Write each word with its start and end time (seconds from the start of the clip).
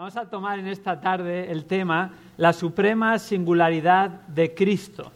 Vamos 0.00 0.16
a 0.16 0.24
tomar 0.24 0.58
en 0.58 0.66
esta 0.66 0.98
tarde 0.98 1.52
el 1.52 1.66
tema 1.66 2.12
la 2.38 2.54
suprema 2.54 3.18
singularidad 3.18 4.08
de 4.28 4.54
Cristo. 4.54 5.12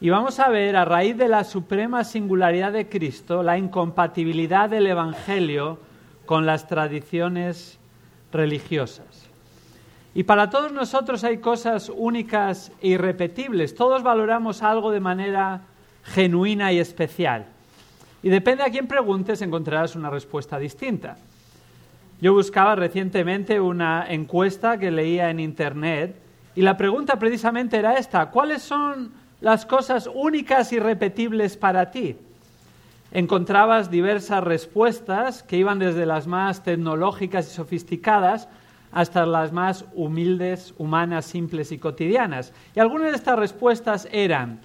Y 0.00 0.08
vamos 0.08 0.40
a 0.40 0.48
ver, 0.48 0.74
a 0.74 0.86
raíz 0.86 1.18
de 1.18 1.28
la 1.28 1.44
suprema 1.44 2.02
singularidad 2.02 2.72
de 2.72 2.88
Cristo, 2.88 3.42
la 3.42 3.58
incompatibilidad 3.58 4.70
del 4.70 4.86
Evangelio 4.86 5.80
con 6.24 6.46
las 6.46 6.66
tradiciones 6.66 7.78
religiosas. 8.32 9.28
Y 10.14 10.22
para 10.22 10.48
todos 10.48 10.72
nosotros 10.72 11.22
hay 11.22 11.36
cosas 11.36 11.92
únicas 11.94 12.72
e 12.80 12.88
irrepetibles. 12.88 13.74
Todos 13.74 14.02
valoramos 14.02 14.62
algo 14.62 14.92
de 14.92 15.00
manera 15.00 15.60
genuina 16.04 16.72
y 16.72 16.78
especial. 16.78 17.44
Y 18.22 18.30
depende 18.30 18.62
a 18.62 18.70
quién 18.70 18.86
preguntes, 18.86 19.42
encontrarás 19.42 19.94
una 19.94 20.08
respuesta 20.08 20.58
distinta. 20.58 21.18
Yo 22.20 22.34
buscaba 22.34 22.74
recientemente 22.74 23.60
una 23.60 24.04
encuesta 24.06 24.78
que 24.78 24.90
leía 24.90 25.30
en 25.30 25.40
Internet 25.40 26.16
y 26.54 26.60
la 26.60 26.76
pregunta 26.76 27.18
precisamente 27.18 27.78
era 27.78 27.96
esta, 27.96 28.30
¿cuáles 28.30 28.60
son 28.60 29.12
las 29.40 29.64
cosas 29.64 30.06
únicas 30.12 30.70
y 30.74 30.78
repetibles 30.78 31.56
para 31.56 31.90
ti? 31.90 32.16
Encontrabas 33.12 33.90
diversas 33.90 34.44
respuestas 34.44 35.42
que 35.42 35.56
iban 35.56 35.78
desde 35.78 36.04
las 36.04 36.26
más 36.26 36.62
tecnológicas 36.62 37.50
y 37.50 37.54
sofisticadas 37.54 38.48
hasta 38.92 39.24
las 39.24 39.50
más 39.50 39.86
humildes, 39.94 40.74
humanas, 40.76 41.24
simples 41.24 41.72
y 41.72 41.78
cotidianas. 41.78 42.52
Y 42.76 42.80
algunas 42.80 43.12
de 43.12 43.16
estas 43.16 43.38
respuestas 43.38 44.06
eran 44.12 44.60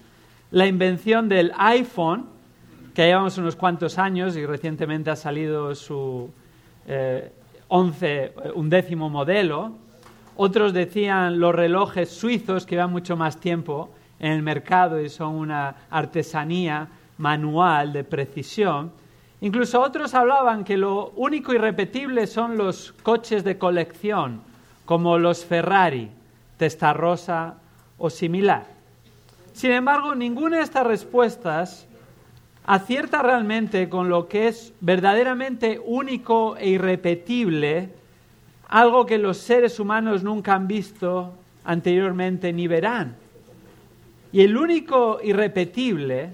la 0.50 0.66
invención 0.66 1.30
del 1.30 1.52
iPhone, 1.56 2.26
que 2.94 3.06
llevamos 3.06 3.38
unos 3.38 3.56
cuantos 3.56 3.96
años 3.96 4.36
y 4.36 4.44
recientemente 4.44 5.10
ha 5.10 5.16
salido 5.16 5.74
su 5.74 6.30
eh, 6.86 7.32
11, 7.68 8.24
eh, 8.24 8.32
un 8.54 8.70
décimo 8.70 9.10
modelo. 9.10 9.72
Otros 10.36 10.72
decían 10.72 11.40
los 11.40 11.54
relojes 11.54 12.10
suizos 12.10 12.66
que 12.66 12.74
llevan 12.74 12.92
mucho 12.92 13.16
más 13.16 13.38
tiempo 13.38 13.90
en 14.18 14.32
el 14.32 14.42
mercado 14.42 15.00
y 15.00 15.08
son 15.08 15.34
una 15.34 15.74
artesanía 15.90 16.88
manual 17.18 17.92
de 17.92 18.04
precisión. 18.04 18.92
Incluso 19.40 19.80
otros 19.80 20.14
hablaban 20.14 20.64
que 20.64 20.76
lo 20.76 21.10
único 21.16 21.52
irrepetible 21.52 22.26
son 22.26 22.56
los 22.56 22.92
coches 23.02 23.44
de 23.44 23.58
colección, 23.58 24.40
como 24.84 25.18
los 25.18 25.44
Ferrari, 25.44 26.10
Testarossa 26.56 27.54
o 27.98 28.08
similar. 28.08 28.66
Sin 29.52 29.72
embargo, 29.72 30.14
ninguna 30.14 30.58
de 30.58 30.62
estas 30.62 30.86
respuestas 30.86 31.85
acierta 32.66 33.22
realmente 33.22 33.88
con 33.88 34.08
lo 34.08 34.26
que 34.28 34.48
es 34.48 34.74
verdaderamente 34.80 35.80
único 35.82 36.56
e 36.56 36.70
irrepetible, 36.70 37.90
algo 38.68 39.06
que 39.06 39.18
los 39.18 39.38
seres 39.38 39.78
humanos 39.78 40.24
nunca 40.24 40.54
han 40.54 40.66
visto 40.66 41.32
anteriormente 41.64 42.52
ni 42.52 42.66
verán. 42.66 43.16
Y 44.32 44.42
el 44.42 44.56
único 44.56 45.20
irrepetible, 45.22 46.32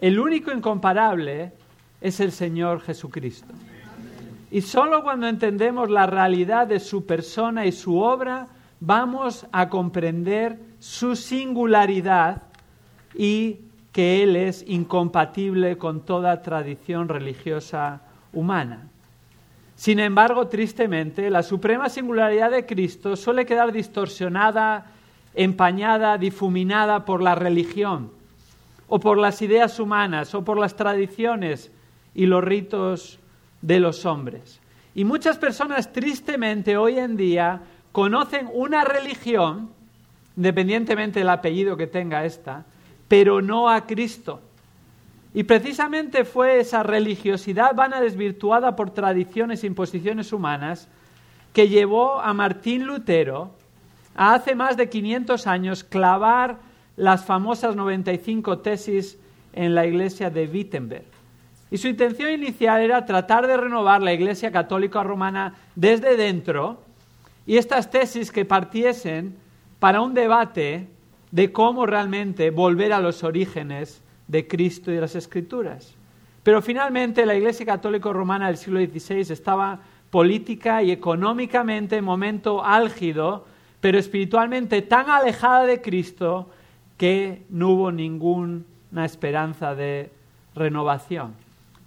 el 0.00 0.18
único 0.18 0.50
incomparable, 0.50 1.52
es 2.00 2.18
el 2.18 2.32
Señor 2.32 2.80
Jesucristo. 2.80 3.54
Y 4.50 4.62
solo 4.62 5.04
cuando 5.04 5.28
entendemos 5.28 5.88
la 5.88 6.06
realidad 6.06 6.66
de 6.66 6.80
su 6.80 7.06
persona 7.06 7.66
y 7.66 7.72
su 7.72 8.00
obra, 8.00 8.48
vamos 8.80 9.46
a 9.52 9.68
comprender 9.68 10.58
su 10.80 11.14
singularidad 11.14 12.42
y 13.14 13.58
que 13.92 14.22
Él 14.22 14.36
es 14.36 14.64
incompatible 14.66 15.78
con 15.78 16.00
toda 16.00 16.42
tradición 16.42 17.08
religiosa 17.08 18.02
humana. 18.32 18.88
Sin 19.74 19.98
embargo, 19.98 20.46
tristemente, 20.48 21.30
la 21.30 21.42
suprema 21.42 21.88
singularidad 21.88 22.50
de 22.50 22.66
Cristo 22.66 23.16
suele 23.16 23.46
quedar 23.46 23.72
distorsionada, 23.72 24.86
empañada, 25.34 26.18
difuminada 26.18 27.04
por 27.04 27.22
la 27.22 27.34
religión, 27.34 28.10
o 28.88 29.00
por 29.00 29.16
las 29.16 29.40
ideas 29.40 29.80
humanas, 29.80 30.34
o 30.34 30.44
por 30.44 30.58
las 30.58 30.76
tradiciones 30.76 31.70
y 32.14 32.26
los 32.26 32.44
ritos 32.44 33.18
de 33.62 33.80
los 33.80 34.04
hombres. 34.04 34.60
Y 34.94 35.04
muchas 35.04 35.38
personas, 35.38 35.92
tristemente, 35.92 36.76
hoy 36.76 36.98
en 36.98 37.16
día 37.16 37.62
conocen 37.92 38.48
una 38.52 38.84
religión, 38.84 39.70
independientemente 40.36 41.20
del 41.20 41.30
apellido 41.30 41.76
que 41.76 41.86
tenga 41.86 42.24
esta, 42.24 42.64
pero 43.10 43.42
no 43.42 43.68
a 43.68 43.88
Cristo. 43.88 44.40
Y 45.34 45.42
precisamente 45.42 46.24
fue 46.24 46.60
esa 46.60 46.84
religiosidad 46.84 47.74
vana 47.74 48.00
desvirtuada 48.00 48.76
por 48.76 48.92
tradiciones 48.92 49.64
e 49.64 49.66
imposiciones 49.66 50.32
humanas 50.32 50.86
que 51.52 51.68
llevó 51.68 52.20
a 52.20 52.32
Martín 52.34 52.86
Lutero 52.86 53.50
a 54.14 54.34
hace 54.34 54.54
más 54.54 54.76
de 54.76 54.88
500 54.88 55.48
años 55.48 55.82
clavar 55.82 56.58
las 56.96 57.24
famosas 57.24 57.74
95 57.74 58.60
tesis 58.60 59.18
en 59.54 59.74
la 59.74 59.86
iglesia 59.86 60.30
de 60.30 60.46
Wittenberg. 60.46 61.06
Y 61.72 61.78
su 61.78 61.88
intención 61.88 62.30
inicial 62.30 62.80
era 62.80 63.06
tratar 63.06 63.48
de 63.48 63.56
renovar 63.56 64.02
la 64.02 64.12
iglesia 64.12 64.52
católica 64.52 65.02
romana 65.02 65.54
desde 65.74 66.16
dentro 66.16 66.80
y 67.44 67.56
estas 67.56 67.90
tesis 67.90 68.30
que 68.30 68.44
partiesen 68.44 69.34
para 69.80 70.00
un 70.00 70.14
debate 70.14 70.86
de 71.30 71.52
cómo 71.52 71.86
realmente 71.86 72.50
volver 72.50 72.92
a 72.92 73.00
los 73.00 73.22
orígenes 73.22 74.02
de 74.28 74.46
Cristo 74.46 74.90
y 74.90 74.94
de 74.94 75.00
las 75.00 75.14
Escrituras. 75.14 75.94
Pero 76.42 76.62
finalmente 76.62 77.26
la 77.26 77.34
Iglesia 77.34 77.66
Católica 77.66 78.12
Romana 78.12 78.46
del 78.46 78.56
siglo 78.56 78.80
XVI 78.80 79.32
estaba 79.32 79.80
política 80.10 80.82
y 80.82 80.90
económicamente 80.90 81.96
en 81.96 82.04
momento 82.04 82.64
álgido, 82.64 83.46
pero 83.80 83.98
espiritualmente 83.98 84.82
tan 84.82 85.08
alejada 85.08 85.66
de 85.66 85.80
Cristo 85.80 86.50
que 86.96 87.44
no 87.48 87.70
hubo 87.70 87.92
ninguna 87.92 89.04
esperanza 89.04 89.74
de 89.74 90.10
renovación. 90.54 91.34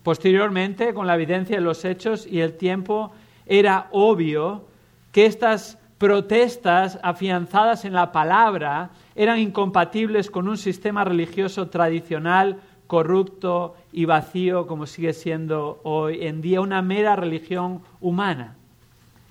Posteriormente, 0.04 0.94
con 0.94 1.08
la 1.08 1.16
evidencia 1.16 1.58
de 1.58 1.62
los 1.62 1.86
hechos 1.86 2.28
y 2.28 2.42
el 2.42 2.54
tiempo, 2.54 3.12
era 3.46 3.88
obvio 3.92 4.66
que 5.12 5.26
estas 5.26 5.78
protestas 5.98 7.00
afianzadas 7.04 7.86
en 7.86 7.94
la 7.94 8.12
palabra 8.12 8.92
eran 9.16 9.40
incompatibles 9.40 10.30
con 10.30 10.48
un 10.48 10.58
sistema 10.58 11.04
religioso 11.04 11.70
tradicional, 11.70 12.62
corrupto 12.88 13.76
y 13.92 14.06
vacío 14.06 14.68
como 14.68 14.86
sigue 14.86 15.14
siendo 15.14 15.80
hoy 15.84 16.26
en 16.26 16.42
día 16.42 16.62
una 16.62 16.82
mera 16.82 17.16
religión 17.16 17.82
humana. 18.02 18.56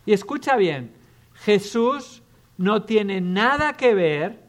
Y 0.06 0.12
escucha 0.12 0.56
bien, 0.56 0.92
Jesús 1.34 2.22
no 2.56 2.82
tiene 2.82 3.20
nada 3.20 3.74
que 3.74 3.94
ver 3.94 4.40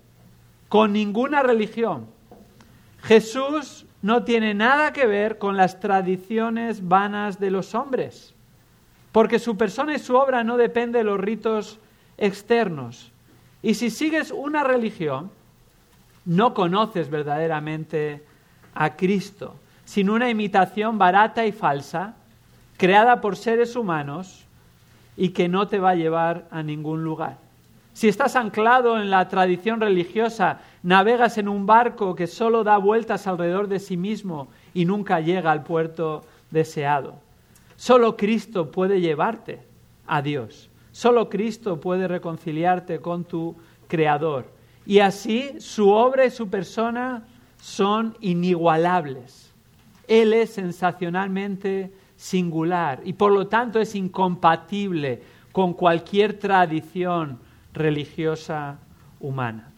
con 0.69 0.93
ninguna 0.93 1.43
religión. 1.43 2.07
Jesús 3.03 3.85
no 4.01 4.23
tiene 4.23 4.53
nada 4.53 4.93
que 4.93 5.05
ver 5.05 5.37
con 5.37 5.57
las 5.57 5.79
tradiciones 5.79 6.87
vanas 6.87 7.39
de 7.39 7.51
los 7.51 7.75
hombres, 7.75 8.33
porque 9.11 9.39
su 9.39 9.57
persona 9.57 9.95
y 9.95 9.99
su 9.99 10.15
obra 10.15 10.43
no 10.43 10.57
dependen 10.57 11.01
de 11.01 11.03
los 11.03 11.19
ritos 11.19 11.79
externos. 12.17 13.11
Y 13.61 13.75
si 13.75 13.89
sigues 13.89 14.31
una 14.31 14.63
religión, 14.63 15.31
no 16.25 16.53
conoces 16.53 17.09
verdaderamente 17.09 18.23
a 18.73 18.95
Cristo, 18.95 19.55
sino 19.85 20.13
una 20.13 20.29
imitación 20.29 20.97
barata 20.97 21.45
y 21.45 21.51
falsa, 21.51 22.15
creada 22.77 23.21
por 23.21 23.35
seres 23.35 23.75
humanos 23.75 24.45
y 25.15 25.29
que 25.29 25.47
no 25.47 25.67
te 25.67 25.79
va 25.79 25.91
a 25.91 25.95
llevar 25.95 26.47
a 26.51 26.63
ningún 26.63 27.03
lugar. 27.03 27.37
Si 27.93 28.07
estás 28.07 28.35
anclado 28.35 28.99
en 28.99 29.11
la 29.11 29.27
tradición 29.27 29.79
religiosa, 29.79 30.59
navegas 30.81 31.37
en 31.37 31.47
un 31.47 31.67
barco 31.67 32.15
que 32.15 32.25
solo 32.25 32.63
da 32.63 32.77
vueltas 32.77 33.27
alrededor 33.27 33.67
de 33.67 33.79
sí 33.79 33.97
mismo 33.97 34.47
y 34.73 34.85
nunca 34.85 35.19
llega 35.19 35.51
al 35.51 35.63
puerto 35.63 36.23
deseado. 36.49 37.15
Solo 37.75 38.17
Cristo 38.17 38.71
puede 38.71 38.99
llevarte 38.99 39.61
a 40.07 40.21
Dios. 40.23 40.69
Solo 40.93 41.27
Cristo 41.27 41.81
puede 41.81 42.07
reconciliarte 42.07 42.99
con 42.99 43.25
tu 43.25 43.55
Creador. 43.87 44.45
Y 44.85 44.99
así 44.99 45.59
su 45.59 45.89
obra 45.89 46.25
y 46.25 46.31
su 46.31 46.49
persona 46.49 47.23
son 47.59 48.15
inigualables. 48.21 49.51
Él 50.07 50.33
es 50.33 50.51
sensacionalmente 50.51 51.91
singular 52.15 53.01
y 53.03 53.13
por 53.13 53.31
lo 53.31 53.47
tanto 53.47 53.79
es 53.79 53.95
incompatible 53.95 55.23
con 55.51 55.73
cualquier 55.73 56.37
tradición 56.37 57.39
religiosa 57.73 58.77
humana. 59.19 59.69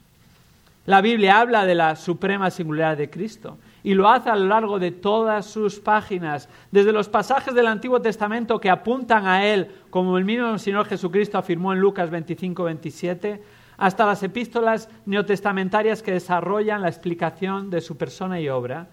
La 0.85 1.01
Biblia 1.01 1.39
habla 1.39 1.65
de 1.65 1.75
la 1.75 1.95
suprema 1.95 2.51
singularidad 2.51 2.97
de 2.97 3.09
Cristo 3.09 3.57
y 3.85 3.93
lo 3.93 4.09
hace 4.09 4.31
a 4.31 4.35
lo 4.35 4.47
largo 4.47 4.79
de 4.79 4.89
todas 4.89 5.45
sus 5.45 5.79
páginas, 5.79 6.49
desde 6.71 6.91
los 6.91 7.07
pasajes 7.07 7.53
del 7.53 7.67
Antiguo 7.67 8.01
Testamento 8.01 8.59
que 8.59 8.71
apuntan 8.71 9.27
a 9.27 9.45
Él, 9.45 9.69
como 9.91 10.17
el 10.17 10.25
mismo 10.25 10.57
Señor 10.57 10.87
Jesucristo 10.87 11.37
afirmó 11.37 11.71
en 11.71 11.81
Lucas 11.81 12.09
25, 12.09 12.63
27, 12.63 13.43
hasta 13.77 14.07
las 14.07 14.23
epístolas 14.23 14.89
neotestamentarias 15.05 16.01
que 16.01 16.13
desarrollan 16.13 16.81
la 16.81 16.87
explicación 16.87 17.69
de 17.69 17.79
su 17.79 17.95
persona 17.95 18.41
y 18.41 18.49
obra. 18.49 18.87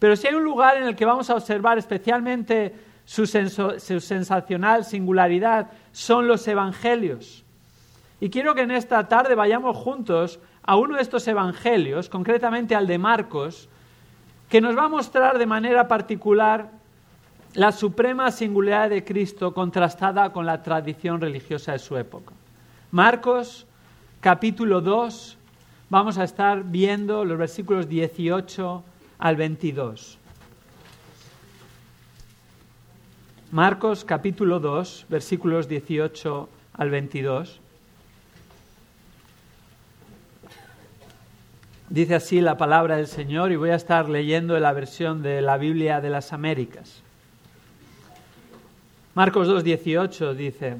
Pero 0.00 0.16
si 0.16 0.26
hay 0.26 0.34
un 0.34 0.42
lugar 0.42 0.78
en 0.78 0.88
el 0.88 0.96
que 0.96 1.04
vamos 1.04 1.30
a 1.30 1.36
observar 1.36 1.78
especialmente 1.78 2.74
su, 3.04 3.28
su 3.28 4.00
sensacional 4.00 4.84
singularidad 4.84 5.70
son 5.92 6.26
los 6.26 6.48
evangelios. 6.48 7.44
Y 8.20 8.30
quiero 8.30 8.56
que 8.56 8.62
en 8.62 8.72
esta 8.72 9.06
tarde 9.06 9.36
vayamos 9.36 9.76
juntos 9.76 10.40
a 10.64 10.74
uno 10.74 10.96
de 10.96 11.02
estos 11.02 11.28
evangelios, 11.28 12.08
concretamente 12.08 12.74
al 12.74 12.88
de 12.88 12.98
Marcos, 12.98 13.68
que 14.54 14.60
nos 14.60 14.78
va 14.78 14.84
a 14.84 14.88
mostrar 14.88 15.36
de 15.36 15.46
manera 15.46 15.88
particular 15.88 16.70
la 17.54 17.72
suprema 17.72 18.30
singularidad 18.30 18.88
de 18.88 19.02
Cristo 19.02 19.52
contrastada 19.52 20.32
con 20.32 20.46
la 20.46 20.62
tradición 20.62 21.20
religiosa 21.20 21.72
de 21.72 21.80
su 21.80 21.96
época. 21.96 22.32
Marcos 22.92 23.66
capítulo 24.20 24.80
2, 24.80 25.36
vamos 25.90 26.18
a 26.18 26.22
estar 26.22 26.62
viendo 26.62 27.24
los 27.24 27.36
versículos 27.36 27.88
18 27.88 28.84
al 29.18 29.34
22. 29.34 30.18
Marcos 33.50 34.04
capítulo 34.04 34.60
2, 34.60 35.06
versículos 35.08 35.66
18 35.66 36.48
al 36.74 36.90
22. 36.90 37.60
Dice 41.94 42.16
así 42.16 42.40
la 42.40 42.56
palabra 42.56 42.96
del 42.96 43.06
Señor 43.06 43.52
y 43.52 43.56
voy 43.56 43.70
a 43.70 43.76
estar 43.76 44.08
leyendo 44.08 44.58
la 44.58 44.72
versión 44.72 45.22
de 45.22 45.40
la 45.40 45.58
Biblia 45.58 46.00
de 46.00 46.10
las 46.10 46.32
Américas. 46.32 47.02
Marcos 49.14 49.46
2, 49.46 49.62
18 49.62 50.34
dice, 50.34 50.76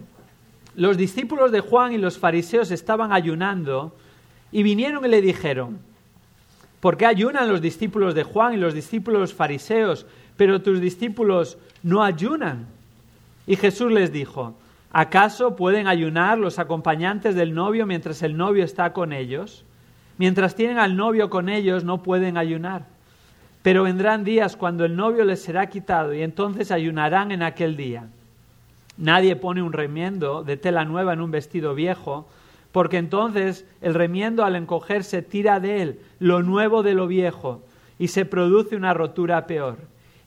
los 0.75 0.97
discípulos 0.97 1.53
de 1.53 1.61
Juan 1.61 1.93
y 1.93 1.99
los 1.99 2.19
fariseos 2.19 2.73
estaban 2.73 3.13
ayunando 3.13 3.95
y 4.51 4.65
vinieron 4.65 5.05
y 5.05 5.09
le 5.09 5.23
dijeron, 5.23 5.79
¿por 6.81 6.97
qué 6.97 7.07
ayunan 7.07 7.49
los 7.49 7.61
discípulos 7.61 8.17
de 8.17 8.25
Juan 8.25 8.55
y 8.55 8.57
los 8.57 8.75
discípulos 8.75 9.33
fariseos, 9.33 10.07
pero 10.37 10.63
tus 10.63 10.81
discípulos 10.81 11.59
no 11.85 12.03
ayunan? 12.03 12.67
Y 13.47 13.55
Jesús 13.55 13.93
les 13.93 14.11
dijo, 14.11 14.57
¿acaso 14.91 15.55
pueden 15.55 15.87
ayunar 15.87 16.39
los 16.39 16.59
acompañantes 16.59 17.37
del 17.37 17.55
novio 17.55 17.87
mientras 17.87 18.21
el 18.25 18.37
novio 18.37 18.65
está 18.65 18.93
con 18.93 19.13
ellos? 19.13 19.65
Mientras 20.17 20.55
tienen 20.55 20.79
al 20.79 20.97
novio 20.97 21.29
con 21.29 21.49
ellos 21.49 21.85
no 21.85 22.03
pueden 22.03 22.37
ayunar. 22.37 22.87
Pero 23.63 23.85
vendrán 23.85 24.25
días 24.25 24.57
cuando 24.57 24.85
el 24.85 24.95
novio 24.95 25.25
les 25.25 25.43
será 25.43 25.69
quitado 25.69 26.13
y 26.15 26.23
entonces 26.23 26.71
ayunarán 26.71 27.33
en 27.33 27.43
aquel 27.43 27.77
día. 27.77 28.09
Nadie 28.97 29.35
pone 29.37 29.63
un 29.63 29.73
remiendo 29.73 30.45
de 30.45 30.57
tela 30.57 30.85
nueva 30.85 31.15
en 31.15 31.21
un 31.21 31.31
vestido 31.31 31.75
viejo, 31.75 32.29
porque 32.71 32.99
entonces 32.99 33.67
el 33.81 33.95
remiendo 33.95 34.45
al 34.45 34.55
encogerse 34.55 35.23
tira 35.23 35.61
de 35.61 35.83
él 35.83 36.01
lo 36.21 36.43
nuevo 36.43 36.83
de 36.83 36.95
lo 36.95 37.07
viejo 37.07 37.63
y 37.99 38.09
se 38.09 38.25
produce 38.25 38.77
una 38.77 38.95
rotura 38.95 39.47
peor. 39.47 39.79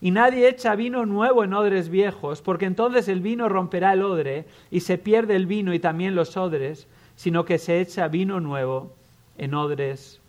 Y 0.02 0.12
nadie 0.12 0.50
echa 0.50 0.76
vino 0.76 1.06
nuevo 1.06 1.44
en 1.44 1.54
odres 1.54 1.90
viejos, 1.90 2.42
porque 2.42 2.66
entonces 2.66 3.08
el 3.08 3.22
vino 3.22 3.50
romperá 3.50 3.94
el 3.94 4.04
odre 4.04 4.46
y 4.70 4.82
se 4.82 4.98
pierde 4.98 5.36
el 5.36 5.46
vino 5.46 5.74
y 5.74 5.80
también 5.80 6.14
los 6.14 6.38
odres, 6.38 6.88
sino 7.16 7.46
que 7.46 7.58
se 7.58 7.80
echa 7.80 8.08
vino 8.08 8.40
nuevo 8.40 8.94
en 9.38 9.54
odres 9.54 10.20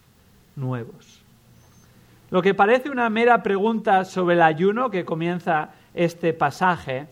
nuevos. 0.57 1.23
Lo 2.31 2.43
que 2.43 2.55
parece 2.55 2.91
una 2.91 3.09
mera 3.09 3.43
pregunta 3.43 4.05
sobre 4.05 4.35
el 4.35 4.43
ayuno 4.43 4.91
que 4.91 5.05
comienza 5.05 5.71
este 5.95 6.33
pasaje, 6.35 7.07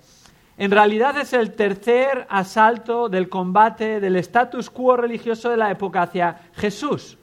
en 0.59 0.71
realidad 0.71 1.19
es 1.19 1.33
el 1.33 1.53
tercer 1.53 2.27
asalto 2.29 3.09
del 3.09 3.29
combate 3.29 4.01
del 4.01 4.17
status 4.17 4.71
quo 4.71 4.97
religioso 4.97 5.51
de 5.51 5.57
la 5.57 5.71
época 5.71 6.03
hacia 6.03 6.41
Jesús. 6.55 7.19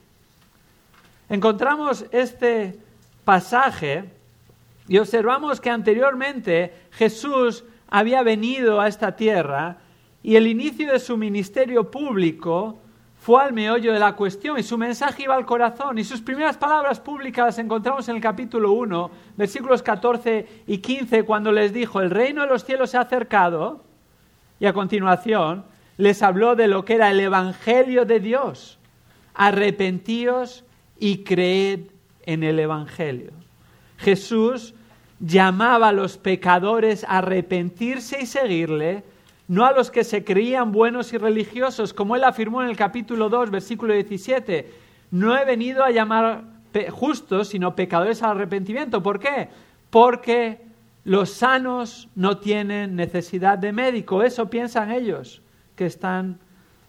Encontramos 1.29 2.05
este 2.11 2.77
pasaje 3.25 4.05
y 4.87 4.97
observamos 4.97 5.61
que 5.61 5.69
anteriormente 5.69 6.73
Jesús 6.91 7.63
había 7.89 8.21
venido 8.21 8.81
a 8.81 8.87
esta 8.87 9.15
tierra 9.15 9.77
y 10.21 10.35
el 10.35 10.47
inicio 10.47 10.91
de 10.91 10.99
su 10.99 11.17
ministerio 11.17 11.89
público 11.89 12.77
fue 13.23 13.41
al 13.41 13.53
meollo 13.53 13.93
de 13.93 13.99
la 13.99 14.17
cuestión 14.17 14.59
y 14.59 14.63
su 14.63 14.77
mensaje 14.77 15.23
iba 15.23 15.33
al 15.33 15.45
corazón. 15.45 15.97
Y 15.97 16.03
sus 16.03 16.19
primeras 16.19 16.57
palabras 16.57 16.99
públicas 16.99 17.45
las 17.45 17.57
encontramos 17.57 18.09
en 18.09 18.17
el 18.17 18.21
capítulo 18.21 18.73
1, 18.73 19.11
versículos 19.37 19.81
14 19.81 20.45
y 20.67 20.79
15, 20.79 21.23
cuando 21.23 21.53
les 21.53 21.71
dijo, 21.71 22.01
el 22.01 22.09
reino 22.09 22.41
de 22.41 22.49
los 22.49 22.65
cielos 22.65 22.89
se 22.89 22.97
ha 22.97 23.01
acercado. 23.01 23.85
Y 24.59 24.65
a 24.65 24.73
continuación 24.73 25.63
les 25.95 26.21
habló 26.21 26.57
de 26.57 26.67
lo 26.67 26.83
que 26.83 26.95
era 26.95 27.11
el 27.11 27.19
Evangelio 27.21 28.03
de 28.03 28.19
Dios. 28.19 28.77
Arrepentíos 29.35 30.65
y 30.99 31.23
creed 31.23 31.91
en 32.25 32.43
el 32.43 32.59
Evangelio. 32.59 33.31
Jesús 33.99 34.73
llamaba 35.21 35.87
a 35.87 35.93
los 35.93 36.17
pecadores 36.17 37.05
a 37.05 37.19
arrepentirse 37.19 38.21
y 38.21 38.25
seguirle 38.25 39.05
no 39.47 39.65
a 39.65 39.73
los 39.73 39.91
que 39.91 40.03
se 40.03 40.23
creían 40.23 40.71
buenos 40.71 41.13
y 41.13 41.17
religiosos, 41.17 41.93
como 41.93 42.15
él 42.15 42.23
afirmó 42.23 42.61
en 42.63 42.69
el 42.69 42.77
capítulo 42.77 43.29
2, 43.29 43.51
versículo 43.51 43.93
17. 43.93 44.71
No 45.11 45.37
he 45.37 45.45
venido 45.45 45.83
a 45.83 45.91
llamar 45.91 46.43
justos, 46.91 47.49
sino 47.49 47.75
pecadores 47.75 48.23
al 48.23 48.31
arrepentimiento. 48.31 49.03
¿Por 49.03 49.19
qué? 49.19 49.49
Porque 49.89 50.61
los 51.03 51.29
sanos 51.29 52.09
no 52.15 52.37
tienen 52.37 52.95
necesidad 52.95 53.57
de 53.57 53.71
médico. 53.71 54.23
Eso 54.23 54.49
piensan 54.49 54.91
ellos, 54.91 55.41
que 55.75 55.85
están 55.85 56.39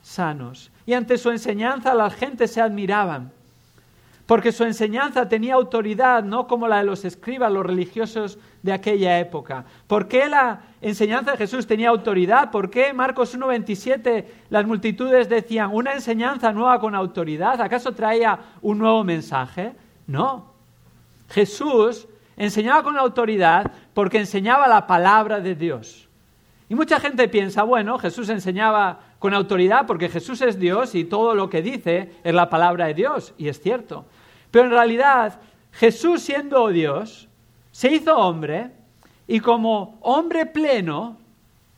sanos. 0.03 0.71
Y 0.87 0.93
ante 0.95 1.19
su 1.19 1.31
enseñanza 1.31 1.95
la 1.95 2.11
gente 2.11 2.47
se 2.47 2.61
admiraban 2.61 3.33
porque 4.27 4.53
su 4.53 4.65
enseñanza 4.65 5.29
tenía 5.29 5.55
autoridad, 5.55 6.23
no 6.23 6.47
como 6.47 6.67
la 6.67 6.79
de 6.79 6.85
los 6.85 7.05
escribas, 7.05 7.53
los 7.53 7.67
religiosos 7.67 8.39
de 8.63 8.73
aquella 8.73 9.19
época. 9.19 9.65
¿Por 9.87 10.09
qué 10.09 10.29
la 10.29 10.63
enseñanza 10.81 11.33
de 11.33 11.37
Jesús 11.37 11.67
tenía 11.67 11.91
autoridad? 11.91 12.51
¿Por 12.51 12.71
qué 12.71 12.93
Marcos 12.95 13.37
1.27 13.37 14.25
las 14.49 14.67
multitudes 14.67 15.29
decían 15.29 15.71
una 15.75 15.93
enseñanza 15.93 16.53
nueva 16.53 16.81
con 16.81 16.95
autoridad? 16.95 17.61
¿Acaso 17.61 17.93
traía 17.93 18.39
un 18.63 18.79
nuevo 18.79 19.05
mensaje? 19.05 19.75
No. 20.07 20.55
Jesús 21.29 22.09
enseñaba 22.37 22.83
con 22.83 22.97
autoridad 22.97 23.71
porque 23.93 24.19
enseñaba 24.19 24.67
la 24.69 24.87
palabra 24.87 25.41
de 25.41 25.55
Dios. 25.55 26.09
Y 26.69 26.75
mucha 26.75 26.99
gente 26.99 27.29
piensa, 27.29 27.63
bueno, 27.63 27.99
Jesús 27.99 28.29
enseñaba 28.31 29.01
con 29.19 29.35
autoridad 29.35 29.87
porque 29.87 30.09
Jesús 30.09 30.41
es 30.41 30.59
Dios 30.59 30.95
y 30.95 31.05
todo 31.05 31.35
lo 31.35 31.51
que 31.51 31.63
dice 31.63 32.13
es 32.25 32.35
la 32.35 32.49
palabra 32.49 32.87
de 32.87 32.95
Dios. 32.95 33.35
Y 33.37 33.49
es 33.49 33.61
cierto. 33.61 34.07
Pero 34.51 34.67
en 34.67 34.71
realidad 34.71 35.41
Jesús 35.73 36.23
siendo 36.23 36.69
Dios, 36.69 37.29
se 37.71 37.93
hizo 37.93 38.17
hombre 38.17 38.71
y 39.27 39.41
como 39.41 39.99
hombre 40.01 40.47
pleno, 40.47 41.19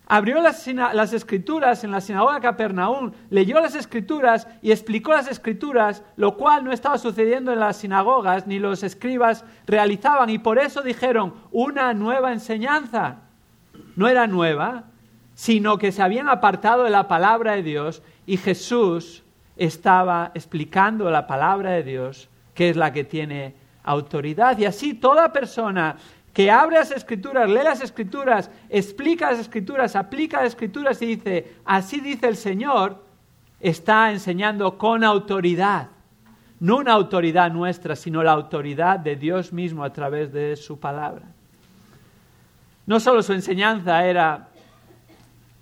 abrió 0.07 0.41
las, 0.41 0.67
las, 0.67 1.13
escrituras 1.13 1.83
en 1.83 1.91
la 1.91 2.01
sinagoga 2.01 2.35
de 2.35 2.41
Capernaum, 2.41 3.13
leyó 3.31 3.61
las 3.61 3.75
escrituras 3.75 4.47
y 4.63 4.71
explicó 4.71 5.13
las 5.13 5.29
escrituras, 5.29 6.05
lo 6.17 6.37
cual 6.37 6.65
no 6.65 6.73
estaba 6.73 6.99
sucediendo 6.99 7.53
en 7.53 7.61
las 7.61 7.79
sinagogas, 7.79 8.47
ni 8.47 8.59
los 8.59 8.83
escribas 8.83 9.45
realizaban, 9.67 10.31
y 10.31 10.39
por 10.39 10.59
eso 10.59 10.83
dijeron 10.83 11.35
una 11.51 11.93
nueva 11.93 12.33
enseñanza. 12.33 13.26
No 13.97 14.09
era 14.09 14.27
nueva, 14.27 14.85
sino 15.35 15.79
que 15.79 15.93
se 15.93 16.03
habían 16.03 16.29
apartado 16.29 16.85
de 16.85 16.91
la 16.91 17.09
palabra 17.09 17.53
de 17.53 17.63
Dios 17.63 18.03
y 18.27 18.37
Jesús 18.37 19.23
estaba 19.57 20.33
explicando 20.35 21.11
la 21.11 21.27
palabra 21.27 21.71
de 21.73 21.83
Dios 21.83 22.29
que 22.55 22.71
es 22.71 22.77
la 22.77 22.93
que 22.93 23.05
tiene 23.05 23.55
autoridad. 23.85 24.59
Y 24.59 24.65
así 24.65 24.95
toda 24.95 25.33
persona 25.33 25.97
que 26.33 26.51
abre 26.51 26.77
las 26.77 26.91
escrituras, 26.91 27.49
lee 27.49 27.61
las 27.63 27.83
escrituras, 27.83 28.51
explica 28.69 29.31
las 29.31 29.41
escrituras, 29.41 29.95
aplica 29.95 30.39
las 30.39 30.49
escrituras 30.49 31.01
y 31.03 31.07
dice, 31.17 31.55
así 31.65 32.01
dice 32.01 32.27
el 32.27 32.37
Señor, 32.37 33.05
está 33.61 34.11
enseñando 34.11 34.77
con 34.77 35.05
autoridad. 35.05 35.89
No 36.59 36.79
una 36.79 36.93
autoridad 36.93 37.53
nuestra, 37.53 37.95
sino 37.95 38.23
la 38.23 38.33
autoridad 38.33 38.99
de 38.99 39.17
Dios 39.17 39.53
mismo 39.53 39.85
a 39.85 39.93
través 39.93 40.33
de 40.33 40.57
su 40.57 40.81
palabra. 40.81 41.36
No 42.87 43.01
solo 43.01 43.23
su 43.23 43.33
enseñanza 43.33 44.05
era 44.07 44.49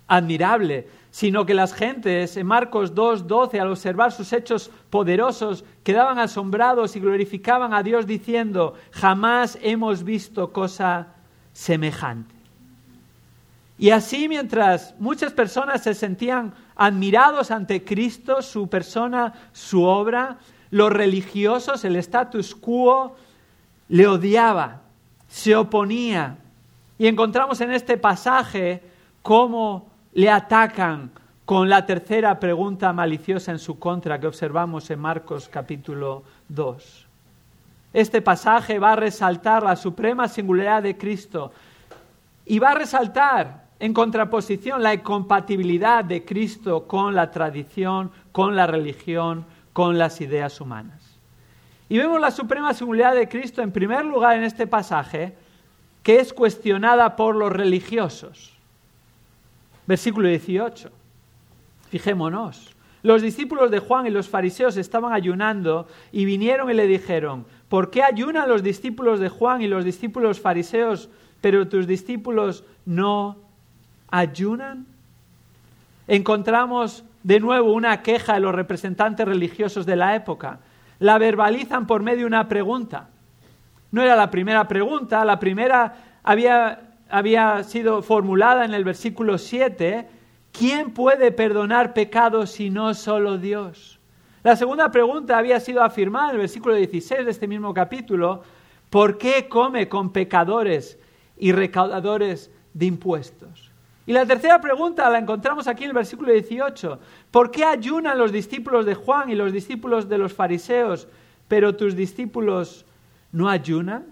admirable, 0.07 0.87
sino 1.09 1.45
que 1.45 1.53
las 1.53 1.73
gentes 1.73 2.35
en 2.37 2.45
Marcos 2.45 2.93
2.12 2.93 3.59
al 3.59 3.71
observar 3.71 4.11
sus 4.11 4.33
hechos 4.33 4.69
poderosos 4.89 5.63
quedaban 5.83 6.19
asombrados 6.19 6.95
y 6.95 6.99
glorificaban 6.99 7.73
a 7.73 7.83
Dios 7.83 8.05
diciendo, 8.05 8.75
jamás 8.91 9.57
hemos 9.61 10.03
visto 10.03 10.51
cosa 10.51 11.07
semejante. 11.53 12.35
Y 13.77 13.89
así 13.89 14.27
mientras 14.29 14.93
muchas 14.99 15.33
personas 15.33 15.83
se 15.83 15.93
sentían 15.93 16.53
admirados 16.75 17.51
ante 17.51 17.83
Cristo, 17.83 18.41
su 18.41 18.67
persona, 18.67 19.33
su 19.51 19.83
obra, 19.83 20.37
los 20.69 20.91
religiosos, 20.91 21.83
el 21.85 21.95
status 21.97 22.55
quo, 22.55 23.15
le 23.89 24.07
odiaba, 24.07 24.81
se 25.27 25.55
oponía. 25.55 26.37
Y 26.97 27.07
encontramos 27.07 27.59
en 27.61 27.71
este 27.71 27.97
pasaje 27.97 28.81
cómo 29.21 29.89
le 30.13 30.29
atacan 30.29 31.11
con 31.43 31.69
la 31.69 31.85
tercera 31.85 32.39
pregunta 32.39 32.93
maliciosa 32.93 33.51
en 33.51 33.59
su 33.59 33.77
contra 33.77 34.19
que 34.19 34.27
observamos 34.27 34.89
en 34.89 34.99
Marcos 34.99 35.49
capítulo 35.49 36.23
2. 36.49 37.07
Este 37.93 38.21
pasaje 38.21 38.79
va 38.79 38.93
a 38.93 38.95
resaltar 38.95 39.63
la 39.63 39.75
suprema 39.75 40.27
singularidad 40.27 40.83
de 40.83 40.97
Cristo, 40.97 41.51
y 42.45 42.59
va 42.59 42.71
a 42.71 42.75
resaltar 42.75 43.65
en 43.79 43.93
contraposición 43.93 44.81
la 44.81 44.93
incompatibilidad 44.93 46.03
de 46.03 46.23
Cristo 46.23 46.87
con 46.87 47.15
la 47.15 47.31
tradición, 47.31 48.11
con 48.31 48.55
la 48.55 48.67
religión, 48.67 49.45
con 49.73 49.97
las 49.97 50.21
ideas 50.21 50.61
humanas. 50.61 51.19
Y 51.89 51.97
vemos 51.97 52.21
la 52.21 52.31
suprema 52.31 52.73
singularidad 52.73 53.15
de 53.15 53.27
Cristo 53.27 53.61
en 53.61 53.71
primer 53.71 54.05
lugar 54.05 54.37
en 54.37 54.43
este 54.43 54.67
pasaje, 54.67 55.35
que 56.05 56.19
es 56.19 56.33
cuestionada 56.33 57.15
por 57.15 57.35
los 57.35 57.51
religiosos. 57.51 58.53
Versículo 59.87 60.29
18. 60.29 60.91
Fijémonos. 61.89 62.75
Los 63.01 63.23
discípulos 63.23 63.71
de 63.71 63.79
Juan 63.79 64.05
y 64.05 64.11
los 64.11 64.29
fariseos 64.29 64.77
estaban 64.77 65.13
ayunando 65.13 65.87
y 66.11 66.25
vinieron 66.25 66.69
y 66.69 66.75
le 66.75 66.85
dijeron, 66.85 67.47
¿por 67.69 67.89
qué 67.89 68.03
ayunan 68.03 68.47
los 68.47 68.61
discípulos 68.61 69.19
de 69.19 69.29
Juan 69.29 69.63
y 69.63 69.67
los 69.67 69.83
discípulos 69.83 70.39
fariseos, 70.39 71.09
pero 71.41 71.67
tus 71.67 71.87
discípulos 71.87 72.63
no 72.85 73.37
ayunan? 74.11 74.85
Encontramos 76.07 77.03
de 77.23 77.39
nuevo 77.39 77.73
una 77.73 78.03
queja 78.03 78.35
de 78.35 78.41
los 78.41 78.53
representantes 78.53 79.27
religiosos 79.27 79.87
de 79.87 79.95
la 79.95 80.15
época. 80.15 80.59
La 80.99 81.17
verbalizan 81.17 81.87
por 81.87 82.03
medio 82.03 82.19
de 82.19 82.25
una 82.25 82.47
pregunta. 82.47 83.09
No 83.95 84.01
era 84.01 84.17
la 84.17 84.29
primera 84.29 84.67
pregunta, 84.67 85.23
la 85.23 85.39
primera 85.39 86.19
había, 86.21 86.81
había 87.07 87.63
sido 87.63 88.01
formulada 88.01 88.65
en 88.65 88.73
el 88.73 88.83
versículo 88.83 89.37
7 89.37 90.05
¿Quién 90.51 90.91
puede 90.91 91.31
perdonar 91.31 91.93
pecados 91.93 92.51
si 92.51 92.69
no 92.69 92.93
solo 92.93 93.37
Dios? 93.37 93.97
La 94.43 94.57
segunda 94.57 94.91
pregunta 94.91 95.37
había 95.37 95.61
sido 95.61 95.81
afirmada 95.81 96.31
en 96.31 96.35
el 96.35 96.41
versículo 96.41 96.75
16 96.75 97.23
de 97.23 97.31
este 97.31 97.47
mismo 97.47 97.73
capítulo. 97.73 98.43
¿Por 98.89 99.17
qué 99.17 99.47
come 99.47 99.87
con 99.87 100.11
pecadores 100.11 100.99
y 101.37 101.53
recaudadores 101.53 102.51
de 102.73 102.87
impuestos? 102.87 103.71
Y 104.05 104.11
la 104.11 104.25
tercera 104.25 104.59
pregunta 104.59 105.09
la 105.09 105.19
encontramos 105.19 105.69
aquí 105.69 105.85
en 105.85 105.91
el 105.91 105.95
versículo 105.95 106.33
18. 106.33 106.99
¿Por 107.31 107.49
qué 107.49 107.63
ayunan 107.63 108.17
los 108.17 108.33
discípulos 108.33 108.85
de 108.85 108.95
Juan 108.95 109.29
y 109.29 109.35
los 109.35 109.53
discípulos 109.53 110.09
de 110.09 110.17
los 110.17 110.33
fariseos, 110.33 111.07
pero 111.47 111.77
tus 111.77 111.95
discípulos 111.95 112.85
no 113.35 113.49
ayunan? 113.49 114.05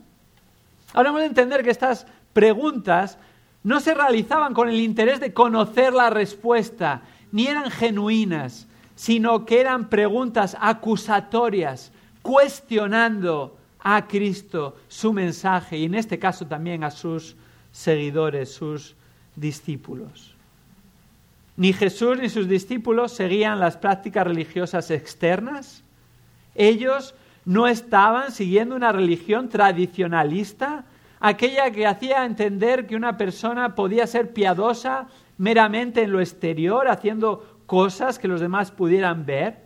Ahora 0.94 1.10
hemos 1.10 1.22
de 1.22 1.28
entender 1.28 1.64
que 1.64 1.70
estas 1.70 2.06
preguntas 2.34 3.18
no 3.64 3.80
se 3.80 3.94
realizaban 3.94 4.54
con 4.54 4.68
el 4.68 4.82
interés 4.82 5.22
de 5.22 5.34
conocer 5.34 5.94
la 5.94 6.10
respuesta, 6.10 7.04
ni 7.32 7.48
eran 7.48 7.72
genuinas, 7.72 8.68
sino 8.96 9.46
que 9.46 9.62
eran 9.62 9.88
preguntas 9.88 10.58
acusatorias, 10.60 11.94
cuestionando 12.22 13.58
a 13.80 14.08
Cristo 14.08 14.76
su 14.90 15.14
mensaje 15.14 15.78
y 15.78 15.86
en 15.86 15.96
este 15.96 16.20
caso 16.20 16.46
también 16.46 16.84
a 16.84 16.92
sus 16.92 17.38
seguidores, 17.72 18.54
sus 18.54 18.94
discípulos. 19.38 20.36
Ni 21.56 21.72
Jesús 21.72 22.18
ni 22.20 22.30
sus 22.30 22.50
discípulos 22.50 23.14
seguían 23.14 23.60
las 23.60 23.78
prácticas 23.78 24.28
religiosas 24.28 24.92
externas. 24.92 25.82
Ellos 26.56 27.16
no 27.46 27.68
estaban 27.68 28.32
siguiendo 28.32 28.76
una 28.76 28.92
religión 28.92 29.50
tradicionalista 29.50 30.86
aquella 31.20 31.72
que 31.72 31.88
hacía 31.88 32.26
entender 32.26 32.86
que 32.86 32.98
una 32.98 33.18
persona 33.18 33.76
podía 33.76 34.06
ser 34.08 34.34
piadosa 34.34 35.08
meramente 35.38 36.04
en 36.04 36.12
lo 36.12 36.20
exterior, 36.20 36.90
haciendo 36.90 37.60
cosas 37.66 38.20
que 38.20 38.28
los 38.28 38.42
demás 38.42 38.72
pudieran 38.72 39.26
ver, 39.26 39.60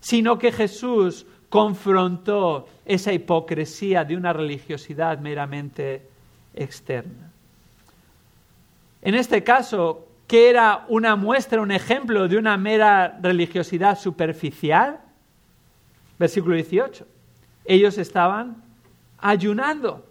sino 0.00 0.38
que 0.38 0.50
Jesús 0.50 1.26
confrontó 1.50 2.66
esa 2.86 3.12
hipocresía 3.12 4.04
de 4.04 4.16
una 4.16 4.32
religiosidad 4.32 5.18
meramente 5.18 6.08
externa. 6.54 7.30
En 9.02 9.14
este 9.14 9.44
caso, 9.44 10.06
¿qué 10.26 10.50
era 10.50 10.86
una 10.88 11.16
muestra, 11.16 11.60
un 11.60 11.70
ejemplo 11.70 12.28
de 12.28 12.38
una 12.38 12.56
mera 12.56 13.18
religiosidad 13.22 13.98
superficial? 13.98 15.00
Versículo 16.18 16.54
18. 16.54 17.06
Ellos 17.64 17.98
estaban 17.98 18.62
ayunando. 19.18 20.04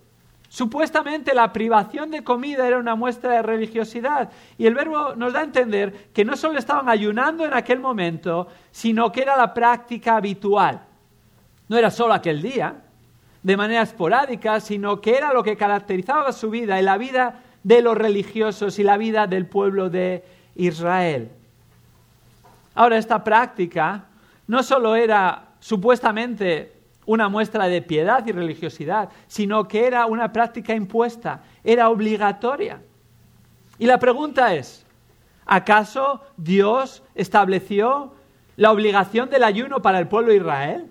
Supuestamente 0.50 1.34
la 1.34 1.52
privación 1.52 2.10
de 2.10 2.24
comida 2.24 2.68
era 2.68 2.78
una 2.78 2.96
muestra 2.96 3.34
de 3.34 3.42
religiosidad 3.42 4.30
y 4.58 4.66
el 4.66 4.76
verbo 4.76 5.14
nos 5.16 5.34
da 5.34 5.42
a 5.42 5.44
entender 5.44 6.10
que 6.14 6.24
no 6.24 6.38
solo 6.38 6.58
estaban 6.58 6.88
ayunando 6.88 7.46
en 7.46 7.54
aquel 7.54 7.80
momento, 7.80 8.48
sino 8.72 9.12
que 9.12 9.24
era 9.24 9.36
la 9.36 9.54
práctica 9.54 10.16
habitual. 10.16 10.82
No 11.68 11.78
era 11.78 11.92
solo 11.92 12.14
aquel 12.14 12.42
día, 12.42 12.76
de 13.44 13.58
manera 13.58 13.82
esporádica, 13.82 14.62
sino 14.62 15.02
que 15.02 15.18
era 15.18 15.34
lo 15.34 15.44
que 15.44 15.58
caracterizaba 15.58 16.32
su 16.32 16.50
vida 16.50 16.80
y 16.80 16.84
la 16.84 16.98
vida 16.98 17.42
de 17.64 17.82
los 17.82 17.98
religiosos 17.98 18.80
y 18.80 18.84
la 18.84 18.96
vida 18.96 19.28
del 19.28 19.46
pueblo 19.48 19.90
de 19.90 20.24
Israel. 20.56 21.30
Ahora, 22.74 22.98
esta 22.98 23.24
práctica 23.24 24.06
no 24.48 24.64
solo 24.64 24.96
era 24.96 25.47
supuestamente 25.60 26.74
una 27.06 27.30
muestra 27.30 27.68
de 27.68 27.82
piedad 27.82 28.26
y 28.28 28.34
religiosidad, 28.34 29.10
sino 29.28 29.68
que 29.68 29.88
era 29.88 30.06
una 30.06 30.32
práctica 30.34 30.76
impuesta, 30.76 31.42
era 31.64 31.90
obligatoria. 31.90 32.82
Y 33.80 33.86
la 33.86 33.98
pregunta 33.98 34.54
es, 34.54 34.86
¿acaso 35.46 36.22
Dios 36.36 37.02
estableció 37.16 38.14
la 38.58 38.72
obligación 38.72 39.30
del 39.30 39.44
ayuno 39.44 39.82
para 39.82 40.00
el 40.00 40.08
pueblo 40.08 40.32
de 40.32 40.38
Israel? 40.38 40.86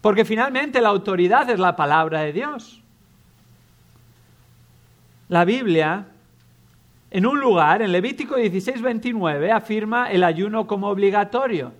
Porque 0.00 0.24
finalmente 0.24 0.80
la 0.80 0.88
autoridad 0.88 1.48
es 1.50 1.58
la 1.58 1.76
palabra 1.76 2.22
de 2.22 2.32
Dios. 2.32 2.82
La 5.28 5.44
Biblia, 5.44 6.06
en 7.10 7.26
un 7.26 7.38
lugar, 7.38 7.82
en 7.82 7.92
Levítico 7.92 8.36
16, 8.36 8.80
29, 8.80 9.52
afirma 9.52 10.10
el 10.10 10.24
ayuno 10.24 10.66
como 10.66 10.88
obligatorio. 10.88 11.72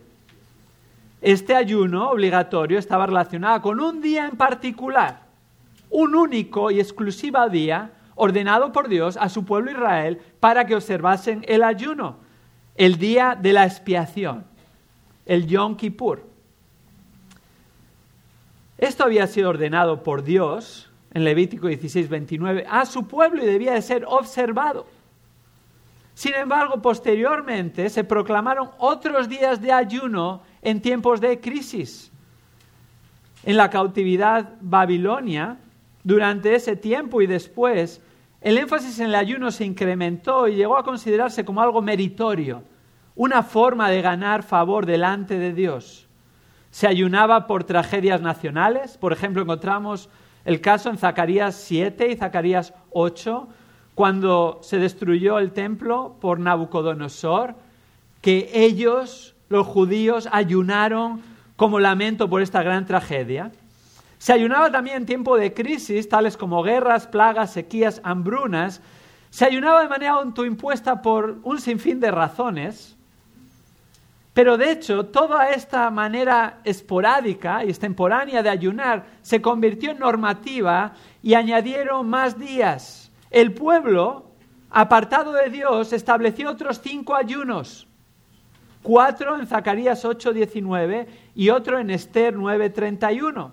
Este 1.23 1.55
ayuno 1.55 2.11
obligatorio 2.11 2.81
estaba 2.81 3.07
relacionado 3.07 3.63
con 3.63 3.79
un 3.79 4.01
día 4.01 4.27
en 4.27 4.37
particular, 4.37 5.23
un 5.89 6.17
único 6.17 6.73
y 6.73 6.81
exclusivo 6.81 7.49
día 7.49 7.93
ordenado 8.17 8.73
por 8.73 8.89
Dios 8.89 9.17
a 9.17 9.29
su 9.29 9.45
pueblo 9.45 9.71
Israel 9.71 10.21
para 10.41 10.67
que 10.67 10.75
observasen 10.75 11.45
el 11.47 11.63
ayuno, 11.63 12.17
el 12.75 12.99
día 12.99 13.39
de 13.41 13.53
la 13.53 13.65
expiación, 13.65 14.45
el 15.25 15.47
Yom 15.47 15.77
Kippur. 15.77 16.27
Esto 18.77 19.05
había 19.05 19.29
sido 19.29 19.51
ordenado 19.51 20.03
por 20.03 20.25
Dios 20.25 20.91
en 21.15 21.23
Levítico 21.23 21.69
16, 21.69 22.09
29 22.09 22.67
a 22.69 22.85
su 22.85 23.07
pueblo 23.07 23.45
y 23.45 23.47
debía 23.47 23.75
de 23.75 23.83
ser 23.83 24.05
observado. 24.09 24.87
Sin 26.15 26.35
embargo, 26.35 26.83
posteriormente 26.83 27.89
se 27.89 28.05
proclamaron 28.05 28.71
otros 28.79 29.29
días 29.29 29.61
de 29.61 29.73
ayuno 29.73 30.43
en 30.61 30.81
tiempos 30.81 31.21
de 31.21 31.41
crisis. 31.41 32.13
En 33.45 33.57
la 33.57 33.71
cautividad 33.71 34.55
babilonia, 34.61 35.59
durante 36.05 36.55
ese 36.55 36.77
tiempo 36.77 37.23
y 37.23 37.27
después, 37.27 38.01
el 38.41 38.59
énfasis 38.59 38.99
en 38.99 39.07
el 39.07 39.15
ayuno 39.15 39.51
se 39.51 39.65
incrementó 39.65 40.49
y 40.49 40.57
llegó 40.57 40.77
a 40.77 40.85
considerarse 40.85 41.45
como 41.45 41.63
algo 41.63 41.81
meritorio, 41.81 42.63
una 43.15 43.43
forma 43.43 43.91
de 43.91 44.03
ganar 44.03 44.43
favor 44.43 44.85
delante 44.85 45.39
de 45.39 45.53
Dios. 45.53 46.09
Se 46.71 46.87
ayunaba 46.87 47.47
por 47.47 47.65
tragedias 47.65 48.21
nacionales, 48.21 48.99
por 48.99 49.13
ejemplo, 49.13 49.43
encontramos 49.43 50.09
el 50.45 50.61
caso 50.61 50.91
en 50.91 50.99
Zacarías 50.99 51.55
7 51.55 52.11
y 52.11 52.17
Zacarías 52.17 52.75
8, 52.91 53.49
cuando 53.95 54.61
se 54.63 54.79
destruyó 54.79 55.39
el 55.39 55.53
templo 55.53 56.17
por 56.21 56.39
Nabucodonosor, 56.39 57.55
que 58.21 58.51
ellos 58.53 59.35
los 59.49 59.67
judíos 59.67 60.29
ayunaron 60.33 61.23
como 61.57 61.79
lamento 61.79 62.29
por 62.29 62.41
esta 62.41 62.63
gran 62.63 62.87
tragedia. 62.87 63.53
Se 64.19 64.33
ayunaba 64.33 64.71
también 64.71 64.99
en 64.99 65.07
tiempo 65.07 65.37
de 65.37 65.53
crisis, 65.53 66.09
tales 66.09 66.37
como 66.37 66.63
guerras, 66.63 67.07
plagas, 67.07 67.53
sequías, 67.53 68.01
hambrunas. 68.05 68.81
Se 69.31 69.45
ayunaba 69.45 69.83
de 69.83 69.89
manera 69.89 70.13
autoimpuesta 70.13 71.03
por 71.03 71.39
un 71.43 71.61
sinfín 71.61 71.99
de 71.99 72.11
razones. 72.11 72.97
Pero 74.33 74.57
de 74.57 74.71
hecho, 74.71 75.07
toda 75.07 75.51
esta 75.51 75.91
manera 75.91 76.61
esporádica 76.65 77.65
y 77.65 77.69
extemporánea 77.69 78.43
de 78.43 78.49
ayunar 78.49 79.05
se 79.23 79.43
convirtió 79.43 79.91
en 79.91 79.99
normativa 79.99 80.93
y 81.23 81.35
añadieron 81.35 82.09
más 82.09 82.39
días. 82.39 83.02
El 83.33 83.53
pueblo, 83.53 84.27
apartado 84.71 85.33
de 85.33 85.51
Dios, 85.51 85.93
estableció 85.93 86.51
otros 86.51 86.81
cinco 86.81 87.17
ayunos 87.17 87.89
cuatro 88.83 89.39
en 89.39 89.47
Zacarías 89.47 90.05
8:19 90.05 91.07
y 91.35 91.51
otro 91.51 91.79
en 91.79 91.91
Esther 91.91 92.37
9:31. 92.37 93.53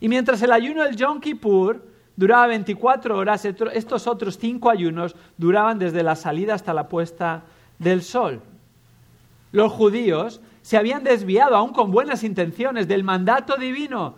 Y 0.00 0.08
mientras 0.08 0.42
el 0.42 0.52
ayuno 0.52 0.84
del 0.84 0.96
Yom 0.96 1.20
Kippur 1.20 1.82
duraba 2.16 2.46
24 2.48 3.16
horas, 3.16 3.44
estos 3.44 4.06
otros 4.06 4.38
cinco 4.38 4.70
ayunos 4.70 5.16
duraban 5.36 5.78
desde 5.78 6.02
la 6.02 6.14
salida 6.14 6.54
hasta 6.54 6.74
la 6.74 6.88
puesta 6.88 7.42
del 7.78 8.02
sol. 8.02 8.40
Los 9.50 9.72
judíos 9.72 10.40
se 10.62 10.76
habían 10.76 11.04
desviado, 11.04 11.56
aún 11.56 11.72
con 11.72 11.90
buenas 11.90 12.22
intenciones, 12.22 12.86
del 12.86 13.04
mandato 13.04 13.56
divino 13.56 14.14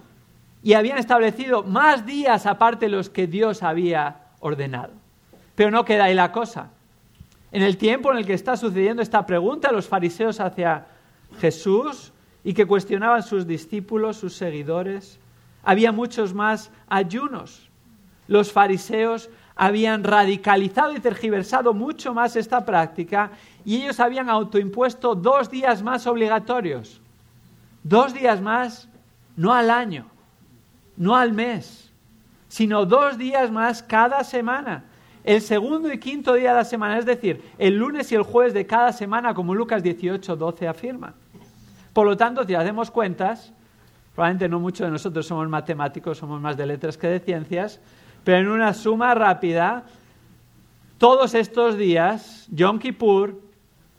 y 0.63 0.75
habían 0.75 0.99
establecido 0.99 1.63
más 1.63 2.07
días 2.07 2.47
aparte 2.47 2.87
de 2.87 2.93
los 2.93 3.09
que 3.09 3.27
Dios 3.27 3.63
había 3.63 4.26
ordenado. 4.47 4.93
Pero 5.55 5.71
no 5.71 5.85
queda 5.85 6.05
ahí 6.05 6.15
la 6.15 6.33
cosa. 6.33 6.71
En 7.53 7.63
el 7.63 7.77
tiempo 7.77 8.13
en 8.13 8.19
el 8.19 8.27
que 8.27 8.35
está 8.35 8.57
sucediendo 8.57 9.03
esta 9.03 9.25
pregunta, 9.27 9.73
los 9.73 9.89
fariseos 9.89 10.41
hacia 10.41 10.87
Jesús 11.41 12.13
y 12.45 12.55
que 12.55 12.67
cuestionaban 12.67 13.23
sus 13.23 13.47
discípulos, 13.47 14.17
sus 14.17 14.35
seguidores, 14.35 15.19
había 15.63 15.93
muchos 15.93 16.35
más 16.35 16.71
ayunos. 16.89 17.69
Los 18.29 18.53
fariseos 18.53 19.31
habían 19.55 20.05
radicalizado 20.05 20.93
y 20.93 21.01
tergiversado 21.01 21.73
mucho 21.73 22.13
más 22.13 22.37
esta 22.37 22.65
práctica 22.65 23.31
y 23.65 23.83
ellos 23.83 23.99
habían 24.01 24.29
autoimpuesto 24.29 25.15
dos 25.15 25.51
días 25.51 25.83
más 25.83 26.07
obligatorios. 26.07 27.01
Dos 27.83 28.13
días 28.13 28.41
más, 28.41 28.89
no 29.37 29.55
al 29.55 29.71
año, 29.71 30.07
no 30.97 31.17
al 31.17 31.33
mes, 31.33 31.86
sino 32.57 32.87
dos 32.87 33.19
días 33.19 33.51
más 33.51 33.83
cada 33.83 34.25
semana. 34.25 34.85
El 35.25 35.43
segundo 35.43 35.93
y 35.93 36.01
quinto 36.01 36.33
día 36.33 36.53
de 36.53 36.57
la 36.57 36.65
semana, 36.65 36.97
es 36.97 37.05
decir, 37.05 37.43
el 37.59 37.77
lunes 37.77 38.11
y 38.11 38.15
el 38.15 38.23
jueves 38.23 38.55
de 38.55 38.67
cada 38.67 38.95
semana, 38.95 39.35
como 39.35 39.55
Lucas 39.55 39.83
18, 39.83 40.37
12 40.37 40.67
afirma. 40.67 41.13
Por 41.93 42.07
lo 42.07 42.17
tanto, 42.17 42.45
si 42.45 42.55
hacemos 42.55 42.91
cuentas, 42.91 43.53
probablemente 44.15 44.49
no 44.49 44.59
muchos 44.59 44.87
de 44.87 44.91
nosotros 44.91 45.27
somos 45.27 45.47
matemáticos, 45.51 46.17
somos 46.17 46.41
más 46.41 46.57
de 46.57 46.65
letras 46.65 46.97
que 46.97 47.09
de 47.09 47.21
ciencias, 47.21 47.79
pero 48.25 48.39
en 48.39 48.49
una 48.49 48.73
suma 48.73 49.15
rápida, 49.15 49.85
todos 50.97 51.35
estos 51.35 51.77
días, 51.77 52.49
Yom 52.51 52.79
Kippur, 52.79 53.39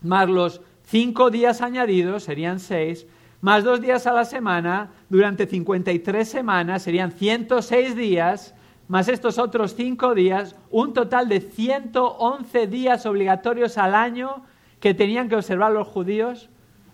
más 0.01 0.27
los 0.27 0.61
cinco 0.83 1.29
días 1.29 1.61
añadidos, 1.61 2.23
serían 2.23 2.59
seis, 2.59 3.05
más 3.47 3.63
dos 3.63 3.79
días 3.79 4.05
a 4.05 4.11
la 4.11 4.25
semana, 4.25 4.89
durante 5.07 5.47
53 5.47 6.27
semanas, 6.27 6.83
serían 6.83 7.13
106 7.13 7.95
días, 7.95 8.53
más 8.89 9.07
estos 9.07 9.37
otros 9.37 9.73
cinco 9.73 10.13
días, 10.13 10.53
un 10.69 10.93
total 10.93 11.29
de 11.29 11.39
111 11.39 12.67
días 12.67 13.05
obligatorios 13.05 13.77
al 13.77 13.95
año 13.95 14.43
que 14.81 14.93
tenían 14.93 15.29
que 15.29 15.37
observar 15.37 15.71
los 15.71 15.87
judíos 15.87 16.49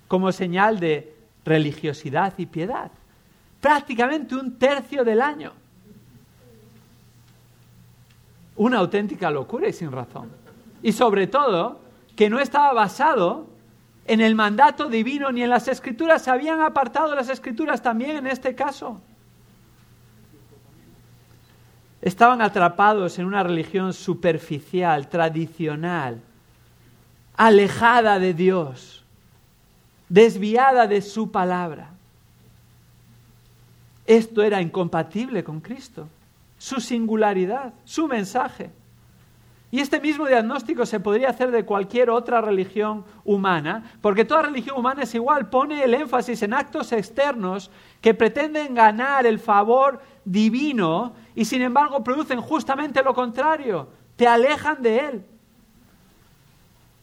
como 0.08 0.32
señal 0.32 0.80
de 0.80 1.16
religiosidad 1.44 2.36
y 2.38 2.46
piedad. 2.46 2.92
Prácticamente 3.60 4.36
un 4.36 4.60
tercio 4.60 5.04
del 5.04 5.24
año. 5.24 5.54
Una 8.58 8.78
auténtica 8.78 9.32
locura 9.32 9.70
y 9.70 9.74
sin 9.74 9.92
razón. 9.92 10.30
Y 10.84 10.92
sobre 10.92 11.26
todo, 11.26 11.80
que 12.16 12.30
no 12.30 12.40
estaba 12.40 12.74
basado 12.74 13.48
en 14.06 14.22
el 14.22 14.36
mandato 14.36 14.90
divino 14.90 15.32
ni 15.32 15.44
en 15.44 15.50
las 15.50 15.68
escrituras. 15.68 16.24
Se 16.24 16.32
habían 16.32 16.62
apartado 16.62 17.16
las 17.16 17.30
escrituras 17.30 17.82
también 17.82 18.18
en 18.18 18.28
este 18.28 18.56
caso. 18.56 19.02
Estaban 22.02 22.42
atrapados 22.42 23.18
en 23.18 23.26
una 23.26 23.44
religión 23.44 23.94
superficial, 23.94 25.08
tradicional, 25.08 26.20
alejada 27.38 28.20
de 28.20 28.34
Dios, 28.34 29.04
desviada 30.10 30.86
de 30.86 31.02
su 31.02 31.32
palabra. 31.32 31.92
Esto 34.06 34.44
era 34.44 34.62
incompatible 34.62 35.44
con 35.46 35.62
Cristo 35.62 36.08
su 36.64 36.80
singularidad, 36.80 37.74
su 37.84 38.08
mensaje. 38.08 38.72
Y 39.74 39.80
este 39.80 40.00
mismo 40.00 40.28
diagnóstico 40.28 40.86
se 40.86 41.00
podría 41.00 41.30
hacer 41.30 41.50
de 41.50 41.66
cualquier 41.66 42.12
otra 42.12 42.42
religión 42.42 43.06
humana, 43.26 43.92
porque 44.02 44.24
toda 44.24 44.44
religión 44.44 44.78
humana 44.78 45.02
es 45.02 45.16
igual, 45.16 45.50
pone 45.50 45.84
el 45.84 45.96
énfasis 45.96 46.44
en 46.44 46.54
actos 46.54 46.92
externos 46.92 47.72
que 48.00 48.14
pretenden 48.14 48.76
ganar 48.76 49.26
el 49.26 49.40
favor 49.40 50.00
divino 50.26 51.16
y 51.34 51.46
sin 51.46 51.64
embargo 51.64 52.04
producen 52.04 52.40
justamente 52.40 53.02
lo 53.02 53.16
contrario, 53.16 53.88
te 54.16 54.28
alejan 54.28 54.84
de 54.84 55.00
Él. 55.00 55.26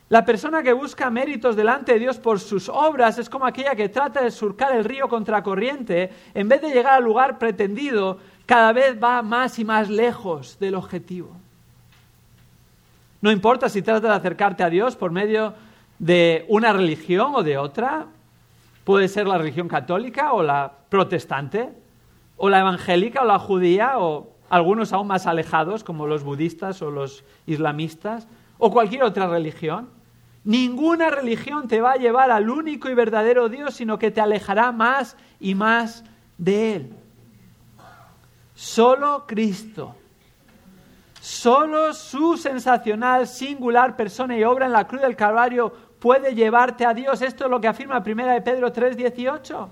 La 0.08 0.24
persona 0.24 0.62
que 0.62 0.72
busca 0.72 1.10
méritos 1.10 1.56
delante 1.56 1.94
de 1.94 1.98
Dios 1.98 2.20
por 2.20 2.38
sus 2.38 2.68
obras 2.68 3.18
es 3.18 3.28
como 3.28 3.46
aquella 3.46 3.74
que 3.74 3.88
trata 3.88 4.22
de 4.22 4.30
surcar 4.30 4.76
el 4.76 4.84
río 4.84 5.08
contracorriente 5.08 6.12
en 6.35 6.48
vez 6.48 6.61
de 6.62 6.70
llegar 6.70 6.92
al 6.92 7.02
lugar 7.02 7.37
pretendido 7.37 8.18
cada 8.46 8.72
vez 8.72 8.96
va 9.02 9.22
más 9.22 9.59
y 9.59 9.64
más 9.64 9.90
lejos 9.90 10.56
del 10.61 10.76
objetivo. 10.76 11.39
No 13.20 13.30
importa 13.30 13.68
si 13.68 13.83
tratas 13.83 14.02
de 14.02 14.16
acercarte 14.16 14.62
a 14.62 14.70
Dios 14.70 14.96
por 14.96 15.11
medio 15.11 15.54
de 15.98 16.46
una 16.48 16.72
religión 16.72 17.33
o 17.35 17.42
de 17.42 17.59
otra, 17.59 18.06
puede 18.85 19.09
ser 19.09 19.26
la 19.26 19.37
religión 19.37 19.68
católica 19.68 20.33
o 20.33 20.42
la 20.42 20.72
protestante, 20.88 21.70
o 22.37 22.48
la 22.48 22.61
evangélica 22.61 23.22
o 23.22 23.26
la 23.26 23.38
judía, 23.38 23.98
o 23.98 24.30
algunos 24.48 24.92
aún 24.92 25.06
más 25.06 25.26
alejados 25.26 25.85
como 25.85 26.06
los 26.06 26.24
budistas 26.24 26.80
o 26.80 26.90
los 26.90 27.22
islamistas, 27.46 28.26
o 28.59 28.70
cualquier 28.70 29.02
otra 29.02 29.26
religión. 29.28 29.90
Ninguna 30.42 31.11
religión 31.11 31.68
te 31.68 31.83
va 31.83 31.92
a 31.92 31.96
llevar 31.96 32.30
al 32.30 32.48
único 32.48 32.88
y 32.88 32.94
verdadero 32.94 33.50
Dios, 33.50 33.74
sino 33.74 33.98
que 33.98 34.11
te 34.11 34.22
alejará 34.22 34.72
más 34.72 35.16
y 35.38 35.54
más 35.54 36.02
de 36.38 36.76
Él. 36.76 36.90
Solo 38.54 39.24
Cristo. 39.26 39.94
Solo 41.31 41.95
su 41.95 42.37
sensacional, 42.37 43.29
singular 43.29 43.95
persona 43.95 44.37
y 44.37 44.43
obra 44.43 44.66
en 44.66 44.73
la 44.73 44.88
cruz 44.88 45.01
del 45.01 45.14
Calvario 45.14 45.73
puede 46.01 46.35
llevarte 46.35 46.85
a 46.85 46.93
Dios. 46.93 47.23
Esto 47.23 47.45
es 47.45 47.51
lo 47.51 47.61
que 47.61 47.69
afirma 47.69 48.03
1 48.05 48.33
de 48.33 48.43
Pedro 48.43 48.73
3:18. 48.73 49.69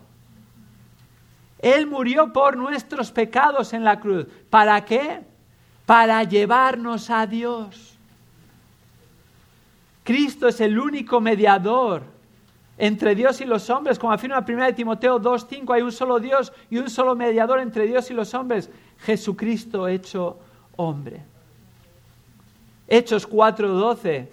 Él 1.59 1.89
murió 1.89 2.33
por 2.33 2.57
nuestros 2.57 3.11
pecados 3.11 3.73
en 3.73 3.83
la 3.83 3.99
cruz. 3.99 4.29
¿Para 4.49 4.85
qué? 4.85 5.23
Para 5.85 6.23
llevarnos 6.23 7.11
a 7.11 7.27
Dios. 7.27 7.99
Cristo 10.05 10.47
es 10.47 10.61
el 10.61 10.79
único 10.79 11.21
mediador 11.21 12.05
entre 12.79 13.17
Dios 13.17 13.41
y 13.41 13.45
los 13.45 13.69
hombres, 13.69 13.99
como 13.99 14.13
afirma 14.13 14.45
1 14.47 14.75
Timoteo 14.77 15.21
2.5, 15.21 15.75
hay 15.75 15.83
un 15.83 15.91
solo 15.91 16.21
Dios 16.21 16.53
y 16.71 16.79
un 16.79 16.89
solo 16.89 17.17
mediador 17.17 17.59
entre 17.59 17.85
Dios 17.89 18.13
y 18.13 18.15
los 18.15 18.33
hombres, 18.33 18.71
Jesucristo 18.99 19.89
hecho 19.89 20.39
hombre. 20.77 21.25
Hechos 22.89 23.29
4.12 23.29 24.29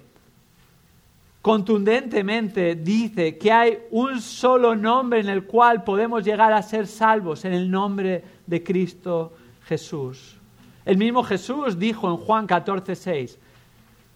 contundentemente 1.42 2.74
dice 2.74 3.38
que 3.38 3.52
hay 3.52 3.78
un 3.92 4.20
solo 4.20 4.74
nombre 4.74 5.20
en 5.20 5.28
el 5.28 5.44
cual 5.44 5.84
podemos 5.84 6.24
llegar 6.24 6.52
a 6.52 6.60
ser 6.60 6.88
salvos, 6.88 7.44
en 7.44 7.52
el 7.52 7.70
nombre 7.70 8.24
de 8.44 8.64
Cristo 8.64 9.32
Jesús. 9.66 10.36
El 10.84 10.96
mismo 10.98 11.22
Jesús 11.22 11.78
dijo 11.78 12.10
en 12.10 12.16
Juan 12.16 12.48
14.6, 12.48 13.36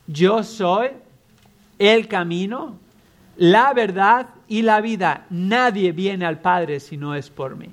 yo 0.08 0.42
soy 0.42 0.88
el 1.78 2.08
camino, 2.08 2.74
la 3.36 3.72
verdad 3.74 4.30
y 4.48 4.62
la 4.62 4.80
vida. 4.80 5.26
Nadie 5.30 5.92
viene 5.92 6.26
al 6.26 6.40
Padre 6.40 6.80
si 6.80 6.96
no 6.96 7.14
es 7.14 7.30
por 7.30 7.54
mí. 7.54 7.68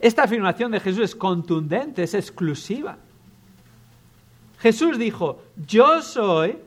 Esta 0.00 0.24
afirmación 0.24 0.72
de 0.72 0.80
Jesús 0.80 1.04
es 1.04 1.14
contundente, 1.14 2.02
es 2.02 2.14
exclusiva. 2.14 2.98
Jesús 4.60 4.98
dijo, 4.98 5.42
yo 5.66 6.02
soy 6.02 6.58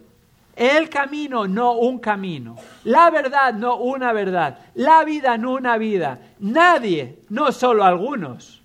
el 0.55 0.89
camino, 0.89 1.47
no 1.47 1.73
un 1.73 1.99
camino. 1.99 2.55
La 2.83 3.09
verdad, 3.09 3.53
no 3.53 3.77
una 3.77 4.13
verdad. 4.13 4.59
La 4.75 5.03
vida, 5.03 5.37
no 5.37 5.53
una 5.53 5.77
vida. 5.77 6.19
Nadie, 6.39 7.19
no 7.29 7.51
solo 7.51 7.83
algunos, 7.83 8.61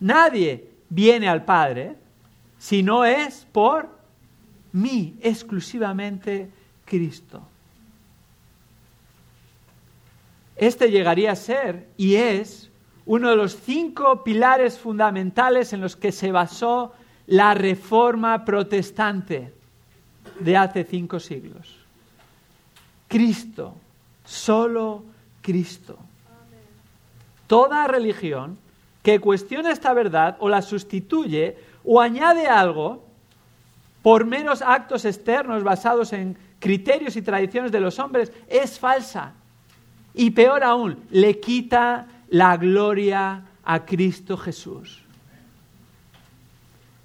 nadie 0.00 0.70
viene 0.88 1.28
al 1.28 1.44
Padre 1.44 1.96
si 2.58 2.82
no 2.82 3.04
es 3.04 3.46
por 3.52 3.88
mí, 4.72 5.16
exclusivamente 5.20 6.50
Cristo. 6.84 7.42
Este 10.56 10.90
llegaría 10.90 11.32
a 11.32 11.36
ser 11.36 11.88
y 11.96 12.16
es 12.16 12.70
uno 13.06 13.30
de 13.30 13.36
los 13.36 13.56
cinco 13.56 14.24
pilares 14.24 14.78
fundamentales 14.78 15.72
en 15.72 15.80
los 15.80 15.94
que 15.96 16.10
se 16.10 16.32
basó 16.32 16.92
la 17.28 17.52
reforma 17.52 18.44
protestante 18.44 19.52
de 20.40 20.56
hace 20.56 20.84
cinco 20.84 21.20
siglos. 21.20 21.76
Cristo, 23.06 23.74
solo 24.24 25.04
Cristo. 25.42 25.98
Toda 27.46 27.86
religión 27.86 28.58
que 29.02 29.20
cuestiona 29.20 29.72
esta 29.72 29.92
verdad 29.92 30.36
o 30.40 30.48
la 30.48 30.62
sustituye 30.62 31.56
o 31.84 32.00
añade 32.00 32.46
algo 32.46 33.04
por 34.02 34.24
meros 34.24 34.62
actos 34.62 35.04
externos 35.04 35.62
basados 35.62 36.12
en 36.12 36.36
criterios 36.58 37.16
y 37.16 37.22
tradiciones 37.22 37.72
de 37.72 37.80
los 37.80 37.98
hombres 37.98 38.32
es 38.48 38.78
falsa. 38.78 39.34
Y 40.14 40.30
peor 40.30 40.64
aún, 40.64 40.98
le 41.10 41.40
quita 41.40 42.06
la 42.30 42.56
gloria 42.56 43.44
a 43.64 43.84
Cristo 43.84 44.36
Jesús. 44.36 45.07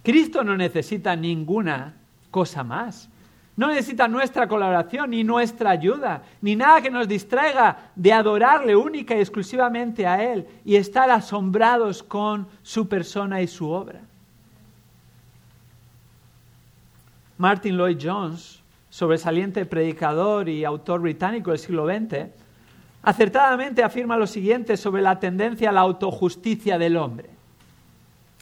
Cristo 0.04 0.44
no 0.44 0.56
necesita 0.58 1.16
ninguna 1.16 1.96
cosa 2.30 2.64
más. 2.64 3.10
No 3.56 3.68
necesita 3.68 4.08
nuestra 4.08 4.48
colaboración, 4.48 5.12
ni 5.12 5.24
nuestra 5.24 5.70
ayuda, 5.70 6.24
ni 6.42 6.56
nada 6.56 6.82
que 6.82 6.90
nos 6.90 7.08
distraiga 7.08 7.92
de 7.96 8.12
adorarle 8.12 8.76
única 8.76 9.16
y 9.16 9.20
exclusivamente 9.20 10.08
a 10.08 10.24
Él 10.24 10.48
y 10.66 10.76
estar 10.76 11.10
asombrados 11.12 12.02
con 12.02 12.48
su 12.64 12.88
persona 12.88 13.42
y 13.42 13.48
su 13.48 13.70
obra. 13.70 14.02
Martin 17.38 17.78
Lloyd 17.78 17.98
Jones, 18.02 18.60
sobresaliente 18.90 19.66
predicador 19.66 20.50
y 20.50 20.66
autor 20.66 21.02
británico 21.02 21.52
del 21.52 21.60
siglo 21.60 21.86
XX, 21.86 22.30
acertadamente 23.04 23.84
afirma 23.84 24.18
lo 24.18 24.26
siguiente 24.26 24.78
sobre 24.78 25.04
la 25.04 25.20
tendencia 25.20 25.70
a 25.70 25.74
la 25.74 25.82
autojusticia 25.82 26.80
del 26.80 26.98
hombre. 26.98 27.30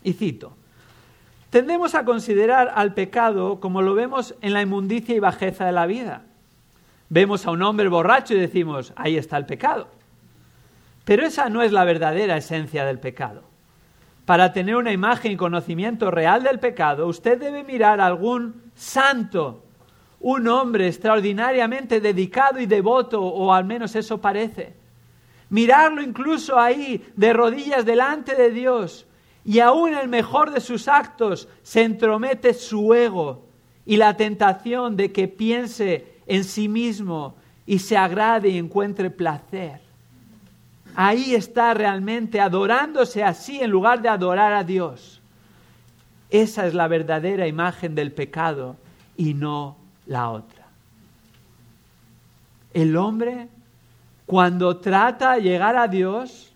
Y 0.03 0.13
cito, 0.13 0.55
tendemos 1.51 1.93
a 1.93 2.05
considerar 2.05 2.71
al 2.73 2.95
pecado 2.95 3.59
como 3.59 3.83
lo 3.83 3.93
vemos 3.93 4.33
en 4.41 4.53
la 4.53 4.63
inmundicia 4.63 5.13
y 5.13 5.19
bajeza 5.19 5.65
de 5.65 5.73
la 5.73 5.85
vida. 5.85 6.23
Vemos 7.09 7.45
a 7.45 7.51
un 7.51 7.61
hombre 7.61 7.89
borracho 7.89 8.33
y 8.33 8.39
decimos, 8.39 8.93
ahí 8.95 9.17
está 9.17 9.37
el 9.37 9.45
pecado. 9.45 9.89
Pero 11.03 11.25
esa 11.25 11.49
no 11.49 11.61
es 11.61 11.73
la 11.73 11.83
verdadera 11.83 12.37
esencia 12.37 12.85
del 12.85 12.99
pecado. 12.99 13.43
Para 14.25 14.53
tener 14.53 14.77
una 14.77 14.93
imagen 14.93 15.33
y 15.33 15.37
conocimiento 15.37 16.09
real 16.09 16.43
del 16.43 16.59
pecado, 16.59 17.05
usted 17.07 17.37
debe 17.37 17.65
mirar 17.65 17.99
a 17.99 18.05
algún 18.05 18.71
santo, 18.73 19.65
un 20.21 20.47
hombre 20.47 20.87
extraordinariamente 20.87 21.99
dedicado 21.99 22.61
y 22.61 22.65
devoto, 22.65 23.21
o 23.21 23.51
al 23.51 23.65
menos 23.65 23.93
eso 23.95 24.21
parece. 24.21 24.73
Mirarlo 25.49 26.01
incluso 26.01 26.57
ahí, 26.57 27.05
de 27.17 27.33
rodillas 27.33 27.83
delante 27.83 28.35
de 28.35 28.51
Dios, 28.51 29.05
y 29.43 29.59
aún 29.59 29.95
el 29.95 30.07
mejor 30.07 30.51
de 30.51 30.61
sus 30.61 30.87
actos 30.87 31.47
se 31.63 31.83
entromete 31.83 32.53
su 32.53 32.93
ego 32.93 33.45
y 33.85 33.97
la 33.97 34.15
tentación 34.15 34.95
de 34.95 35.11
que 35.11 35.27
piense 35.27 36.19
en 36.27 36.43
sí 36.43 36.67
mismo 36.67 37.35
y 37.65 37.79
se 37.79 37.97
agrade 37.97 38.49
y 38.49 38.57
encuentre 38.57 39.09
placer. 39.09 39.81
Ahí 40.95 41.33
está 41.33 41.73
realmente 41.73 42.39
adorándose 42.39 43.23
así 43.23 43.61
en 43.61 43.71
lugar 43.71 44.01
de 44.01 44.09
adorar 44.09 44.53
a 44.53 44.63
Dios. 44.63 45.21
Esa 46.29 46.67
es 46.67 46.73
la 46.73 46.87
verdadera 46.87 47.47
imagen 47.47 47.95
del 47.95 48.11
pecado 48.11 48.75
y 49.17 49.33
no 49.33 49.77
la 50.05 50.29
otra. 50.29 50.65
El 52.73 52.95
hombre, 52.95 53.47
cuando 54.25 54.77
trata 54.77 55.33
de 55.33 55.41
llegar 55.41 55.75
a 55.75 55.87
Dios 55.87 56.50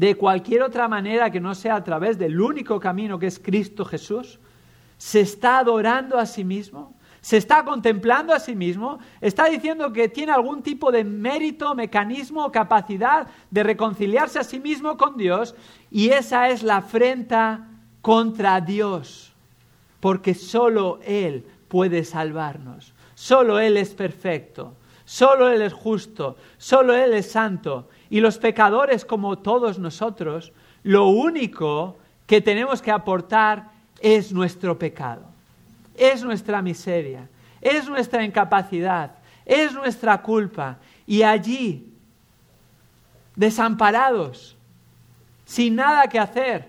de 0.00 0.14
cualquier 0.14 0.62
otra 0.62 0.88
manera 0.88 1.30
que 1.30 1.40
no 1.40 1.54
sea 1.54 1.76
a 1.76 1.84
través 1.84 2.16
del 2.16 2.40
único 2.40 2.80
camino 2.80 3.18
que 3.18 3.26
es 3.26 3.38
Cristo 3.38 3.84
Jesús, 3.84 4.40
se 4.96 5.20
está 5.20 5.58
adorando 5.58 6.18
a 6.18 6.24
sí 6.24 6.42
mismo, 6.42 6.94
se 7.20 7.36
está 7.36 7.66
contemplando 7.66 8.32
a 8.32 8.40
sí 8.40 8.56
mismo, 8.56 8.98
está 9.20 9.44
diciendo 9.44 9.92
que 9.92 10.08
tiene 10.08 10.32
algún 10.32 10.62
tipo 10.62 10.90
de 10.90 11.04
mérito, 11.04 11.74
mecanismo, 11.74 12.50
capacidad 12.50 13.26
de 13.50 13.62
reconciliarse 13.62 14.38
a 14.38 14.44
sí 14.44 14.58
mismo 14.58 14.96
con 14.96 15.18
Dios 15.18 15.54
y 15.90 16.08
esa 16.08 16.48
es 16.48 16.62
la 16.62 16.78
afrenta 16.78 17.68
contra 18.00 18.58
Dios, 18.62 19.34
porque 20.00 20.32
solo 20.32 20.98
Él 21.04 21.44
puede 21.68 22.04
salvarnos, 22.04 22.94
solo 23.14 23.58
Él 23.58 23.76
es 23.76 23.90
perfecto, 23.90 24.76
solo 25.04 25.50
Él 25.50 25.60
es 25.60 25.74
justo, 25.74 26.36
solo 26.56 26.94
Él 26.94 27.12
es 27.12 27.30
santo 27.30 27.90
y 28.10 28.20
los 28.20 28.38
pecadores 28.38 29.04
como 29.04 29.38
todos 29.38 29.78
nosotros, 29.78 30.52
lo 30.82 31.06
único 31.06 31.96
que 32.26 32.40
tenemos 32.40 32.82
que 32.82 32.90
aportar 32.90 33.70
es 34.00 34.32
nuestro 34.32 34.78
pecado 34.78 35.30
es 36.00 36.24
nuestra 36.24 36.62
miseria, 36.62 37.28
es 37.60 37.86
nuestra 37.86 38.24
incapacidad, 38.24 39.12
es 39.44 39.74
nuestra 39.74 40.22
culpa. 40.22 40.78
Y 41.06 41.22
allí, 41.22 41.92
desamparados, 43.36 44.56
sin 45.44 45.76
nada 45.76 46.08
que 46.08 46.18
hacer, 46.18 46.68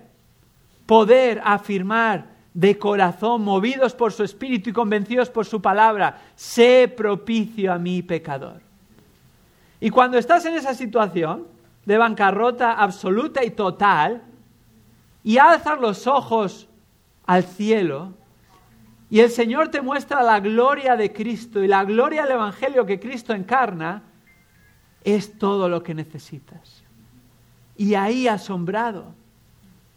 poder 0.86 1.40
afirmar 1.44 2.26
de 2.52 2.78
corazón, 2.78 3.42
movidos 3.42 3.94
por 3.94 4.12
su 4.12 4.22
espíritu 4.22 4.70
y 4.70 4.74
convencidos 4.74 5.30
por 5.30 5.46
su 5.46 5.62
palabra, 5.62 6.20
sé 6.36 6.92
propicio 6.94 7.72
a 7.72 7.78
mi 7.78 8.02
pecador. 8.02 8.60
Y 9.82 9.90
cuando 9.90 10.16
estás 10.16 10.44
en 10.44 10.54
esa 10.54 10.74
situación 10.74 11.48
de 11.86 11.98
bancarrota 11.98 12.74
absoluta 12.74 13.44
y 13.44 13.50
total, 13.50 14.22
y 15.24 15.38
alzas 15.38 15.80
los 15.80 16.06
ojos 16.06 16.68
al 17.26 17.42
cielo, 17.42 18.12
y 19.10 19.18
el 19.18 19.28
Señor 19.28 19.70
te 19.70 19.82
muestra 19.82 20.22
la 20.22 20.38
gloria 20.38 20.94
de 20.94 21.12
Cristo 21.12 21.64
y 21.64 21.66
la 21.66 21.82
gloria 21.82 22.22
del 22.22 22.34
Evangelio 22.34 22.86
que 22.86 23.00
Cristo 23.00 23.34
encarna, 23.34 24.04
es 25.02 25.36
todo 25.36 25.68
lo 25.68 25.82
que 25.82 25.94
necesitas. 25.94 26.84
Y 27.76 27.94
ahí 27.94 28.28
asombrado 28.28 29.16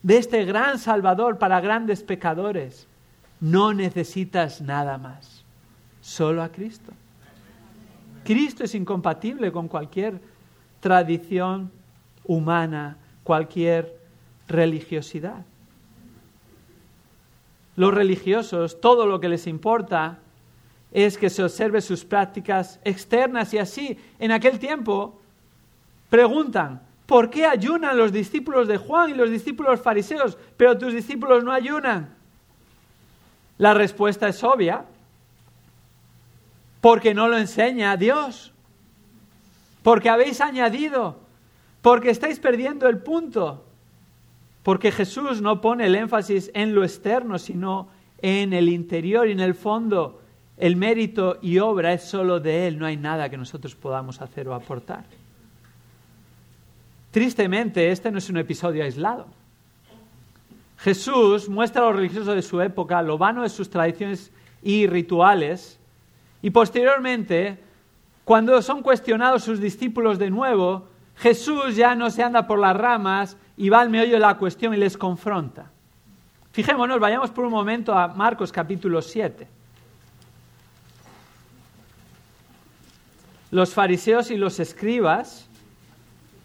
de 0.01 0.17
este 0.17 0.45
gran 0.45 0.79
Salvador 0.79 1.37
para 1.37 1.61
grandes 1.61 2.01
pecadores, 2.01 2.87
no 3.39 3.71
necesitas 3.71 4.61
nada 4.61 4.97
más, 4.97 5.45
solo 6.01 6.41
a 6.41 6.49
Cristo. 6.49 6.91
Cristo 8.25 8.63
es 8.63 8.75
incompatible 8.75 9.51
con 9.51 9.69
cualquier 9.69 10.19
tradición 10.81 11.71
humana, 12.25 12.97
cualquier 13.23 13.97
religiosidad. 14.47 15.45
Los 17.75 17.93
religiosos, 17.93 18.81
todo 18.81 19.05
lo 19.05 19.19
que 19.19 19.29
les 19.29 19.47
importa 19.47 20.19
es 20.91 21.17
que 21.17 21.29
se 21.29 21.43
observe 21.43 21.81
sus 21.81 22.03
prácticas 22.03 22.79
externas 22.83 23.53
y 23.53 23.59
así, 23.59 23.97
en 24.17 24.31
aquel 24.31 24.59
tiempo, 24.59 25.21
preguntan, 26.09 26.81
¿por 27.05 27.29
qué 27.29 27.45
ayunan 27.45 27.97
los 27.97 28.11
discípulos 28.11 28.67
de 28.67 28.77
Juan 28.77 29.11
y 29.11 29.13
los 29.13 29.29
discípulos 29.29 29.81
fariseos, 29.81 30.37
pero 30.57 30.77
tus 30.77 30.93
discípulos 30.93 31.43
no 31.43 31.51
ayunan? 31.51 32.15
La 33.57 33.73
respuesta 33.73 34.27
es 34.27 34.43
obvia, 34.43 34.85
porque 36.85 37.15
no 37.15 37.27
lo 37.27 37.39
enseña 37.39 37.97
Dios, 37.97 38.53
porque 39.81 40.07
habéis 40.07 40.39
añadido, 40.39 41.17
porque 41.81 42.11
estáis 42.11 42.37
perdiendo 42.37 42.87
el 42.87 42.99
punto. 42.99 43.65
Porque 44.61 44.91
Jesús 44.91 45.41
no 45.41 45.61
pone 45.61 45.87
el 45.87 45.95
énfasis 45.95 46.51
en 46.53 46.75
lo 46.75 46.83
externo, 46.83 47.39
sino 47.39 47.87
en 48.19 48.53
el 48.53 48.69
interior 48.69 49.27
y 49.27 49.31
en 49.31 49.39
el 49.39 49.55
fondo. 49.55 50.21
El 50.57 50.75
mérito 50.75 51.39
y 51.41 51.57
obra 51.57 51.91
es 51.91 52.03
solo 52.03 52.39
de 52.39 52.67
Él, 52.67 52.77
no 52.77 52.85
hay 52.85 52.97
nada 52.97 53.29
que 53.29 53.37
nosotros 53.37 53.73
podamos 53.73 54.21
hacer 54.21 54.47
o 54.47 54.53
aportar. 54.53 55.05
Tristemente, 57.09 57.89
este 57.89 58.11
no 58.11 58.19
es 58.19 58.29
un 58.29 58.37
episodio 58.37 58.83
aislado. 58.83 59.25
Jesús 60.77 61.49
muestra 61.49 61.81
a 61.81 61.85
los 61.85 61.95
religiosos 61.95 62.35
de 62.35 62.43
su 62.43 62.61
época 62.61 63.01
lo 63.01 63.17
vano 63.17 63.41
de 63.41 63.49
sus 63.49 63.71
tradiciones 63.71 64.31
y 64.61 64.85
rituales, 64.85 65.79
y 66.45 66.51
posteriormente, 66.51 67.57
cuando 68.23 68.61
son 68.61 68.83
cuestionados 68.83 69.43
sus 69.43 69.59
discípulos 69.59 70.19
de 70.19 70.29
nuevo, 70.29 70.87
Jesús 71.15 71.75
ya 71.75 71.95
no 71.95 72.11
se 72.11 72.21
anda 72.21 72.45
por 72.45 72.59
las 72.59 72.77
ramas 72.77 73.35
y 73.57 73.69
va 73.69 73.81
al 73.81 73.89
meollo 73.89 74.13
de 74.13 74.19
la 74.19 74.37
cuestión 74.37 74.71
y 74.75 74.77
les 74.77 74.95
confronta. 74.95 75.71
Fijémonos, 76.51 76.99
vayamos 76.99 77.31
por 77.31 77.45
un 77.45 77.51
momento 77.51 77.97
a 77.97 78.09
Marcos 78.09 78.51
capítulo 78.51 79.01
7. 79.01 79.47
Los 83.49 83.73
fariseos 83.73 84.29
y 84.29 84.37
los 84.37 84.59
escribas 84.59 85.49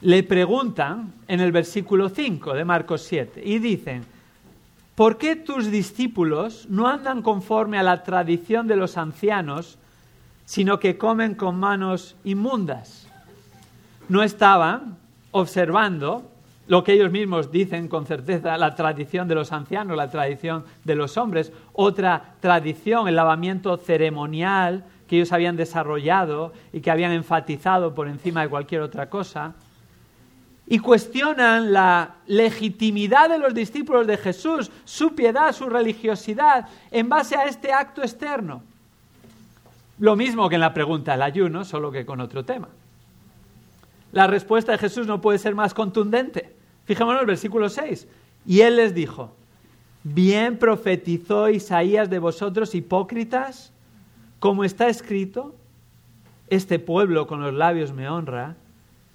le 0.00 0.22
preguntan 0.22 1.12
en 1.28 1.40
el 1.40 1.52
versículo 1.52 2.08
5 2.08 2.54
de 2.54 2.64
Marcos 2.64 3.02
7 3.02 3.42
y 3.44 3.58
dicen, 3.58 4.06
¿por 4.94 5.18
qué 5.18 5.36
tus 5.36 5.70
discípulos 5.70 6.66
no 6.70 6.88
andan 6.88 7.20
conforme 7.20 7.76
a 7.76 7.82
la 7.82 8.02
tradición 8.02 8.66
de 8.66 8.76
los 8.76 8.96
ancianos, 8.96 9.76
sino 10.50 10.80
que 10.80 10.98
comen 10.98 11.36
con 11.36 11.60
manos 11.60 12.16
inmundas? 12.24 13.06
No 14.08 14.24
estaban 14.24 14.96
observando 15.30 16.28
lo 16.66 16.82
que 16.82 16.94
ellos 16.94 17.12
mismos 17.12 17.52
dicen 17.52 17.86
con 17.86 18.04
certeza, 18.04 18.56
la 18.56 18.74
tradición 18.74 19.28
de 19.28 19.36
los 19.36 19.52
ancianos, 19.52 19.96
la 19.96 20.10
tradición 20.10 20.64
de 20.82 20.96
los 20.96 21.16
hombres, 21.18 21.52
otra 21.72 22.34
tradición, 22.40 23.06
el 23.06 23.14
lavamiento 23.14 23.76
ceremonial 23.76 24.82
que 25.06 25.18
ellos 25.18 25.30
habían 25.30 25.54
desarrollado 25.54 26.52
y 26.72 26.80
que 26.80 26.90
habían 26.90 27.12
enfatizado 27.12 27.94
por 27.94 28.08
encima 28.08 28.42
de 28.42 28.48
cualquier 28.48 28.80
otra 28.80 29.08
cosa, 29.08 29.54
y 30.66 30.80
cuestionan 30.80 31.72
la 31.72 32.16
legitimidad 32.26 33.28
de 33.28 33.38
los 33.38 33.54
discípulos 33.54 34.04
de 34.04 34.16
Jesús, 34.16 34.68
su 34.84 35.14
piedad, 35.14 35.52
su 35.52 35.68
religiosidad, 35.68 36.66
en 36.90 37.08
base 37.08 37.36
a 37.36 37.44
este 37.44 37.72
acto 37.72 38.02
externo. 38.02 38.64
Lo 40.00 40.16
mismo 40.16 40.48
que 40.48 40.54
en 40.56 40.62
la 40.62 40.74
pregunta 40.74 41.12
del 41.12 41.22
ayuno, 41.22 41.64
solo 41.64 41.92
que 41.92 42.06
con 42.06 42.20
otro 42.20 42.44
tema. 42.44 42.68
La 44.12 44.26
respuesta 44.26 44.72
de 44.72 44.78
Jesús 44.78 45.06
no 45.06 45.20
puede 45.20 45.38
ser 45.38 45.54
más 45.54 45.74
contundente. 45.74 46.54
Fijémonos 46.86 47.18
en 47.18 47.20
el 47.20 47.26
versículo 47.26 47.68
6. 47.68 48.08
Y 48.46 48.62
él 48.62 48.76
les 48.76 48.94
dijo, 48.94 49.36
bien 50.02 50.58
profetizó 50.58 51.50
Isaías 51.50 52.08
de 52.08 52.18
vosotros 52.18 52.74
hipócritas, 52.74 53.72
como 54.38 54.64
está 54.64 54.88
escrito, 54.88 55.54
este 56.48 56.78
pueblo 56.78 57.26
con 57.26 57.42
los 57.42 57.52
labios 57.52 57.92
me 57.92 58.08
honra, 58.08 58.56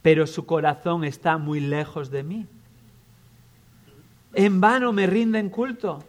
pero 0.04 0.28
su 0.28 0.46
corazón 0.46 1.04
está 1.04 1.40
muy 1.40 1.60
lejos 1.60 2.12
de 2.12 2.24
mí. 2.24 2.46
En 4.36 4.62
vano 4.62 4.94
me 4.94 5.08
rinden 5.08 5.50
culto. 5.50 6.04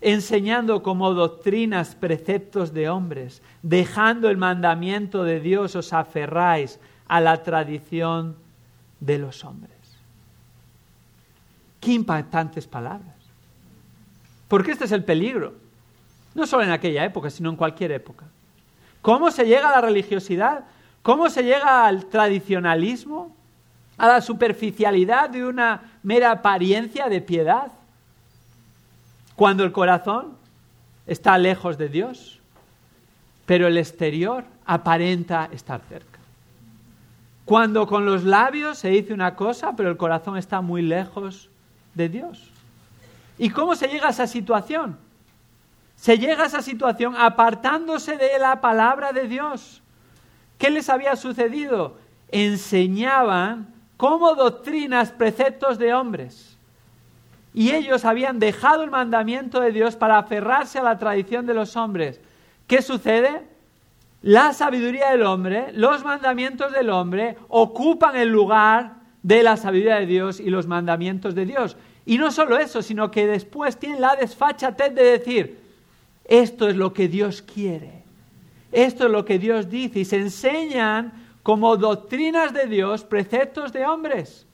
Enseñando 0.00 0.82
como 0.82 1.14
doctrinas 1.14 1.94
preceptos 1.94 2.72
de 2.72 2.88
hombres, 2.88 3.42
dejando 3.62 4.28
el 4.28 4.36
mandamiento 4.36 5.24
de 5.24 5.40
Dios 5.40 5.74
os 5.74 5.92
aferráis 5.92 6.78
a 7.08 7.20
la 7.20 7.42
tradición 7.42 8.36
de 9.00 9.18
los 9.18 9.44
hombres. 9.44 9.72
Qué 11.80 11.92
impactantes 11.92 12.66
palabras. 12.66 13.14
Porque 14.48 14.72
este 14.72 14.84
es 14.84 14.92
el 14.92 15.04
peligro, 15.04 15.54
no 16.34 16.46
solo 16.46 16.62
en 16.62 16.70
aquella 16.70 17.04
época, 17.04 17.30
sino 17.30 17.50
en 17.50 17.56
cualquier 17.56 17.92
época. 17.92 18.26
¿Cómo 19.02 19.30
se 19.30 19.44
llega 19.44 19.68
a 19.68 19.76
la 19.76 19.80
religiosidad? 19.80 20.64
¿Cómo 21.02 21.30
se 21.30 21.42
llega 21.42 21.86
al 21.86 22.06
tradicionalismo? 22.06 23.34
¿A 23.98 24.08
la 24.08 24.20
superficialidad 24.20 25.30
de 25.30 25.44
una 25.44 25.98
mera 26.02 26.32
apariencia 26.32 27.08
de 27.08 27.20
piedad? 27.20 27.72
Cuando 29.36 29.64
el 29.64 29.72
corazón 29.72 30.34
está 31.06 31.36
lejos 31.36 31.76
de 31.76 31.88
Dios, 31.90 32.40
pero 33.44 33.66
el 33.68 33.76
exterior 33.76 34.44
aparenta 34.64 35.48
estar 35.52 35.80
cerca. 35.88 36.18
Cuando 37.44 37.86
con 37.86 38.06
los 38.06 38.24
labios 38.24 38.78
se 38.78 38.88
dice 38.88 39.12
una 39.14 39.36
cosa, 39.36 39.76
pero 39.76 39.90
el 39.90 39.96
corazón 39.96 40.36
está 40.36 40.62
muy 40.62 40.82
lejos 40.82 41.48
de 41.94 42.08
Dios. 42.08 42.50
¿Y 43.38 43.50
cómo 43.50 43.76
se 43.76 43.86
llega 43.86 44.08
a 44.08 44.10
esa 44.10 44.26
situación? 44.26 44.98
Se 45.94 46.18
llega 46.18 46.42
a 46.42 46.46
esa 46.46 46.62
situación 46.62 47.14
apartándose 47.14 48.16
de 48.16 48.38
la 48.40 48.60
palabra 48.60 49.12
de 49.12 49.28
Dios. 49.28 49.82
¿Qué 50.58 50.70
les 50.70 50.88
había 50.88 51.14
sucedido? 51.14 51.98
Enseñaban 52.30 53.68
como 53.96 54.34
doctrinas 54.34 55.12
preceptos 55.12 55.78
de 55.78 55.94
hombres 55.94 56.55
y 57.56 57.72
ellos 57.72 58.04
habían 58.04 58.38
dejado 58.38 58.82
el 58.82 58.90
mandamiento 58.90 59.60
de 59.60 59.72
Dios 59.72 59.96
para 59.96 60.18
aferrarse 60.18 60.78
a 60.78 60.82
la 60.82 60.98
tradición 60.98 61.46
de 61.46 61.54
los 61.54 61.74
hombres. 61.74 62.20
¿Qué 62.66 62.82
sucede? 62.82 63.44
La 64.20 64.52
sabiduría 64.52 65.10
del 65.10 65.22
hombre, 65.22 65.72
los 65.72 66.04
mandamientos 66.04 66.70
del 66.70 66.90
hombre 66.90 67.38
ocupan 67.48 68.14
el 68.14 68.28
lugar 68.28 68.96
de 69.22 69.42
la 69.42 69.56
sabiduría 69.56 69.94
de 69.94 70.04
Dios 70.04 70.38
y 70.38 70.50
los 70.50 70.66
mandamientos 70.66 71.34
de 71.34 71.46
Dios. 71.46 71.78
Y 72.04 72.18
no 72.18 72.30
solo 72.30 72.58
eso, 72.58 72.82
sino 72.82 73.10
que 73.10 73.26
después 73.26 73.78
tienen 73.78 74.02
la 74.02 74.16
desfachatez 74.16 74.94
de 74.94 75.04
decir, 75.04 75.58
esto 76.26 76.68
es 76.68 76.76
lo 76.76 76.92
que 76.92 77.08
Dios 77.08 77.40
quiere, 77.40 78.02
esto 78.70 79.06
es 79.06 79.10
lo 79.10 79.24
que 79.24 79.38
Dios 79.38 79.70
dice, 79.70 80.00
y 80.00 80.04
se 80.04 80.16
enseñan 80.16 81.10
como 81.42 81.78
doctrinas 81.78 82.52
de 82.52 82.66
Dios 82.66 83.02
preceptos 83.02 83.72
de 83.72 83.86
hombres. 83.86 84.46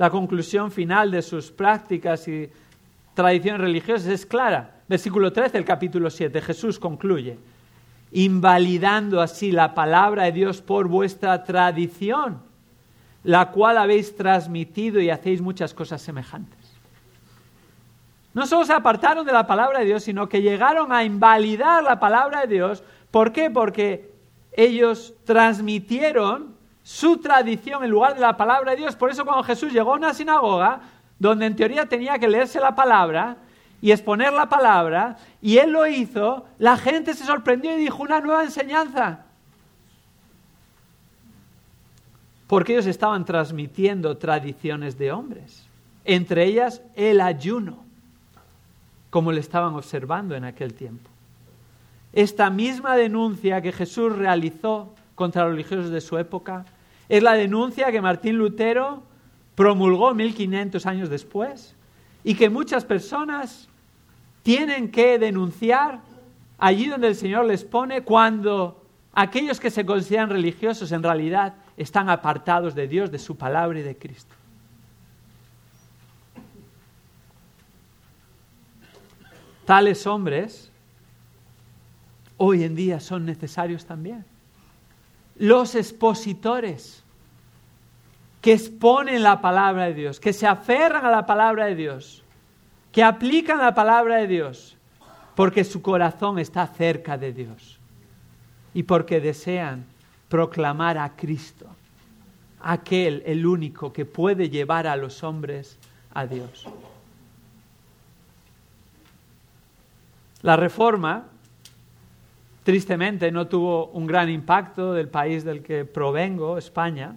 La 0.00 0.08
conclusión 0.08 0.70
final 0.70 1.10
de 1.10 1.20
sus 1.20 1.50
prácticas 1.50 2.26
y 2.26 2.50
tradiciones 3.12 3.60
religiosas 3.60 4.06
es 4.06 4.24
clara. 4.24 4.80
Versículo 4.88 5.30
13 5.30 5.58
del 5.58 5.66
capítulo 5.66 6.08
7, 6.08 6.40
Jesús 6.40 6.78
concluye, 6.78 7.36
invalidando 8.10 9.20
así 9.20 9.52
la 9.52 9.74
palabra 9.74 10.24
de 10.24 10.32
Dios 10.32 10.62
por 10.62 10.88
vuestra 10.88 11.44
tradición, 11.44 12.38
la 13.24 13.50
cual 13.50 13.76
habéis 13.76 14.16
transmitido 14.16 15.00
y 15.00 15.10
hacéis 15.10 15.42
muchas 15.42 15.74
cosas 15.74 16.00
semejantes. 16.00 16.58
No 18.32 18.46
solo 18.46 18.64
se 18.64 18.72
apartaron 18.72 19.26
de 19.26 19.34
la 19.34 19.46
palabra 19.46 19.80
de 19.80 19.84
Dios, 19.84 20.02
sino 20.02 20.30
que 20.30 20.40
llegaron 20.40 20.92
a 20.92 21.04
invalidar 21.04 21.82
la 21.84 22.00
palabra 22.00 22.40
de 22.40 22.54
Dios. 22.54 22.82
¿Por 23.10 23.34
qué? 23.34 23.50
Porque 23.50 24.14
ellos 24.52 25.12
transmitieron 25.26 26.49
su 26.82 27.18
tradición 27.18 27.84
en 27.84 27.90
lugar 27.90 28.14
de 28.14 28.20
la 28.20 28.36
palabra 28.36 28.72
de 28.72 28.78
Dios. 28.78 28.96
Por 28.96 29.10
eso 29.10 29.24
cuando 29.24 29.44
Jesús 29.44 29.72
llegó 29.72 29.92
a 29.92 29.96
una 29.96 30.14
sinagoga, 30.14 30.80
donde 31.18 31.46
en 31.46 31.56
teoría 31.56 31.86
tenía 31.86 32.18
que 32.18 32.28
leerse 32.28 32.60
la 32.60 32.74
palabra 32.74 33.36
y 33.82 33.92
exponer 33.92 34.32
la 34.32 34.48
palabra, 34.48 35.16
y 35.40 35.58
él 35.58 35.70
lo 35.70 35.86
hizo, 35.86 36.46
la 36.58 36.76
gente 36.76 37.14
se 37.14 37.24
sorprendió 37.24 37.72
y 37.72 37.80
dijo 37.80 38.02
una 38.02 38.20
nueva 38.20 38.44
enseñanza. 38.44 39.24
Porque 42.46 42.72
ellos 42.72 42.86
estaban 42.86 43.24
transmitiendo 43.24 44.16
tradiciones 44.16 44.98
de 44.98 45.12
hombres, 45.12 45.64
entre 46.04 46.44
ellas 46.44 46.82
el 46.94 47.20
ayuno, 47.20 47.84
como 49.08 49.32
le 49.32 49.40
estaban 49.40 49.74
observando 49.74 50.34
en 50.34 50.44
aquel 50.44 50.74
tiempo. 50.74 51.08
Esta 52.12 52.50
misma 52.50 52.96
denuncia 52.96 53.62
que 53.62 53.72
Jesús 53.72 54.16
realizó 54.16 54.92
contra 55.20 55.44
los 55.44 55.52
religiosos 55.52 55.90
de 55.90 56.00
su 56.00 56.16
época 56.16 56.64
es 57.06 57.22
la 57.22 57.34
denuncia 57.34 57.92
que 57.92 58.00
Martín 58.00 58.38
Lutero 58.38 59.02
promulgó 59.54 60.14
1500 60.14 60.86
años 60.86 61.10
después 61.10 61.74
y 62.24 62.36
que 62.36 62.48
muchas 62.48 62.86
personas 62.86 63.68
tienen 64.42 64.90
que 64.90 65.18
denunciar 65.18 66.00
allí 66.56 66.86
donde 66.86 67.08
el 67.08 67.16
Señor 67.16 67.44
les 67.44 67.64
pone 67.64 68.00
cuando 68.00 68.82
aquellos 69.12 69.60
que 69.60 69.70
se 69.70 69.84
consideran 69.84 70.30
religiosos 70.30 70.90
en 70.90 71.02
realidad 71.02 71.52
están 71.76 72.08
apartados 72.08 72.74
de 72.74 72.88
Dios, 72.88 73.10
de 73.10 73.18
su 73.18 73.36
palabra 73.36 73.78
y 73.78 73.82
de 73.82 73.98
Cristo. 73.98 74.34
Tales 79.66 80.06
hombres 80.06 80.72
hoy 82.38 82.64
en 82.64 82.74
día 82.74 83.00
son 83.00 83.26
necesarios 83.26 83.84
también 83.84 84.29
los 85.40 85.74
expositores 85.74 87.02
que 88.42 88.52
exponen 88.52 89.22
la 89.22 89.40
palabra 89.40 89.86
de 89.86 89.94
Dios, 89.94 90.20
que 90.20 90.34
se 90.34 90.46
aferran 90.46 91.06
a 91.06 91.10
la 91.10 91.24
palabra 91.24 91.64
de 91.64 91.74
Dios, 91.74 92.22
que 92.92 93.02
aplican 93.02 93.56
la 93.56 93.74
palabra 93.74 94.16
de 94.16 94.26
Dios, 94.26 94.76
porque 95.34 95.64
su 95.64 95.80
corazón 95.80 96.38
está 96.38 96.66
cerca 96.66 97.16
de 97.16 97.32
Dios 97.32 97.78
y 98.74 98.82
porque 98.82 99.18
desean 99.18 99.86
proclamar 100.28 100.98
a 100.98 101.16
Cristo, 101.16 101.66
aquel, 102.60 103.22
el 103.24 103.46
único 103.46 103.94
que 103.94 104.04
puede 104.04 104.50
llevar 104.50 104.86
a 104.86 104.96
los 104.96 105.24
hombres 105.24 105.78
a 106.12 106.26
Dios. 106.26 106.66
La 110.42 110.56
reforma 110.56 111.29
tristemente 112.62 113.30
no 113.32 113.46
tuvo 113.46 113.86
un 113.88 114.06
gran 114.06 114.28
impacto 114.28 114.92
del 114.92 115.08
país 115.08 115.44
del 115.44 115.62
que 115.62 115.84
provengo, 115.84 116.58
España. 116.58 117.16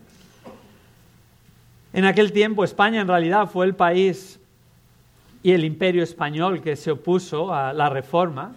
En 1.92 2.06
aquel 2.06 2.32
tiempo 2.32 2.64
España 2.64 3.02
en 3.02 3.08
realidad 3.08 3.50
fue 3.50 3.66
el 3.66 3.76
país 3.76 4.40
y 5.44 5.52
el 5.52 5.66
imperio 5.66 6.04
español 6.04 6.62
que 6.62 6.76
se 6.76 6.92
opuso 6.92 7.54
a 7.54 7.74
la 7.74 7.90
reforma 7.90 8.56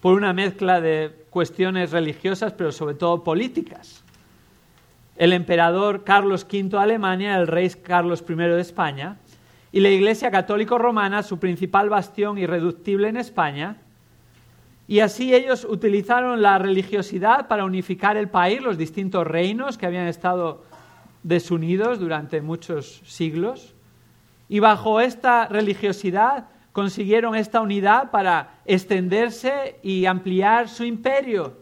por 0.00 0.14
una 0.14 0.32
mezcla 0.32 0.80
de 0.80 1.24
cuestiones 1.30 1.90
religiosas, 1.90 2.52
pero 2.52 2.70
sobre 2.70 2.94
todo 2.94 3.24
políticas. 3.24 4.04
El 5.16 5.32
emperador 5.32 6.04
Carlos 6.04 6.44
V 6.44 6.68
de 6.68 6.78
Alemania, 6.78 7.36
el 7.36 7.46
rey 7.46 7.70
Carlos 7.70 8.22
I 8.28 8.34
de 8.34 8.60
España, 8.60 9.16
y 9.72 9.80
la 9.80 9.88
Iglesia 9.88 10.30
Católica 10.30 10.76
Romana, 10.78 11.22
su 11.22 11.38
principal 11.38 11.88
bastión 11.88 12.38
irreductible 12.38 13.08
en 13.08 13.16
España, 13.16 13.78
y 14.88 15.00
así 15.00 15.34
ellos 15.34 15.66
utilizaron 15.68 16.42
la 16.42 16.58
religiosidad 16.58 17.48
para 17.48 17.64
unificar 17.64 18.16
el 18.16 18.28
país, 18.28 18.62
los 18.62 18.78
distintos 18.78 19.26
reinos 19.26 19.76
que 19.76 19.86
habían 19.86 20.06
estado 20.06 20.62
desunidos 21.24 21.98
durante 21.98 22.40
muchos 22.40 23.02
siglos. 23.04 23.74
Y 24.48 24.60
bajo 24.60 25.00
esta 25.00 25.48
religiosidad 25.48 26.46
consiguieron 26.70 27.34
esta 27.34 27.60
unidad 27.60 28.12
para 28.12 28.60
extenderse 28.64 29.80
y 29.82 30.06
ampliar 30.06 30.68
su 30.68 30.84
imperio. 30.84 31.56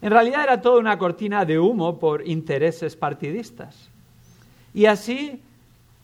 En 0.00 0.10
realidad 0.10 0.44
era 0.44 0.62
toda 0.62 0.78
una 0.78 0.96
cortina 0.96 1.44
de 1.44 1.58
humo 1.58 1.98
por 1.98 2.26
intereses 2.26 2.96
partidistas. 2.96 3.90
Y 4.72 4.86
así 4.86 5.42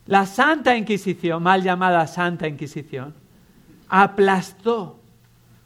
la 0.07 0.27
Santa 0.27 0.77
Inquisición, 0.77 1.43
mal 1.43 1.63
llamada 1.63 2.07
Santa 2.07 2.47
Inquisición, 2.47 3.15
aplastó 3.89 4.99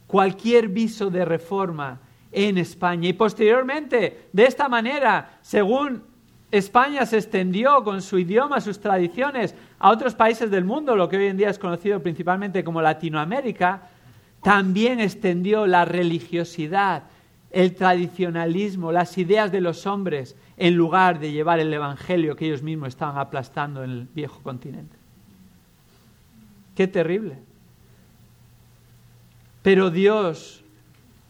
cualquier 0.09 0.69
viso 0.69 1.11
de 1.11 1.23
reforma 1.23 1.99
en 2.31 2.57
España. 2.57 3.07
Y 3.07 3.13
posteriormente, 3.13 4.29
de 4.33 4.43
esta 4.43 4.67
manera, 4.67 5.37
según 5.43 6.01
España 6.49 7.05
se 7.05 7.17
extendió 7.17 7.83
con 7.83 8.01
su 8.01 8.17
idioma, 8.17 8.59
sus 8.59 8.79
tradiciones 8.79 9.53
a 9.77 9.91
otros 9.91 10.15
países 10.15 10.49
del 10.49 10.65
mundo, 10.65 10.95
lo 10.95 11.07
que 11.07 11.17
hoy 11.17 11.27
en 11.27 11.37
día 11.37 11.51
es 11.51 11.59
conocido 11.59 12.01
principalmente 12.01 12.63
como 12.63 12.81
Latinoamérica, 12.81 13.83
también 14.41 14.99
extendió 14.99 15.67
la 15.67 15.85
religiosidad, 15.85 17.03
el 17.51 17.75
tradicionalismo, 17.75 18.91
las 18.91 19.15
ideas 19.19 19.51
de 19.51 19.61
los 19.61 19.85
hombres, 19.85 20.35
en 20.57 20.75
lugar 20.75 21.19
de 21.19 21.31
llevar 21.31 21.59
el 21.59 21.71
Evangelio 21.71 22.35
que 22.35 22.47
ellos 22.47 22.63
mismos 22.63 22.89
estaban 22.89 23.19
aplastando 23.19 23.83
en 23.83 23.91
el 23.91 24.07
viejo 24.15 24.41
continente. 24.41 24.97
Qué 26.73 26.87
terrible. 26.87 27.48
Pero 29.61 29.89
Dios 29.89 30.63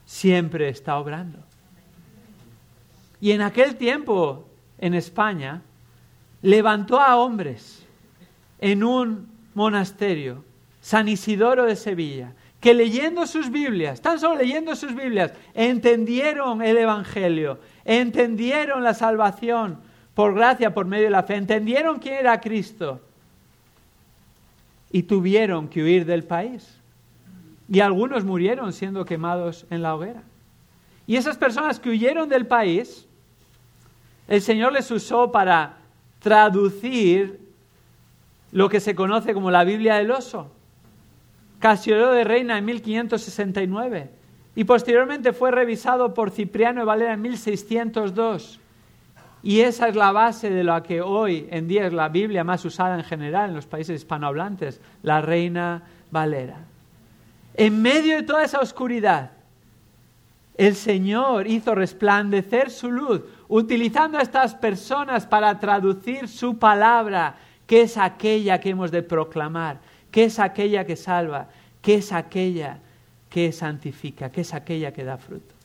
siempre 0.05 0.69
está 0.69 0.97
obrando. 0.97 1.39
Y 3.21 3.31
en 3.31 3.41
aquel 3.41 3.75
tiempo, 3.75 4.47
en 4.77 4.93
España, 4.93 5.61
levantó 6.41 6.99
a 6.99 7.17
hombres 7.17 7.85
en 8.59 8.83
un 8.83 9.27
monasterio, 9.53 10.43
San 10.81 11.07
Isidoro 11.07 11.65
de 11.65 11.75
Sevilla, 11.75 12.33
que 12.59 12.73
leyendo 12.73 13.25
sus 13.25 13.49
Biblias, 13.49 14.01
tan 14.01 14.19
solo 14.19 14.35
leyendo 14.35 14.75
sus 14.75 14.95
Biblias, 14.95 15.33
entendieron 15.53 16.61
el 16.61 16.77
Evangelio, 16.77 17.59
entendieron 17.85 18.83
la 18.83 18.93
salvación 18.93 19.79
por 20.13 20.33
gracia, 20.33 20.73
por 20.73 20.85
medio 20.85 21.05
de 21.05 21.11
la 21.11 21.23
fe, 21.23 21.35
entendieron 21.35 21.99
quién 21.99 22.15
era 22.15 22.41
Cristo 22.41 23.01
y 24.91 25.03
tuvieron 25.03 25.67
que 25.67 25.83
huir 25.83 26.05
del 26.05 26.23
país. 26.23 26.78
Y 27.71 27.81
algunos 27.81 28.23
murieron 28.23 28.73
siendo 28.73 29.05
quemados 29.05 29.65
en 29.69 29.81
la 29.81 29.95
hoguera. 29.95 30.23
Y 31.05 31.15
esas 31.15 31.37
personas 31.37 31.79
que 31.79 31.89
huyeron 31.89 32.29
del 32.29 32.47
país, 32.47 33.07
el 34.27 34.41
Señor 34.41 34.73
les 34.73 34.89
usó 34.91 35.31
para 35.31 35.77
traducir 36.19 37.39
lo 38.51 38.69
que 38.69 38.79
se 38.79 38.95
conoce 38.95 39.33
como 39.33 39.51
la 39.51 39.63
Biblia 39.63 39.95
del 39.95 40.11
oso. 40.11 40.51
Casiodoro 41.59 42.13
de 42.13 42.23
Reina 42.23 42.57
en 42.57 42.65
1569 42.65 44.09
y 44.55 44.63
posteriormente 44.63 45.33
fue 45.33 45.51
revisado 45.51 46.13
por 46.13 46.31
Cipriano 46.31 46.81
de 46.81 46.85
Valera 46.85 47.13
en 47.13 47.21
1602. 47.21 48.59
Y 49.41 49.61
esa 49.61 49.87
es 49.87 49.95
la 49.95 50.11
base 50.11 50.49
de 50.49 50.63
lo 50.63 50.81
que 50.83 51.01
hoy 51.01 51.47
en 51.49 51.67
día 51.67 51.87
es 51.87 51.93
la 51.93 52.09
Biblia 52.09 52.43
más 52.43 52.65
usada 52.65 52.95
en 52.95 53.03
general 53.03 53.49
en 53.49 53.55
los 53.55 53.67
países 53.67 54.01
hispanohablantes, 54.01 54.81
la 55.01 55.21
Reina 55.21 55.83
Valera. 56.11 56.68
En 57.53 57.81
medio 57.81 58.15
de 58.15 58.23
toda 58.23 58.43
esa 58.43 58.59
oscuridad, 58.59 59.31
el 60.57 60.75
Señor 60.75 61.47
hizo 61.47 61.73
resplandecer 61.73 62.69
su 62.69 62.91
luz, 62.91 63.21
utilizando 63.47 64.17
a 64.17 64.21
estas 64.21 64.55
personas 64.55 65.25
para 65.25 65.57
traducir 65.59 66.27
su 66.27 66.57
palabra, 66.57 67.35
que 67.65 67.81
es 67.81 67.97
aquella 67.97 68.59
que 68.59 68.71
hemos 68.71 68.91
de 68.91 69.03
proclamar, 69.03 69.79
que 70.11 70.25
es 70.25 70.39
aquella 70.39 70.85
que 70.85 70.95
salva, 70.95 71.47
que 71.81 71.95
es 71.95 72.11
aquella 72.11 72.79
que 73.29 73.51
santifica, 73.51 74.31
que 74.31 74.41
es 74.41 74.53
aquella 74.53 74.91
que 74.91 75.03
da 75.03 75.17
fruto. 75.17 75.55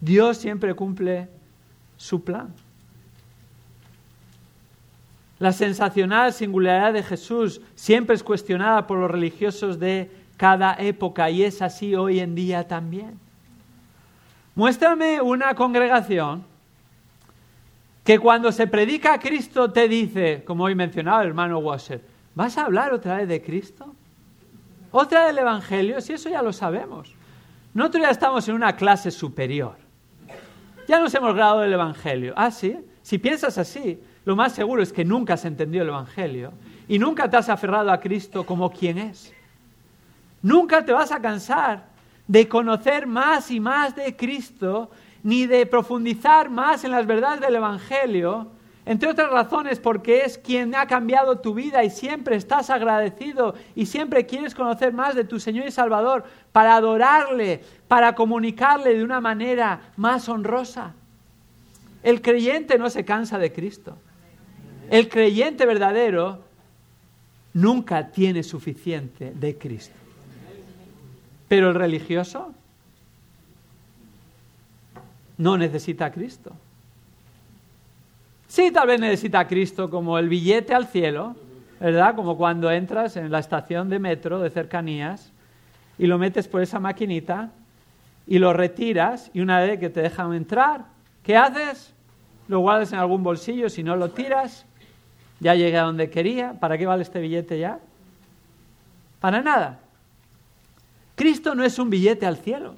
Dios 0.00 0.36
siempre 0.36 0.74
cumple 0.74 1.28
su 1.96 2.22
plan. 2.22 2.52
La 5.44 5.52
sensacional 5.52 6.32
singularidad 6.32 6.94
de 6.94 7.02
Jesús 7.02 7.60
siempre 7.74 8.16
es 8.16 8.22
cuestionada 8.22 8.86
por 8.86 8.96
los 8.96 9.10
religiosos 9.10 9.78
de 9.78 10.10
cada 10.38 10.72
época 10.76 11.28
y 11.28 11.42
es 11.42 11.60
así 11.60 11.94
hoy 11.94 12.20
en 12.20 12.34
día 12.34 12.66
también. 12.66 13.20
Muéstrame 14.54 15.20
una 15.20 15.54
congregación 15.54 16.46
que 18.04 18.18
cuando 18.18 18.52
se 18.52 18.66
predica 18.66 19.12
a 19.12 19.18
Cristo 19.18 19.70
te 19.70 19.86
dice, 19.86 20.42
como 20.46 20.64
hoy 20.64 20.74
mencionaba 20.74 21.20
el 21.20 21.28
hermano 21.28 21.58
Wasser, 21.58 22.00
¿vas 22.34 22.56
a 22.56 22.64
hablar 22.64 22.94
otra 22.94 23.18
vez 23.18 23.28
de 23.28 23.42
Cristo? 23.42 23.94
¿Otra 24.92 25.26
del 25.26 25.36
Evangelio? 25.36 26.00
Si 26.00 26.14
eso 26.14 26.30
ya 26.30 26.40
lo 26.40 26.54
sabemos. 26.54 27.14
Nosotros 27.74 28.02
ya 28.04 28.10
estamos 28.10 28.48
en 28.48 28.54
una 28.54 28.76
clase 28.76 29.10
superior. 29.10 29.76
Ya 30.88 30.98
nos 31.00 31.14
hemos 31.14 31.34
graduado 31.34 31.60
del 31.60 31.74
Evangelio. 31.74 32.32
Ah, 32.34 32.50
sí. 32.50 32.78
Si 33.02 33.18
piensas 33.18 33.58
así, 33.58 34.00
lo 34.24 34.36
más 34.36 34.52
seguro 34.52 34.82
es 34.82 34.92
que 34.92 35.04
nunca 35.04 35.34
has 35.34 35.44
entendido 35.44 35.82
el 35.82 35.90
Evangelio 35.90 36.52
y 36.88 36.98
nunca 36.98 37.28
te 37.28 37.36
has 37.36 37.48
aferrado 37.48 37.90
a 37.90 38.00
Cristo 38.00 38.44
como 38.44 38.70
quien 38.70 38.98
es. 38.98 39.32
Nunca 40.42 40.84
te 40.84 40.92
vas 40.92 41.12
a 41.12 41.20
cansar 41.20 41.86
de 42.26 42.48
conocer 42.48 43.06
más 43.06 43.50
y 43.50 43.60
más 43.60 43.94
de 43.94 44.16
Cristo, 44.16 44.90
ni 45.22 45.46
de 45.46 45.66
profundizar 45.66 46.50
más 46.50 46.84
en 46.84 46.90
las 46.90 47.06
verdades 47.06 47.40
del 47.40 47.56
Evangelio, 47.56 48.48
entre 48.86 49.08
otras 49.08 49.30
razones 49.30 49.78
porque 49.78 50.24
es 50.24 50.36
quien 50.36 50.74
ha 50.74 50.86
cambiado 50.86 51.38
tu 51.38 51.54
vida 51.54 51.84
y 51.84 51.90
siempre 51.90 52.36
estás 52.36 52.68
agradecido 52.68 53.54
y 53.74 53.86
siempre 53.86 54.26
quieres 54.26 54.54
conocer 54.54 54.92
más 54.92 55.14
de 55.14 55.24
tu 55.24 55.40
Señor 55.40 55.66
y 55.66 55.70
Salvador 55.70 56.24
para 56.52 56.76
adorarle, 56.76 57.62
para 57.88 58.14
comunicarle 58.14 58.94
de 58.94 59.04
una 59.04 59.20
manera 59.20 59.92
más 59.96 60.28
honrosa. 60.28 60.92
El 62.02 62.20
creyente 62.20 62.78
no 62.78 62.90
se 62.90 63.06
cansa 63.06 63.38
de 63.38 63.52
Cristo. 63.52 63.96
El 64.94 65.08
creyente 65.08 65.66
verdadero 65.66 66.38
nunca 67.52 68.12
tiene 68.12 68.44
suficiente 68.44 69.32
de 69.34 69.58
Cristo. 69.58 69.96
Pero 71.48 71.70
el 71.70 71.74
religioso 71.74 72.54
no 75.36 75.58
necesita 75.58 76.12
Cristo. 76.12 76.52
Sí, 78.46 78.70
tal 78.70 78.86
vez 78.86 79.00
necesita 79.00 79.48
Cristo 79.48 79.90
como 79.90 80.16
el 80.16 80.28
billete 80.28 80.74
al 80.74 80.86
cielo, 80.86 81.34
¿verdad? 81.80 82.14
Como 82.14 82.36
cuando 82.36 82.70
entras 82.70 83.16
en 83.16 83.32
la 83.32 83.40
estación 83.40 83.88
de 83.88 83.98
metro 83.98 84.38
de 84.38 84.50
cercanías 84.50 85.32
y 85.98 86.06
lo 86.06 86.18
metes 86.18 86.46
por 86.46 86.62
esa 86.62 86.78
maquinita 86.78 87.50
y 88.28 88.38
lo 88.38 88.52
retiras 88.52 89.28
y 89.34 89.40
una 89.40 89.58
vez 89.58 89.80
que 89.80 89.90
te 89.90 90.02
dejan 90.02 90.34
entrar, 90.34 90.84
¿qué 91.24 91.36
haces? 91.36 91.92
Lo 92.46 92.60
guardas 92.60 92.92
en 92.92 93.00
algún 93.00 93.24
bolsillo, 93.24 93.68
si 93.68 93.82
no 93.82 93.96
lo 93.96 94.10
tiras, 94.10 94.66
ya 95.44 95.54
llegué 95.54 95.76
a 95.76 95.82
donde 95.82 96.08
quería, 96.08 96.54
¿para 96.58 96.78
qué 96.78 96.86
vale 96.86 97.02
este 97.02 97.20
billete 97.20 97.58
ya? 97.58 97.78
Para 99.20 99.42
nada. 99.42 99.78
Cristo 101.14 101.54
no 101.54 101.62
es 101.64 101.78
un 101.78 101.90
billete 101.90 102.24
al 102.24 102.38
cielo. 102.38 102.76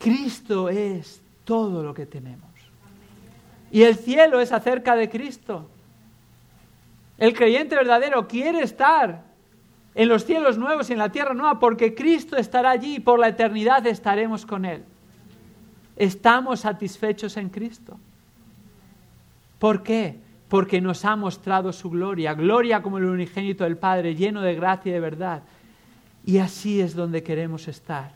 Cristo 0.00 0.70
es 0.70 1.22
todo 1.44 1.84
lo 1.84 1.94
que 1.94 2.04
tenemos. 2.04 2.50
Y 3.70 3.82
el 3.82 3.94
cielo 3.94 4.40
es 4.40 4.50
acerca 4.50 4.96
de 4.96 5.08
Cristo. 5.08 5.68
El 7.16 7.32
creyente 7.32 7.76
verdadero 7.76 8.26
quiere 8.26 8.62
estar 8.64 9.22
en 9.94 10.08
los 10.08 10.24
cielos 10.24 10.58
nuevos 10.58 10.90
y 10.90 10.94
en 10.94 10.98
la 10.98 11.12
tierra 11.12 11.32
nueva 11.32 11.60
porque 11.60 11.94
Cristo 11.94 12.36
estará 12.36 12.70
allí 12.70 12.96
y 12.96 13.00
por 13.00 13.20
la 13.20 13.28
eternidad 13.28 13.86
estaremos 13.86 14.44
con 14.44 14.64
Él. 14.64 14.82
Estamos 15.94 16.58
satisfechos 16.58 17.36
en 17.36 17.50
Cristo. 17.50 18.00
¿Por 19.58 19.82
qué? 19.82 20.16
Porque 20.48 20.80
nos 20.80 21.04
ha 21.04 21.16
mostrado 21.16 21.72
su 21.72 21.90
gloria, 21.90 22.34
gloria 22.34 22.82
como 22.82 22.98
el 22.98 23.04
unigénito 23.04 23.64
del 23.64 23.76
Padre, 23.76 24.14
lleno 24.14 24.40
de 24.40 24.54
gracia 24.54 24.90
y 24.90 24.92
de 24.92 25.00
verdad. 25.00 25.42
Y 26.24 26.38
así 26.38 26.80
es 26.80 26.94
donde 26.94 27.22
queremos 27.22 27.68
estar, 27.68 28.12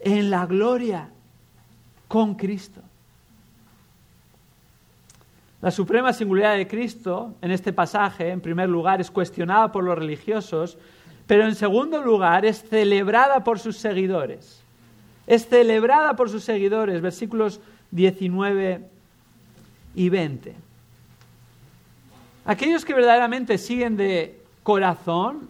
en 0.00 0.30
la 0.30 0.46
gloria 0.46 1.08
con 2.08 2.34
Cristo. 2.34 2.80
La 5.62 5.70
suprema 5.70 6.12
singularidad 6.12 6.56
de 6.56 6.68
Cristo 6.68 7.34
en 7.40 7.50
este 7.50 7.72
pasaje, 7.72 8.28
en 8.28 8.42
primer 8.42 8.68
lugar, 8.68 9.00
es 9.00 9.10
cuestionada 9.10 9.72
por 9.72 9.82
los 9.82 9.98
religiosos, 9.98 10.76
pero 11.26 11.46
en 11.46 11.54
segundo 11.54 12.02
lugar 12.02 12.44
es 12.44 12.62
celebrada 12.68 13.42
por 13.42 13.58
sus 13.58 13.78
seguidores. 13.78 14.62
Es 15.26 15.48
celebrada 15.48 16.16
por 16.16 16.28
sus 16.28 16.44
seguidores, 16.44 17.00
versículos 17.00 17.60
19 17.92 18.86
y 19.94 20.08
20. 20.10 20.63
Aquellos 22.44 22.84
que 22.84 22.94
verdaderamente 22.94 23.58
siguen 23.58 23.96
de 23.96 24.42
corazón 24.62 25.48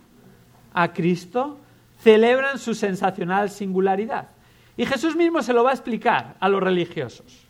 a 0.73 0.93
Cristo 0.93 1.59
celebran 2.01 2.59
su 2.59 2.75
sensacional 2.75 3.51
singularidad. 3.51 4.29
Y 4.77 4.87
Jesús 4.87 5.17
mismo 5.17 5.43
se 5.43 5.53
lo 5.53 5.65
va 5.65 5.71
a 5.71 5.75
explicar 5.75 6.37
a 6.41 6.49
los 6.49 6.63
religiosos. 6.63 7.45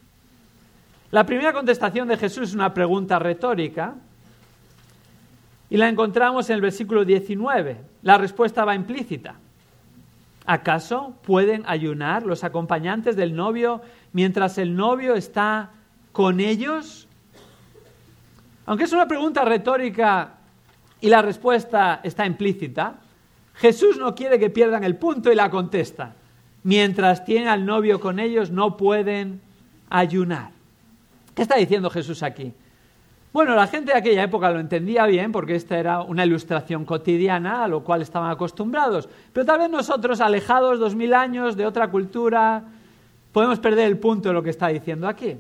La 1.11 1.25
primera 1.25 1.53
contestación 1.53 2.09
de 2.09 2.17
Jesús 2.17 2.49
es 2.51 2.55
una 2.55 2.75
pregunta 2.75 3.19
retórica 3.19 3.95
y 5.71 5.77
la 5.77 5.89
encontramos 5.89 6.51
en 6.51 6.57
el 6.57 6.61
versículo 6.61 7.05
19. 7.05 7.77
La 8.03 8.19
respuesta 8.19 8.65
va 8.65 8.75
implícita. 8.75 9.37
¿Acaso 10.47 11.15
pueden 11.25 11.65
ayunar 11.67 12.25
los 12.25 12.45
acompañantes 12.45 13.17
del 13.17 13.35
novio 13.35 13.81
mientras 14.13 14.59
el 14.59 14.77
novio 14.77 15.15
está 15.15 15.71
con 16.13 16.41
ellos? 16.41 17.04
Aunque 18.67 18.85
es 18.85 18.93
una 18.93 19.07
pregunta 19.07 19.45
retórica 19.45 20.35
y 21.01 21.09
la 21.09 21.23
respuesta 21.23 22.01
está 22.03 22.25
implícita, 22.27 22.95
Jesús 23.55 23.99
no 23.99 24.15
quiere 24.15 24.39
que 24.39 24.51
pierdan 24.51 24.85
el 24.85 24.97
punto 24.97 25.31
y 25.31 25.35
la 25.35 25.51
contesta. 25.51 26.15
Mientras 26.63 27.25
tienen 27.25 27.49
al 27.49 27.67
novio 27.67 28.01
con 28.01 28.19
ellos 28.19 28.51
no 28.51 28.77
pueden 28.77 29.41
ayunar. 29.91 30.51
¿Qué 31.35 31.43
está 31.43 31.57
diciendo 31.57 31.91
Jesús 31.91 32.23
aquí? 32.23 32.53
Bueno, 33.33 33.57
la 33.57 33.67
gente 33.67 33.93
de 33.93 33.99
aquella 33.99 34.23
época 34.23 34.51
lo 34.51 34.61
entendía 34.61 35.07
bien 35.07 35.33
porque 35.33 35.57
esta 35.57 35.77
era 35.77 36.03
una 36.03 36.25
ilustración 36.25 36.85
cotidiana 36.85 37.65
a 37.65 37.69
lo 37.69 37.83
cual 37.83 38.01
estaban 38.01 38.31
acostumbrados. 38.31 39.09
Pero 39.33 39.45
tal 39.45 39.59
vez 39.59 39.71
nosotros, 39.71 40.21
alejados 40.21 40.79
dos 40.79 40.95
mil 40.95 41.13
años 41.13 41.57
de 41.57 41.67
otra 41.67 41.91
cultura, 41.91 42.63
podemos 43.33 43.59
perder 43.59 43.89
el 43.89 43.99
punto 43.99 44.29
de 44.29 44.35
lo 44.35 44.43
que 44.43 44.51
está 44.51 44.69
diciendo 44.69 45.09
aquí. 45.09 45.37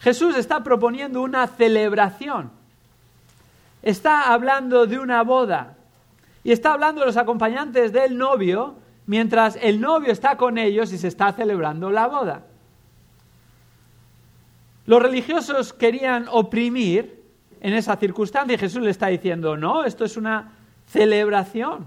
Jesús 0.00 0.36
está 0.36 0.62
proponiendo 0.62 1.22
una 1.22 1.46
celebración. 1.46 2.50
Está 3.82 4.32
hablando 4.32 4.86
de 4.86 4.98
una 4.98 5.22
boda. 5.22 5.76
Y 6.44 6.52
está 6.52 6.72
hablando 6.72 7.00
de 7.00 7.06
los 7.06 7.16
acompañantes 7.16 7.92
del 7.92 8.16
novio 8.16 8.76
mientras 9.06 9.58
el 9.60 9.80
novio 9.80 10.12
está 10.12 10.36
con 10.36 10.58
ellos 10.58 10.92
y 10.92 10.98
se 10.98 11.08
está 11.08 11.32
celebrando 11.32 11.90
la 11.90 12.06
boda. 12.06 12.42
Los 14.86 15.02
religiosos 15.02 15.72
querían 15.72 16.28
oprimir 16.30 17.22
en 17.60 17.72
esa 17.72 17.96
circunstancia 17.96 18.54
y 18.54 18.58
Jesús 18.58 18.82
le 18.82 18.90
está 18.90 19.08
diciendo, 19.08 19.56
no, 19.56 19.84
esto 19.84 20.04
es 20.04 20.16
una 20.16 20.52
celebración. 20.86 21.86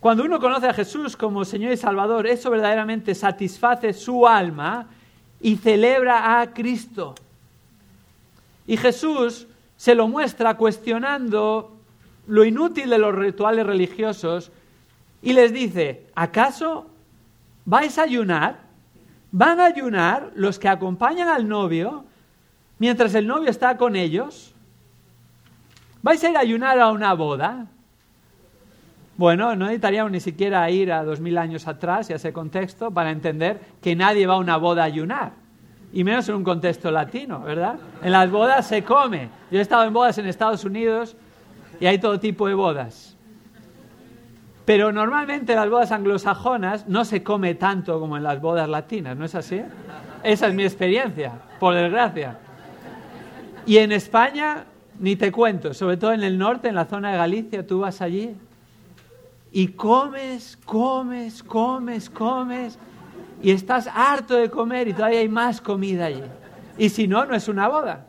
Cuando 0.00 0.24
uno 0.24 0.40
conoce 0.40 0.66
a 0.66 0.74
Jesús 0.74 1.16
como 1.16 1.44
Señor 1.44 1.72
y 1.72 1.76
Salvador, 1.76 2.26
eso 2.26 2.50
verdaderamente 2.50 3.14
satisface 3.14 3.92
su 3.92 4.26
alma 4.26 4.88
y 5.42 5.56
celebra 5.56 6.40
a 6.40 6.54
Cristo. 6.54 7.14
Y 8.66 8.76
Jesús 8.76 9.46
se 9.76 9.94
lo 9.94 10.06
muestra 10.06 10.56
cuestionando 10.56 11.76
lo 12.28 12.44
inútil 12.44 12.88
de 12.88 12.98
los 12.98 13.14
rituales 13.14 13.66
religiosos 13.66 14.52
y 15.20 15.32
les 15.32 15.52
dice, 15.52 16.06
¿acaso 16.14 16.86
vais 17.64 17.98
a 17.98 18.02
ayunar? 18.02 18.60
¿Van 19.32 19.58
a 19.58 19.64
ayunar 19.64 20.30
los 20.34 20.58
que 20.58 20.68
acompañan 20.68 21.28
al 21.28 21.48
novio 21.48 22.04
mientras 22.78 23.14
el 23.14 23.26
novio 23.26 23.50
está 23.50 23.76
con 23.76 23.96
ellos? 23.96 24.54
¿Vais 26.02 26.22
a 26.22 26.30
ir 26.30 26.36
a 26.36 26.40
ayunar 26.40 26.78
a 26.78 26.90
una 26.90 27.14
boda? 27.14 27.66
Bueno, 29.16 29.54
no 29.54 29.66
necesitaríamos 29.66 30.10
ni 30.10 30.20
siquiera 30.20 30.68
ir 30.70 30.92
a 30.92 31.04
dos 31.04 31.20
mil 31.20 31.36
años 31.36 31.68
atrás 31.68 32.08
y 32.08 32.14
a 32.14 32.16
ese 32.16 32.32
contexto 32.32 32.90
para 32.90 33.10
entender 33.10 33.60
que 33.80 33.94
nadie 33.94 34.26
va 34.26 34.34
a 34.34 34.38
una 34.38 34.56
boda 34.56 34.82
a 34.82 34.86
ayunar. 34.86 35.32
Y 35.92 36.04
menos 36.04 36.26
en 36.30 36.36
un 36.36 36.44
contexto 36.44 36.90
latino, 36.90 37.40
¿verdad? 37.40 37.76
En 38.02 38.12
las 38.12 38.30
bodas 38.30 38.66
se 38.66 38.82
come. 38.82 39.28
Yo 39.50 39.58
he 39.58 39.62
estado 39.62 39.84
en 39.84 39.92
bodas 39.92 40.16
en 40.16 40.26
Estados 40.26 40.64
Unidos 40.64 41.14
y 41.78 41.86
hay 41.86 41.98
todo 41.98 42.18
tipo 42.18 42.48
de 42.48 42.54
bodas. 42.54 43.16
Pero 44.64 44.92
normalmente 44.92 45.52
en 45.52 45.58
las 45.58 45.68
bodas 45.68 45.92
anglosajonas 45.92 46.88
no 46.88 47.04
se 47.04 47.22
come 47.22 47.54
tanto 47.54 48.00
como 48.00 48.16
en 48.16 48.22
las 48.22 48.40
bodas 48.40 48.68
latinas, 48.68 49.16
¿no 49.16 49.26
es 49.26 49.34
así? 49.34 49.60
Esa 50.22 50.46
es 50.46 50.54
mi 50.54 50.62
experiencia, 50.62 51.32
por 51.58 51.74
desgracia. 51.74 52.38
Y 53.66 53.78
en 53.78 53.92
España, 53.92 54.64
ni 54.98 55.16
te 55.16 55.30
cuento, 55.30 55.74
sobre 55.74 55.96
todo 55.96 56.12
en 56.12 56.22
el 56.22 56.38
norte, 56.38 56.68
en 56.68 56.76
la 56.76 56.86
zona 56.86 57.10
de 57.10 57.18
Galicia, 57.18 57.66
tú 57.66 57.80
vas 57.80 58.00
allí 58.00 58.34
y 59.52 59.68
comes, 59.68 60.56
comes, 60.64 61.42
comes, 61.42 62.08
comes, 62.08 62.78
y 63.42 63.50
estás 63.50 63.88
harto 63.92 64.34
de 64.34 64.48
comer 64.48 64.88
y 64.88 64.94
todavía 64.94 65.20
hay 65.20 65.28
más 65.28 65.60
comida 65.60 66.06
allí. 66.06 66.22
Y 66.78 66.88
si 66.88 67.06
no, 67.06 67.26
no 67.26 67.34
es 67.34 67.48
una 67.48 67.68
boda. 67.68 68.06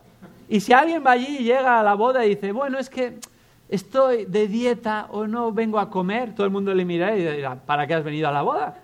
Y 0.48 0.60
si 0.60 0.72
alguien 0.72 1.04
va 1.06 1.12
allí 1.12 1.38
y 1.40 1.44
llega 1.44 1.80
a 1.80 1.84
la 1.84 1.96
boda 1.96 2.26
y 2.26 2.30
dice, 2.30 2.52
bueno, 2.52 2.78
es 2.80 2.90
que 2.90 3.20
estoy 3.68 4.26
de 4.26 4.48
dieta 4.48 5.08
o 5.12 5.28
no 5.28 5.52
vengo 5.52 5.80
a 5.80 5.90
comer, 5.90 6.34
todo 6.34 6.46
el 6.46 6.52
mundo 6.52 6.74
le 6.74 6.86
mira 6.86 7.16
y 7.16 7.22
dirá, 7.22 7.56
¿para 7.56 7.88
qué 7.88 7.96
has 7.96 8.04
venido 8.04 8.28
a 8.30 8.32
la 8.32 8.42
boda? 8.42 8.78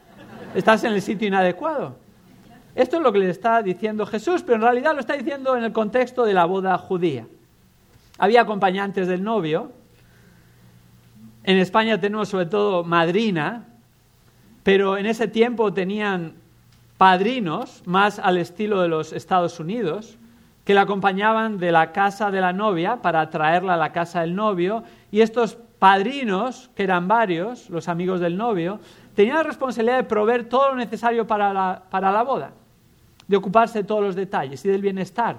Estás 0.55 0.84
en 0.84 0.93
el 0.93 1.01
sitio 1.01 1.28
inadecuado. 1.28 1.95
Esto 2.76 2.97
es 2.97 3.03
lo 3.03 3.12
que 3.12 3.20
le 3.20 3.30
está 3.30 3.62
diciendo 3.62 4.05
Jesús, 4.05 4.41
pero 4.41 4.55
en 4.55 4.62
realidad 4.62 4.93
lo 4.93 4.99
está 4.99 5.14
diciendo 5.14 5.55
en 5.55 5.64
el 5.64 5.72
contexto 5.72 6.26
de 6.26 6.34
la 6.34 6.45
boda 6.45 6.78
judía. 6.78 7.28
Había 8.18 8.41
acompañantes 8.41 9.07
del 9.07 9.24
novio. 9.24 9.72
En 11.44 11.58
España 11.58 12.00
tenemos 12.00 12.30
sobre 12.30 12.46
todo 12.46 12.84
madrina, 12.84 13.68
pero 14.64 14.98
en 14.98 15.06
ese 15.06 15.28
tiempo 15.28 15.74
tenían 15.74 16.34
padrinos, 16.98 17.82
más 17.86 18.20
al 18.20 18.38
estilo 18.38 18.82
de 18.82 18.90
los 18.90 19.14
Estados 19.14 19.60
Unidos, 19.60 20.18
que 20.66 20.74
la 20.74 20.82
acompañaban 20.82 21.58
de 21.58 21.72
la 21.72 21.92
casa 21.92 22.30
de 22.30 22.42
la 22.42 22.54
novia 22.54 22.98
para 22.98 23.30
traerla 23.30 23.76
a 23.76 23.78
la 23.78 23.92
casa 23.92 24.22
del 24.22 24.36
novio, 24.36 24.84
y 25.12 25.22
estos 25.22 25.58
padrinos, 25.80 26.70
que 26.76 26.84
eran 26.84 27.08
varios, 27.08 27.70
los 27.70 27.88
amigos 27.88 28.20
del 28.20 28.38
novio, 28.38 28.80
tenían 29.16 29.38
la 29.38 29.44
responsabilidad 29.44 29.98
de 29.98 30.04
proveer 30.04 30.48
todo 30.48 30.70
lo 30.70 30.76
necesario 30.76 31.26
para 31.26 31.54
la, 31.54 31.84
para 31.90 32.12
la 32.12 32.24
boda 32.24 32.52
de 33.30 33.38
ocuparse 33.38 33.80
de 33.80 33.84
todos 33.86 34.04
los 34.04 34.16
detalles 34.16 34.66
y 34.66 34.70
del 34.70 34.82
bienestar, 34.82 35.38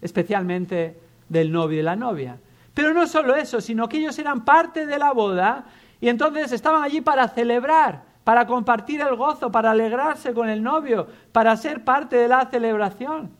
especialmente 0.00 0.96
del 1.28 1.50
novio 1.50 1.80
y 1.80 1.82
la 1.82 1.96
novia. 1.96 2.38
Pero 2.74 2.94
no 2.94 3.06
solo 3.06 3.34
eso, 3.34 3.60
sino 3.60 3.88
que 3.88 3.98
ellos 3.98 4.18
eran 4.18 4.44
parte 4.44 4.86
de 4.86 4.98
la 4.98 5.12
boda 5.12 5.64
y 6.00 6.08
entonces 6.08 6.52
estaban 6.52 6.82
allí 6.82 7.00
para 7.00 7.28
celebrar, 7.28 8.02
para 8.24 8.46
compartir 8.46 9.00
el 9.00 9.14
gozo, 9.14 9.52
para 9.52 9.72
alegrarse 9.72 10.32
con 10.32 10.48
el 10.48 10.62
novio, 10.62 11.06
para 11.32 11.56
ser 11.56 11.84
parte 11.84 12.16
de 12.16 12.28
la 12.28 12.46
celebración. 12.46 13.30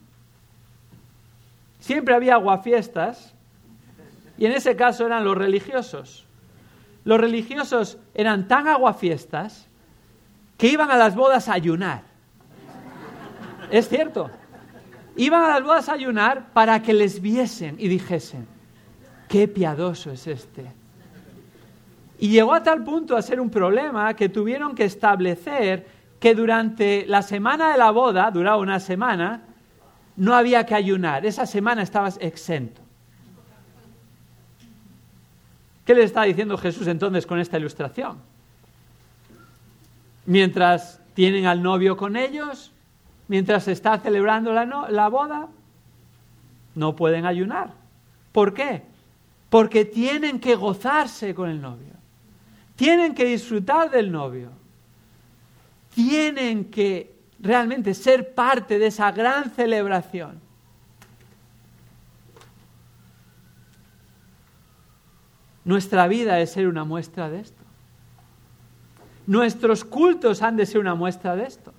Siempre 1.80 2.14
había 2.14 2.34
aguafiestas 2.34 3.34
y 4.38 4.46
en 4.46 4.52
ese 4.52 4.76
caso 4.76 5.06
eran 5.06 5.24
los 5.24 5.36
religiosos. 5.36 6.26
Los 7.04 7.20
religiosos 7.20 7.98
eran 8.14 8.46
tan 8.46 8.68
aguafiestas 8.68 9.66
que 10.56 10.68
iban 10.68 10.90
a 10.90 10.96
las 10.96 11.16
bodas 11.16 11.48
a 11.48 11.54
ayunar. 11.54 12.02
Es 13.70 13.88
cierto. 13.88 14.30
Iban 15.16 15.42
a 15.42 15.48
las 15.48 15.62
bodas 15.62 15.88
a 15.88 15.94
ayunar 15.94 16.52
para 16.52 16.82
que 16.82 16.92
les 16.92 17.20
viesen 17.20 17.76
y 17.78 17.88
dijesen, 17.88 18.46
qué 19.32 19.48
piadoso 19.48 20.10
es 20.10 20.26
este. 20.26 20.70
Y 22.18 22.28
llegó 22.28 22.52
a 22.52 22.62
tal 22.62 22.84
punto 22.84 23.16
a 23.16 23.22
ser 23.22 23.40
un 23.40 23.48
problema 23.48 24.12
que 24.12 24.28
tuvieron 24.28 24.74
que 24.74 24.84
establecer 24.84 25.86
que 26.20 26.34
durante 26.34 27.06
la 27.06 27.22
semana 27.22 27.72
de 27.72 27.78
la 27.78 27.90
boda, 27.92 28.30
duraba 28.30 28.58
una 28.58 28.78
semana, 28.78 29.40
no 30.16 30.34
había 30.34 30.66
que 30.66 30.74
ayunar. 30.74 31.24
Esa 31.24 31.46
semana 31.46 31.80
estabas 31.80 32.18
exento. 32.20 32.82
¿Qué 35.86 35.94
le 35.94 36.02
está 36.02 36.24
diciendo 36.24 36.58
Jesús 36.58 36.86
entonces 36.86 37.26
con 37.26 37.40
esta 37.40 37.58
ilustración? 37.58 38.18
Mientras 40.26 41.00
tienen 41.14 41.46
al 41.46 41.62
novio 41.62 41.96
con 41.96 42.18
ellos, 42.18 42.70
mientras 43.28 43.64
se 43.64 43.72
está 43.72 43.98
celebrando 43.98 44.52
la, 44.52 45.08
boda, 45.08 45.48
no 46.74 46.94
pueden 46.94 47.24
ayunar. 47.24 47.70
¿Por 48.32 48.52
qué? 48.52 48.91
Porque 49.53 49.84
tienen 49.84 50.40
que 50.40 50.55
gozarse 50.55 51.34
con 51.34 51.50
el 51.50 51.61
novio. 51.61 51.92
Tienen 52.74 53.14
que 53.14 53.26
disfrutar 53.26 53.90
del 53.90 54.11
novio. 54.11 54.48
Tienen 55.94 56.70
que 56.70 57.14
realmente 57.38 57.92
ser 57.92 58.32
parte 58.34 58.78
de 58.78 58.86
esa 58.86 59.12
gran 59.12 59.50
celebración. 59.50 60.40
Nuestra 65.66 66.09
vida 66.09 66.40
es 66.40 66.53
ser 66.53 66.66
una 66.66 66.84
muestra 66.84 67.28
de 67.28 67.40
esto. 67.40 67.62
Nuestros 69.26 69.84
cultos 69.84 70.40
han 70.40 70.57
de 70.57 70.64
ser 70.64 70.80
una 70.80 70.94
muestra 70.94 71.36
de 71.36 71.44
esto. 71.44 71.74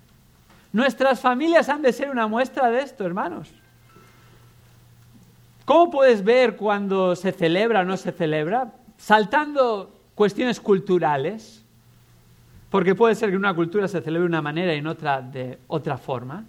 Nuestras 0.71 1.21
familias 1.21 1.69
han 1.69 1.81
de 1.81 1.91
ser 1.91 2.11
una 2.11 2.27
muestra 2.27 2.69
de 2.69 2.83
esto, 2.83 3.03
hermanos. 3.03 3.51
¿Cómo 5.65 5.89
puedes 5.89 6.23
ver 6.23 6.57
cuando 6.57 7.15
se 7.15 7.31
celebra 7.31 7.81
o 7.81 7.83
no 7.85 7.95
se 7.95 8.11
celebra? 8.11 8.73
Saltando 8.97 9.95
cuestiones 10.13 10.59
culturales, 10.59 11.63
porque 12.69 12.95
puede 12.95 13.15
ser 13.15 13.29
que 13.29 13.37
una 13.37 13.53
cultura 13.53 13.87
se 13.87 14.01
celebre 14.01 14.23
de 14.23 14.27
una 14.27 14.41
manera 14.41 14.73
y 14.73 14.79
en 14.79 14.87
otra 14.87 15.21
de 15.21 15.59
otra 15.67 15.97
forma. 15.97 16.43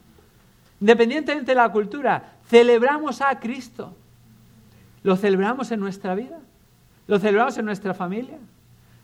Independientemente 0.81 1.53
de 1.53 1.57
la 1.57 1.71
cultura, 1.71 2.33
celebramos 2.49 3.21
a 3.21 3.39
Cristo. 3.39 3.95
Lo 5.05 5.17
celebramos 5.17 5.71
en 5.71 5.81
nuestra 5.81 6.15
vida, 6.15 6.39
lo 7.07 7.19
celebramos 7.19 7.57
en 7.59 7.67
nuestra 7.67 7.95
familia, 7.95 8.39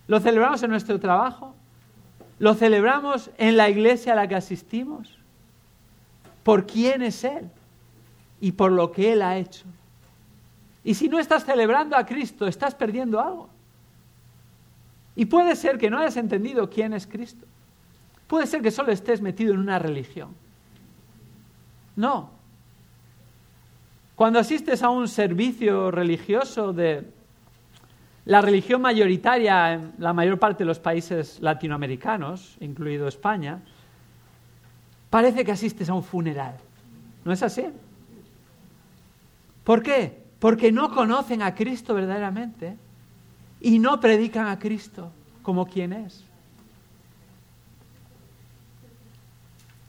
lo 0.08 0.18
celebramos 0.18 0.62
en 0.62 0.70
nuestro 0.70 0.98
trabajo, 0.98 1.54
lo 2.38 2.54
celebramos 2.54 3.30
en 3.36 3.56
la 3.56 3.68
iglesia 3.68 4.14
a 4.14 4.16
la 4.16 4.26
que 4.26 4.34
asistimos. 4.34 5.18
Por 6.42 6.66
quién 6.66 7.02
es 7.02 7.22
Él 7.22 7.50
y 8.40 8.52
por 8.52 8.72
lo 8.72 8.90
que 8.92 9.12
Él 9.12 9.22
ha 9.22 9.36
hecho. 9.36 9.66
Y 10.84 10.94
si 10.94 11.08
no 11.08 11.18
estás 11.18 11.44
celebrando 11.44 11.96
a 11.96 12.06
Cristo, 12.06 12.46
estás 12.46 12.74
perdiendo 12.74 13.20
algo. 13.20 13.48
Y 15.16 15.26
puede 15.26 15.56
ser 15.56 15.78
que 15.78 15.90
no 15.90 15.98
hayas 15.98 16.16
entendido 16.16 16.70
quién 16.70 16.94
es 16.94 17.06
Cristo. 17.06 17.46
Puede 18.26 18.46
ser 18.46 18.62
que 18.62 18.70
solo 18.70 18.92
estés 18.92 19.20
metido 19.20 19.52
en 19.52 19.60
una 19.60 19.78
religión. 19.78 20.30
No. 21.96 22.30
Cuando 24.14 24.38
asistes 24.38 24.82
a 24.82 24.90
un 24.90 25.08
servicio 25.08 25.90
religioso 25.90 26.72
de 26.72 27.10
la 28.24 28.40
religión 28.40 28.80
mayoritaria 28.80 29.72
en 29.72 29.94
la 29.98 30.12
mayor 30.12 30.38
parte 30.38 30.64
de 30.64 30.66
los 30.66 30.78
países 30.78 31.40
latinoamericanos, 31.40 32.56
incluido 32.60 33.08
España, 33.08 33.60
parece 35.08 35.44
que 35.44 35.52
asistes 35.52 35.88
a 35.88 35.94
un 35.94 36.04
funeral. 36.04 36.56
¿No 37.24 37.32
es 37.32 37.42
así? 37.42 37.64
¿Por 39.64 39.82
qué? 39.82 40.19
Porque 40.40 40.72
no 40.72 40.92
conocen 40.92 41.42
a 41.42 41.54
Cristo 41.54 41.94
verdaderamente 41.94 42.76
y 43.60 43.78
no 43.78 44.00
predican 44.00 44.48
a 44.48 44.58
Cristo 44.58 45.12
como 45.42 45.66
quien 45.66 45.92
es. 45.92 46.24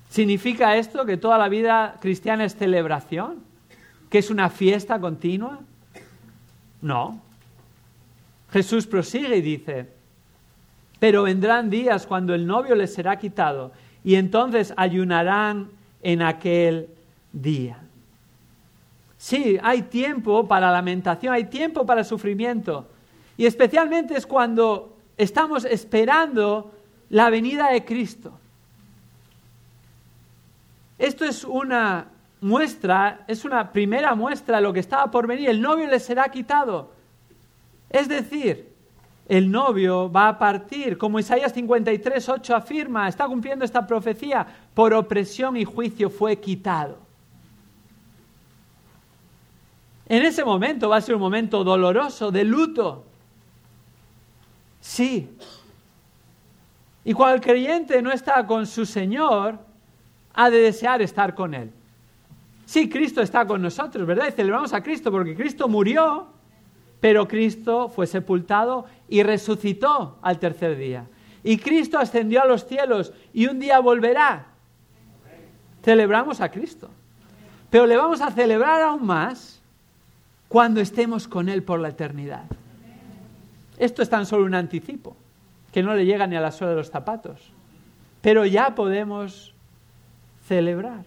¿Significa 0.10 0.76
esto 0.76 1.06
que 1.06 1.16
toda 1.16 1.38
la 1.38 1.47
vida 1.47 1.97
cristiana 2.02 2.43
es 2.43 2.56
celebración? 2.56 3.39
¿Que 4.10 4.18
es 4.18 4.30
una 4.30 4.49
fiesta 4.49 4.99
continua? 4.99 5.60
No. 6.82 7.22
Jesús 8.52 8.86
prosigue 8.86 9.38
y 9.38 9.41
dice, 9.41 9.88
pero 10.99 11.24
vendrán 11.24 11.70
días 11.70 12.06
cuando 12.06 12.36
el 12.36 12.45
novio 12.45 12.76
les 12.76 12.93
será 12.93 13.18
quitado 13.18 13.72
y 14.04 14.16
entonces 14.16 14.74
ayunarán 14.76 15.70
en 16.04 16.22
aquel 16.22 16.89
día. 17.32 17.78
Sí, 19.22 19.60
hay 19.62 19.84
tiempo 19.84 20.48
para 20.48 20.72
lamentación, 20.72 21.32
hay 21.32 21.44
tiempo 21.44 21.86
para 21.86 22.04
sufrimiento. 22.04 22.88
Y 23.38 23.46
especialmente 23.46 24.18
es 24.18 24.26
cuando 24.26 24.98
estamos 25.16 25.64
esperando 25.64 26.72
la 27.08 27.30
venida 27.30 27.70
de 27.70 27.86
Cristo. 27.86 28.32
Esto 30.98 31.24
es 31.24 31.44
una 31.44 32.08
muestra, 32.42 33.24
es 33.28 33.46
una 33.46 33.72
primera 33.72 34.16
muestra 34.16 34.56
de 34.56 34.64
lo 34.64 34.74
que 34.74 34.80
estaba 34.80 35.12
por 35.12 35.28
venir. 35.28 35.52
El 35.52 35.62
novio 35.62 35.86
le 35.86 36.00
será 36.00 36.30
quitado. 36.30 36.92
Es 37.92 38.08
decir, 38.08 38.74
el 39.30 39.52
novio 39.52 40.12
va 40.12 40.30
a 40.30 40.40
partir, 40.40 40.98
como 40.98 41.20
Isaías 41.20 41.54
53, 41.54 42.28
8 42.28 42.56
afirma, 42.56 43.08
está 43.08 43.28
cumpliendo 43.28 43.66
esta 43.66 43.86
profecía, 43.86 44.48
por 44.74 44.96
opresión 44.96 45.58
y 45.58 45.64
juicio 45.64 46.10
fue 46.10 46.38
quitado. 46.38 47.11
En 50.12 50.24
ese 50.26 50.43
momento 50.43 50.89
va 50.89 50.97
a 50.97 51.01
ser 51.01 51.16
un 51.16 51.22
momento 51.22 51.64
doloroso, 51.64 52.34
de 52.34 52.43
luto. 52.43 53.05
Sí. 54.82 55.30
Y 57.05 57.14
cuando 57.14 57.36
el 57.36 57.41
creyente 57.41 58.01
no 58.01 58.12
está 58.12 58.45
con 58.45 58.68
su 58.68 58.86
Señor, 58.86 59.57
ha 60.34 60.49
de 60.49 60.57
desear 60.57 61.01
estar 61.01 61.34
con 61.34 61.53
Él. 61.53 61.72
Sí, 62.66 62.89
Cristo 62.89 63.22
está 63.22 63.47
con 63.47 63.62
nosotros, 63.62 64.05
¿verdad? 64.05 64.28
Y 64.28 64.34
celebramos 64.34 64.74
a 64.74 64.84
Cristo 64.84 65.14
porque 65.14 65.34
Cristo 65.34 65.70
murió, 65.70 66.28
pero 66.99 67.26
Cristo 67.26 67.88
fue 67.88 68.05
sepultado 68.05 68.88
y 69.07 69.24
resucitó 69.24 70.18
al 70.22 70.39
tercer 70.39 70.78
día. 70.78 71.05
Y 71.41 71.55
Cristo 71.55 71.97
ascendió 71.97 72.41
a 72.41 72.45
los 72.47 72.68
cielos 72.68 73.14
y 73.32 73.45
un 73.47 73.59
día 73.59 73.80
volverá. 73.80 74.47
Celebramos 75.82 76.41
a 76.41 76.51
Cristo. 76.51 76.89
Pero 77.70 77.86
le 77.86 77.95
vamos 77.95 78.20
a 78.20 78.30
celebrar 78.30 78.82
aún 78.82 79.05
más 79.05 79.61
cuando 80.52 80.82
estemos 80.82 81.30
con 81.30 81.47
Él 81.47 81.64
por 81.64 81.80
la 81.80 81.88
eternidad. 81.88 82.43
Esto 83.78 84.02
es 84.02 84.10
tan 84.10 84.26
solo 84.26 84.43
un 84.43 84.54
anticipo, 84.54 85.16
que 85.72 85.82
no 85.82 85.95
le 85.95 86.06
llega 86.06 86.28
ni 86.28 86.36
a 86.36 86.41
la 86.41 86.52
suela 86.52 86.72
de 86.72 86.76
los 86.76 86.91
zapatos. 86.91 87.54
Pero 88.20 88.45
ya 88.45 88.76
podemos 88.76 89.54
celebrar. 90.49 91.06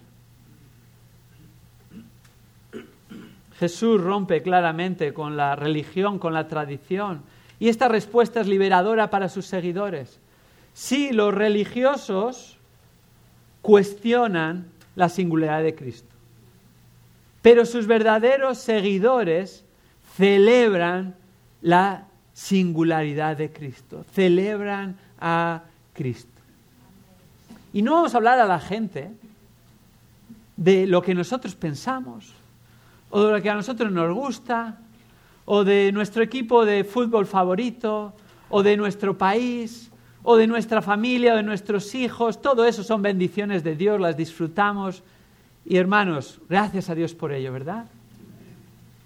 Jesús 3.59 4.01
rompe 4.01 4.41
claramente 4.41 5.13
con 5.13 5.37
la 5.37 5.55
religión, 5.57 6.19
con 6.19 6.33
la 6.33 6.49
tradición, 6.49 7.21
y 7.61 7.69
esta 7.69 7.89
respuesta 7.89 8.41
es 8.41 8.49
liberadora 8.49 9.11
para 9.11 9.29
sus 9.29 9.45
seguidores. 9.45 10.21
Sí, 10.73 11.13
los 11.13 11.35
religiosos 11.35 12.57
cuestionan 13.61 14.69
la 14.97 15.11
singularidad 15.11 15.63
de 15.63 15.75
Cristo. 15.75 16.14
Pero 17.45 17.67
sus 17.67 17.87
verdaderos 17.87 18.57
seguidores 18.57 19.67
celebran 20.17 21.15
la 21.61 22.07
singularidad 22.33 23.37
de 23.37 23.53
Cristo, 23.53 24.03
celebran 24.15 24.97
a 25.21 25.65
Cristo. 25.93 26.41
Y 27.75 27.83
no 27.83 27.93
vamos 27.93 28.15
a 28.15 28.17
hablar 28.17 28.41
a 28.41 28.47
la 28.47 28.59
gente 28.59 29.11
de 30.57 30.87
lo 30.87 31.03
que 31.03 31.15
nosotros 31.15 31.55
pensamos, 31.55 32.33
o 33.11 33.23
de 33.23 33.33
lo 33.33 33.43
que 33.43 33.51
a 33.51 33.55
nosotros 33.55 33.93
nos 33.93 34.15
gusta, 34.15 34.79
o 35.45 35.65
de 35.65 35.93
nuestro 35.93 36.23
equipo 36.23 36.65
de 36.65 36.83
fútbol 36.83 37.27
favorito, 37.27 38.15
o 38.49 38.63
de 38.63 38.79
nuestro 38.79 39.19
país, 39.19 39.91
o 40.23 40.37
de 40.37 40.47
nuestra 40.47 40.81
familia, 40.81 41.35
o 41.35 41.37
de 41.37 41.43
nuestros 41.43 41.95
hijos. 41.95 42.41
Todo 42.41 42.65
eso 42.65 42.83
son 42.83 43.03
bendiciones 43.03 43.63
de 43.63 43.77
Dios, 43.77 44.01
las 44.01 44.17
disfrutamos 44.17 45.03
y 45.65 45.77
hermanos, 45.77 46.41
gracias 46.49 46.91
a 46.91 46.95
Dios 46.95 47.15
por 47.15 47.33
ello, 47.33 47.53
¿verdad? 47.53 47.87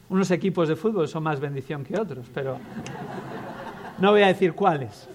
Unos 0.08 0.30
equipos 0.30 0.68
de 0.68 0.76
fútbol 0.76 1.06
son 1.06 1.22
más 1.22 1.38
bendición 1.38 1.84
que 1.84 1.98
otros, 1.98 2.26
pero 2.32 2.58
no 3.98 4.10
voy 4.10 4.22
a 4.22 4.28
decir 4.28 4.54
cuáles. 4.54 5.08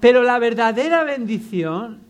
Pero 0.00 0.22
la 0.22 0.38
verdadera 0.38 1.04
bendición, 1.04 2.00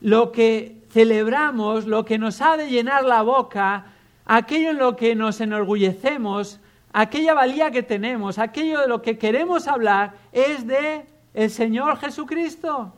lo 0.00 0.32
que 0.32 0.82
celebramos, 0.90 1.86
lo 1.86 2.04
que 2.04 2.18
nos 2.18 2.40
ha 2.40 2.56
de 2.56 2.70
llenar 2.70 3.04
la 3.04 3.22
boca, 3.22 3.86
aquello 4.24 4.70
en 4.70 4.78
lo 4.78 4.96
que 4.96 5.14
nos 5.14 5.40
enorgullecemos, 5.40 6.60
aquella 6.92 7.34
valía 7.34 7.70
que 7.70 7.82
tenemos, 7.82 8.38
aquello 8.38 8.80
de 8.80 8.88
lo 8.88 9.02
que 9.02 9.18
queremos 9.18 9.68
hablar, 9.68 10.14
es 10.32 10.66
de 10.66 11.04
el 11.34 11.50
Señor 11.50 11.98
Jesucristo. 11.98 12.92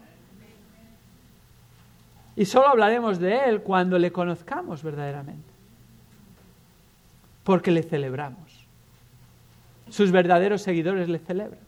Y 2.40 2.46
solo 2.46 2.68
hablaremos 2.68 3.18
de 3.18 3.50
Él 3.50 3.60
cuando 3.60 3.98
le 3.98 4.12
conozcamos 4.12 4.82
verdaderamente. 4.82 5.50
Porque 7.44 7.70
le 7.70 7.82
celebramos. 7.82 8.66
Sus 9.90 10.10
verdaderos 10.10 10.62
seguidores 10.62 11.10
le 11.10 11.18
celebran. 11.18 11.60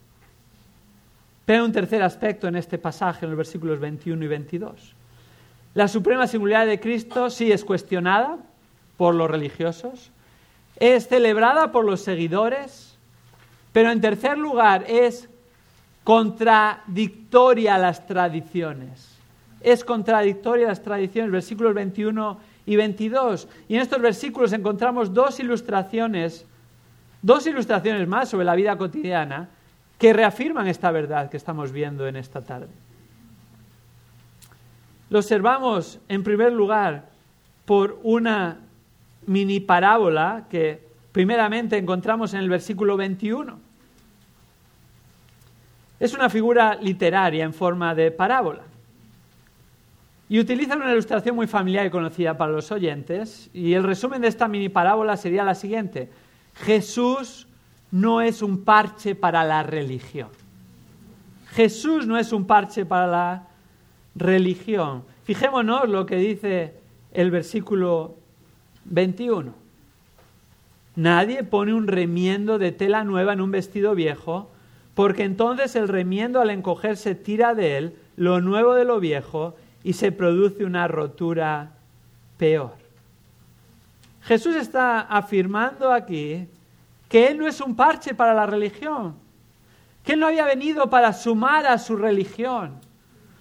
Pero 1.45 1.67
un 1.67 1.73
tercer 1.73 2.03
aspecto 2.03 2.49
en 2.49 2.57
este 2.57 2.79
pasaje, 2.79 3.27
en 3.27 3.33
los 3.33 3.37
versículos 3.37 3.81
21 3.81 4.25
y 4.25 4.29
22. 4.29 4.95
La 5.75 5.89
suprema 5.89 6.27
singularidad 6.27 6.67
de 6.67 6.81
Cristo 6.81 7.29
sí 7.29 7.53
es 7.53 7.67
cuestionada 7.67 8.39
por 8.97 9.15
los 9.15 9.31
religiosos, 9.31 10.11
es 10.77 11.07
celebrada 11.07 11.71
por 11.71 11.85
los 11.85 12.01
seguidores, 12.01 12.97
pero 13.75 13.91
en 13.91 14.01
tercer 14.01 14.39
lugar 14.39 14.87
es 14.89 15.29
contradictoria 16.03 17.75
a 17.75 17.79
las 17.79 18.07
tradiciones 18.07 19.13
es 19.65 19.85
contradictoria 19.85 20.67
a 20.67 20.69
las 20.71 20.83
tradiciones, 20.83 21.31
versículos 21.31 21.75
21 21.75 22.39
y 22.67 22.77
22. 22.77 23.49
Y 23.69 23.77
en 23.77 23.83
estos 23.83 24.01
versículos 24.01 24.53
encontramos 24.53 25.13
dos 25.13 25.39
ilustraciones, 25.41 26.47
dos 27.23 27.47
ilustraciones 27.47 28.07
más 28.09 28.29
sobre 28.29 28.45
la 28.45 28.55
vida 28.55 28.77
cotidiana 28.77 29.49
que 29.99 30.13
reafirman 30.13 30.67
esta 30.67 30.91
verdad 30.91 31.31
que 31.31 31.37
estamos 31.37 31.73
viendo 31.73 32.07
en 32.07 32.17
esta 32.17 32.43
tarde. 32.43 32.69
Lo 35.11 35.19
observamos, 35.19 36.01
en 36.09 36.25
primer 36.25 36.53
lugar, 36.53 37.11
por 37.65 38.01
una 38.03 38.59
mini 39.27 39.61
parábola 39.61 40.47
que 40.51 40.89
primeramente 41.13 41.77
encontramos 41.77 42.35
en 42.35 42.41
el 42.41 42.49
versículo 42.49 42.97
21. 42.97 43.59
Es 46.01 46.15
una 46.15 46.29
figura 46.29 46.75
literaria 46.75 47.45
en 47.45 47.55
forma 47.55 47.95
de 47.95 48.11
parábola. 48.11 48.63
Y 50.33 50.41
utilizan 50.41 50.81
una 50.81 50.93
ilustración 50.93 51.37
muy 51.37 51.47
familiar 51.47 51.85
y 51.85 51.91
conocida 51.91 52.39
para 52.39 52.53
los 52.53 52.73
oyentes. 52.73 53.51
Y 53.53 53.75
el 53.75 53.83
resumen 53.83 54.23
de 54.23 54.29
esta 54.29 54.49
mini 54.49 54.71
parábola 54.71 55.19
sería 55.19 55.45
la 55.45 55.55
siguiente. 55.55 56.09
Jesús 56.55 57.47
no 57.91 58.23
es 58.23 58.41
un 58.41 58.65
parche 58.65 59.15
para 59.15 59.45
la 59.45 59.63
religión. 59.63 60.29
Jesús 61.51 62.07
no 62.07 62.17
es 62.17 62.33
un 62.33 62.47
parche 62.47 62.87
para 62.87 63.07
la 63.07 63.49
religión. 64.15 65.03
Fijémonos 65.25 65.87
lo 65.87 66.07
que 66.07 66.17
dice 66.17 66.77
el 67.13 67.31
versículo 67.31 68.15
21. 68.87 69.53
Nadie 70.97 71.45
pone 71.45 71.75
un 71.75 71.87
remiendo 71.87 72.59
de 72.59 72.73
tela 72.73 73.05
nueva 73.05 73.35
en 73.35 73.43
un 73.43 73.51
vestido 73.51 73.95
viejo, 73.95 74.51
porque 74.95 75.25
entonces 75.25 75.77
el 75.77 75.89
remiendo 75.89 76.41
al 76.41 76.49
encogerse 76.49 77.15
tira 77.15 77.55
de 77.55 77.77
él 77.77 77.97
lo 78.17 78.41
nuevo 78.41 78.73
de 78.73 78.87
lo 78.87 78.99
viejo 78.99 79.57
y 79.85 79.93
se 79.93 80.13
produce 80.13 80.65
una 80.65 80.87
rotura 80.89 81.73
peor. 82.37 82.75
Jesús 84.23 84.55
está 84.57 85.01
afirmando 85.01 85.93
aquí 85.93 86.47
que 87.09 87.27
Él 87.27 87.39
no 87.39 87.47
es 87.47 87.61
un 87.61 87.75
parche 87.75 88.15
para 88.15 88.35
la 88.35 88.47
religión, 88.47 89.15
que 90.05 90.13
Él 90.13 90.21
no 90.21 90.27
había 90.27 90.45
venido 90.45 90.89
para 90.89 91.13
sumar 91.13 91.67
a 91.67 91.79
su 91.79 91.97
religión, 91.97 92.75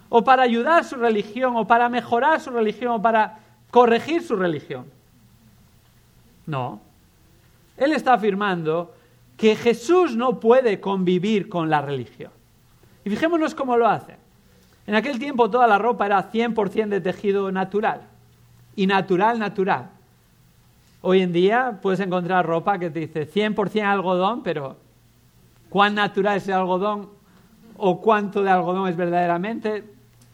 o 0.10 0.24
para 0.24 0.44
ayudar 0.44 0.82
a 0.82 0.84
su 0.84 0.96
religión, 0.96 1.56
o 1.56 1.66
para 1.66 1.88
mejorar 1.88 2.42
su 2.42 2.50
religión, 2.50 2.94
o 2.94 3.02
para 3.02 3.40
corregir 3.70 4.24
su 4.24 4.36
religión. 4.36 4.86
No. 6.46 6.82
Él 7.78 7.94
está 7.94 8.14
afirmando 8.14 8.94
que 9.38 9.56
Jesús 9.56 10.16
no 10.16 10.40
puede 10.40 10.80
convivir 10.80 11.48
con 11.48 11.70
la 11.70 11.82
religión. 11.82 12.32
Y 13.06 13.10
fijémonos 13.10 13.56
cómo 13.56 13.78
lo 13.78 13.88
hace. 13.88 14.21
En 14.92 14.96
aquel 14.96 15.20
tiempo 15.20 15.50
toda 15.50 15.68
la 15.68 15.78
ropa 15.78 16.06
era 16.06 16.30
100% 16.30 16.90
de 16.90 17.00
tejido 17.00 17.50
natural. 17.50 18.02
Y 18.76 18.88
natural, 18.88 19.40
natural. 19.40 19.90
Hoy 21.00 21.22
en 21.22 21.32
día 21.32 21.80
puedes 21.82 22.02
encontrar 22.02 22.46
ropa 22.46 22.78
que 22.78 22.90
te 22.90 23.00
dice 23.00 23.26
100% 23.26 23.86
algodón, 23.86 24.44
pero 24.44 24.76
cuán 25.70 25.96
natural 25.96 26.36
es 26.36 26.48
el 26.50 26.56
algodón 26.56 27.08
o 27.78 28.02
cuánto 28.02 28.44
de 28.44 28.50
algodón 28.50 28.90
es 28.90 28.98
verdaderamente 28.98 29.86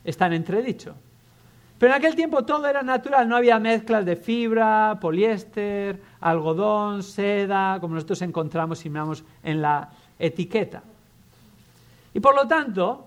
está 0.03 0.25
en 0.25 0.33
entredicho. 0.33 0.95
Pero 1.77 1.93
en 1.93 1.99
aquel 1.99 2.15
tiempo 2.15 2.43
todo 2.43 2.65
era 2.67 2.81
natural, 2.81 3.29
no 3.29 3.35
había 3.35 3.59
mezclas 3.59 4.07
de 4.07 4.15
fibra, 4.15 4.97
poliéster, 4.99 6.01
algodón, 6.19 7.03
seda, 7.03 7.77
como 7.79 7.93
nosotros 7.93 8.23
encontramos 8.23 8.83
y 8.87 8.89
miramos 8.89 9.23
en 9.43 9.61
la 9.61 9.91
etiqueta. 10.17 10.81
Y 12.11 12.19
por 12.19 12.33
lo 12.33 12.47
tanto, 12.47 13.06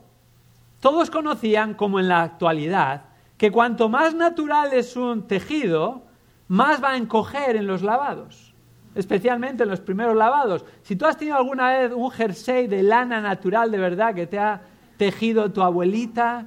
todos 0.80 1.10
conocían, 1.10 1.74
como 1.74 2.00
en 2.00 2.08
la 2.08 2.22
actualidad, 2.22 3.02
que 3.36 3.52
cuanto 3.52 3.88
más 3.88 4.14
natural 4.14 4.72
es 4.72 4.96
un 4.96 5.26
tejido, 5.26 6.02
más 6.48 6.82
va 6.82 6.92
a 6.92 6.96
encoger 6.96 7.56
en 7.56 7.66
los 7.66 7.82
lavados, 7.82 8.54
especialmente 8.94 9.62
en 9.62 9.68
los 9.68 9.80
primeros 9.80 10.16
lavados. 10.16 10.64
Si 10.82 10.96
tú 10.96 11.06
has 11.06 11.16
tenido 11.16 11.36
alguna 11.36 11.70
vez 11.70 11.92
un 11.92 12.10
jersey 12.10 12.66
de 12.66 12.82
lana 12.82 13.20
natural 13.20 13.70
de 13.70 13.78
verdad 13.78 14.14
que 14.14 14.26
te 14.26 14.38
ha 14.38 14.62
tejido 14.96 15.52
tu 15.52 15.62
abuelita 15.62 16.46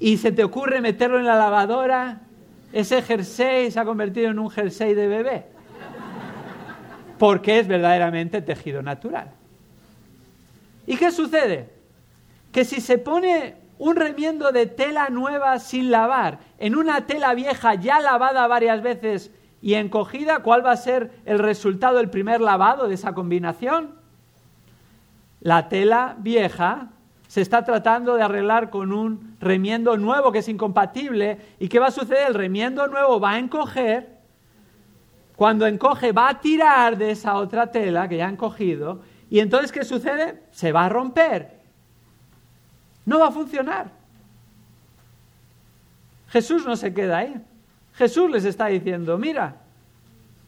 y 0.00 0.16
se 0.16 0.32
te 0.32 0.42
ocurre 0.42 0.80
meterlo 0.80 1.18
en 1.18 1.26
la 1.26 1.36
lavadora, 1.36 2.20
ese 2.72 3.02
jersey 3.02 3.70
se 3.70 3.80
ha 3.80 3.84
convertido 3.84 4.30
en 4.30 4.38
un 4.38 4.50
jersey 4.50 4.94
de 4.94 5.06
bebé, 5.08 5.46
porque 7.18 7.58
es 7.58 7.68
verdaderamente 7.68 8.40
tejido 8.40 8.82
natural. 8.82 9.30
¿Y 10.86 10.96
qué 10.96 11.10
sucede? 11.10 11.75
Que 12.56 12.64
si 12.64 12.80
se 12.80 12.96
pone 12.96 13.56
un 13.76 13.96
remiendo 13.96 14.50
de 14.50 14.64
tela 14.64 15.10
nueva 15.10 15.58
sin 15.58 15.90
lavar 15.90 16.38
en 16.56 16.74
una 16.74 17.04
tela 17.04 17.34
vieja 17.34 17.74
ya 17.74 18.00
lavada 18.00 18.46
varias 18.46 18.80
veces 18.80 19.30
y 19.60 19.74
encogida, 19.74 20.38
¿cuál 20.38 20.64
va 20.64 20.72
a 20.72 20.78
ser 20.78 21.10
el 21.26 21.38
resultado 21.38 21.98
del 21.98 22.08
primer 22.08 22.40
lavado 22.40 22.88
de 22.88 22.94
esa 22.94 23.12
combinación? 23.12 23.96
La 25.40 25.68
tela 25.68 26.16
vieja 26.18 26.92
se 27.28 27.42
está 27.42 27.62
tratando 27.62 28.14
de 28.14 28.22
arreglar 28.22 28.70
con 28.70 28.90
un 28.90 29.36
remiendo 29.38 29.98
nuevo 29.98 30.32
que 30.32 30.38
es 30.38 30.48
incompatible. 30.48 31.38
¿Y 31.58 31.68
qué 31.68 31.78
va 31.78 31.88
a 31.88 31.90
suceder? 31.90 32.28
El 32.28 32.34
remiendo 32.34 32.86
nuevo 32.86 33.20
va 33.20 33.32
a 33.32 33.38
encoger. 33.38 34.16
Cuando 35.36 35.66
encoge 35.66 36.12
va 36.12 36.30
a 36.30 36.40
tirar 36.40 36.96
de 36.96 37.10
esa 37.10 37.34
otra 37.34 37.70
tela 37.70 38.08
que 38.08 38.16
ya 38.16 38.28
ha 38.28 38.30
encogido. 38.30 39.02
Y 39.28 39.40
entonces, 39.40 39.72
¿qué 39.72 39.84
sucede? 39.84 40.44
Se 40.52 40.72
va 40.72 40.86
a 40.86 40.88
romper. 40.88 41.55
No 43.06 43.20
va 43.20 43.28
a 43.28 43.32
funcionar. 43.32 43.90
Jesús 46.28 46.66
no 46.66 46.76
se 46.76 46.92
queda 46.92 47.18
ahí. 47.18 47.40
Jesús 47.94 48.30
les 48.30 48.44
está 48.44 48.66
diciendo, 48.66 49.16
mira, 49.16 49.56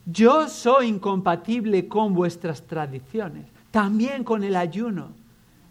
yo 0.04 0.48
soy 0.48 0.88
incompatible 0.88 1.88
con 1.88 2.12
vuestras 2.12 2.62
tradiciones, 2.62 3.46
también 3.70 4.24
con 4.24 4.44
el 4.44 4.56
ayuno 4.56 5.12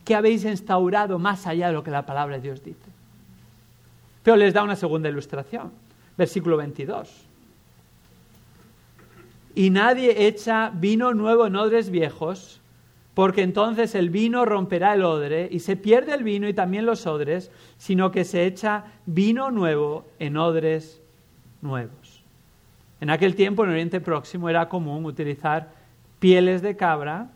que 0.05 0.15
habéis 0.15 0.45
instaurado 0.45 1.19
más 1.19 1.45
allá 1.45 1.67
de 1.67 1.73
lo 1.73 1.83
que 1.83 1.91
la 1.91 2.05
palabra 2.05 2.37
de 2.37 2.41
Dios 2.41 2.63
dice. 2.63 2.79
Pero 4.23 4.37
les 4.37 4.53
da 4.53 4.63
una 4.63 4.75
segunda 4.75 5.09
ilustración, 5.09 5.71
versículo 6.17 6.57
22. 6.57 7.09
Y 9.55 9.69
nadie 9.69 10.27
echa 10.27 10.71
vino 10.73 11.13
nuevo 11.13 11.47
en 11.47 11.55
odres 11.55 11.89
viejos, 11.89 12.61
porque 13.17 13.41
entonces 13.41 13.95
el 13.95 14.11
vino 14.11 14.45
romperá 14.45 14.93
el 14.93 15.03
odre 15.03 15.49
y 15.51 15.61
se 15.61 15.75
pierde 15.75 16.13
el 16.13 16.23
vino 16.23 16.47
y 16.47 16.53
también 16.53 16.85
los 16.85 17.07
odres, 17.07 17.49
sino 17.79 18.11
que 18.11 18.23
se 18.23 18.45
echa 18.45 18.83
vino 19.07 19.49
nuevo 19.49 20.05
en 20.19 20.37
odres 20.37 21.01
nuevos. 21.63 22.23
En 23.01 23.09
aquel 23.09 23.33
tiempo 23.33 23.63
en 23.63 23.71
Oriente 23.71 24.01
Próximo 24.01 24.49
era 24.49 24.69
común 24.69 25.03
utilizar 25.03 25.71
pieles 26.19 26.61
de 26.61 26.77
cabra 26.77 27.29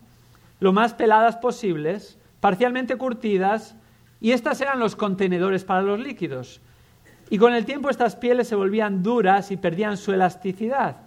lo 0.60 0.72
más 0.72 0.94
peladas 0.94 1.38
posibles 1.38 2.20
parcialmente 2.40 2.96
curtidas, 2.96 3.76
y 4.20 4.34
estas 4.34 4.62
eran 4.62 4.80
los 4.80 4.96
contenedores 4.96 5.64
para 5.64 5.82
los 5.82 6.00
líquidos. 6.00 6.62
Y 7.32 7.40
con 7.40 7.56
el 7.56 7.66
tiempo 7.66 7.90
estas 7.90 8.16
pieles 8.16 8.48
se 8.48 8.54
volvían 8.54 9.02
duras 9.02 9.50
y 9.50 9.58
perdían 9.58 9.98
su 9.98 10.14
elasticidad. 10.14 10.98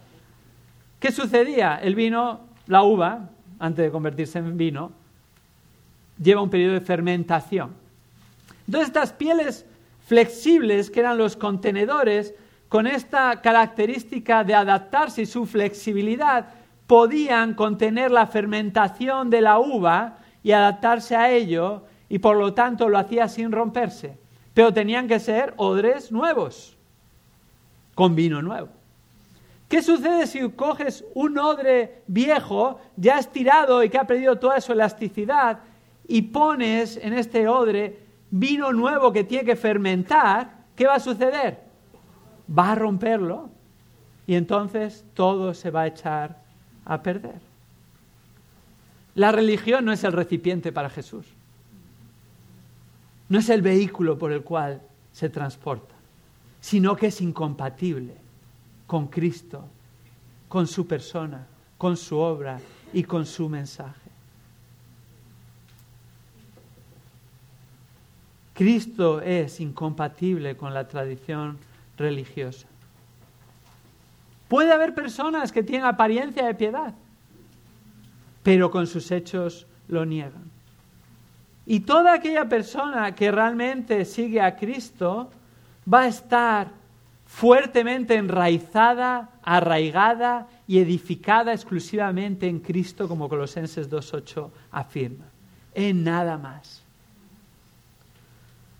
¿Qué 0.99 1.13
sucedía? 1.13 1.79
El 1.81 1.95
vino, 1.95 2.41
la 2.67 2.83
uva, 2.83 3.29
antes 3.59 3.85
de 3.85 3.91
convertirse 3.91 4.39
en 4.39 4.57
vino, 4.57 4.91
lleva 6.21 6.41
un 6.41 6.49
periodo 6.49 6.73
de 6.73 6.81
fermentación. 6.81 7.73
Entonces 8.65 8.87
estas 8.87 9.13
pieles 9.13 9.65
flexibles, 10.05 10.89
que 10.89 10.99
eran 10.99 11.17
los 11.17 11.35
contenedores, 11.35 12.33
con 12.69 12.87
esta 12.87 13.41
característica 13.41 14.43
de 14.43 14.55
adaptarse 14.55 15.23
y 15.23 15.25
su 15.25 15.45
flexibilidad, 15.45 16.47
podían 16.87 17.53
contener 17.53 18.11
la 18.11 18.27
fermentación 18.27 19.29
de 19.29 19.41
la 19.41 19.59
uva 19.59 20.17
y 20.43 20.51
adaptarse 20.51 21.15
a 21.15 21.31
ello 21.31 21.83
y 22.09 22.19
por 22.19 22.37
lo 22.37 22.53
tanto 22.53 22.89
lo 22.89 22.97
hacía 22.97 23.27
sin 23.27 23.51
romperse. 23.51 24.17
Pero 24.53 24.73
tenían 24.73 25.07
que 25.07 25.19
ser 25.19 25.53
odres 25.57 26.11
nuevos, 26.11 26.77
con 27.93 28.15
vino 28.15 28.41
nuevo. 28.41 28.69
¿Qué 29.75 29.81
sucede 29.81 30.25
si 30.25 30.49
coges 30.51 31.03
un 31.15 31.37
odre 31.37 32.03
viejo, 32.07 32.79
ya 32.95 33.19
estirado 33.19 33.83
y 33.83 33.89
que 33.89 33.97
ha 33.97 34.07
perdido 34.07 34.37
toda 34.37 34.61
su 34.61 34.71
elasticidad, 34.71 35.59
y 36.07 36.21
pones 36.21 36.95
en 36.95 37.11
este 37.11 37.49
odre 37.49 37.99
vino 38.31 38.71
nuevo 38.71 39.11
que 39.11 39.25
tiene 39.25 39.43
que 39.43 39.57
fermentar? 39.57 40.59
¿Qué 40.77 40.87
va 40.87 40.95
a 40.95 40.99
suceder? 41.01 41.59
Va 42.57 42.71
a 42.71 42.75
romperlo 42.75 43.49
y 44.25 44.35
entonces 44.35 45.03
todo 45.13 45.53
se 45.53 45.71
va 45.71 45.81
a 45.81 45.87
echar 45.87 46.37
a 46.85 47.03
perder. 47.03 47.41
La 49.13 49.33
religión 49.33 49.83
no 49.83 49.91
es 49.91 50.05
el 50.05 50.13
recipiente 50.13 50.71
para 50.71 50.89
Jesús. 50.89 51.25
No 53.27 53.39
es 53.39 53.49
el 53.49 53.61
vehículo 53.61 54.17
por 54.17 54.31
el 54.31 54.41
cual 54.41 54.81
se 55.11 55.27
transporta, 55.27 55.95
sino 56.61 56.95
que 56.95 57.07
es 57.07 57.19
incompatible 57.19 58.23
con 58.87 59.07
Cristo, 59.07 59.63
con 60.47 60.67
su 60.67 60.85
persona, 60.87 61.45
con 61.77 61.97
su 61.97 62.17
obra 62.17 62.59
y 62.93 63.03
con 63.03 63.25
su 63.25 63.49
mensaje. 63.49 64.05
Cristo 68.53 69.19
es 69.19 69.59
incompatible 69.59 70.55
con 70.55 70.73
la 70.73 70.87
tradición 70.87 71.57
religiosa. 71.97 72.67
Puede 74.47 74.71
haber 74.71 74.93
personas 74.93 75.51
que 75.51 75.63
tienen 75.63 75.85
apariencia 75.85 76.45
de 76.45 76.55
piedad, 76.55 76.93
pero 78.43 78.71
con 78.71 78.87
sus 78.87 79.11
hechos 79.11 79.67
lo 79.89 80.05
niegan. 80.05 80.49
Y 81.65 81.81
toda 81.81 82.13
aquella 82.13 82.47
persona 82.47 83.13
que 83.13 83.31
realmente 83.31 84.05
sigue 84.05 84.39
a 84.39 84.55
Cristo 84.55 85.29
va 85.91 86.03
a 86.03 86.07
estar 86.07 86.69
fuertemente 87.35 88.15
enraizada, 88.15 89.29
arraigada 89.43 90.47
y 90.69 90.79
edificada 90.79 91.51
exclusivamente 91.51 92.47
en 92.47 92.59
Cristo, 92.59 93.09
como 93.09 93.27
Colosenses 93.27 93.91
2.8 93.91 94.49
afirma. 94.71 95.25
En 95.73 96.05
nada 96.05 96.37
más. 96.37 96.81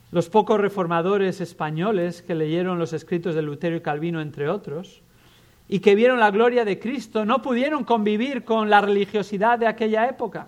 Los 0.10 0.30
pocos 0.30 0.58
reformadores 0.58 1.42
españoles 1.42 2.22
que 2.22 2.34
leyeron 2.34 2.80
los 2.80 2.94
escritos 2.94 3.36
de 3.36 3.42
Lutero 3.42 3.76
y 3.76 3.82
Calvino, 3.82 4.22
entre 4.22 4.48
otros, 4.48 5.02
y 5.68 5.80
que 5.80 5.94
vieron 5.94 6.22
la 6.22 6.32
gloria 6.32 6.64
de 6.64 6.80
Cristo 6.80 7.26
no 7.26 7.42
pudieron 7.42 7.84
convivir 7.84 8.46
con 8.46 8.70
la 8.70 8.80
religiosidad 8.80 9.60
de 9.60 9.68
aquella 9.68 10.08
época 10.08 10.48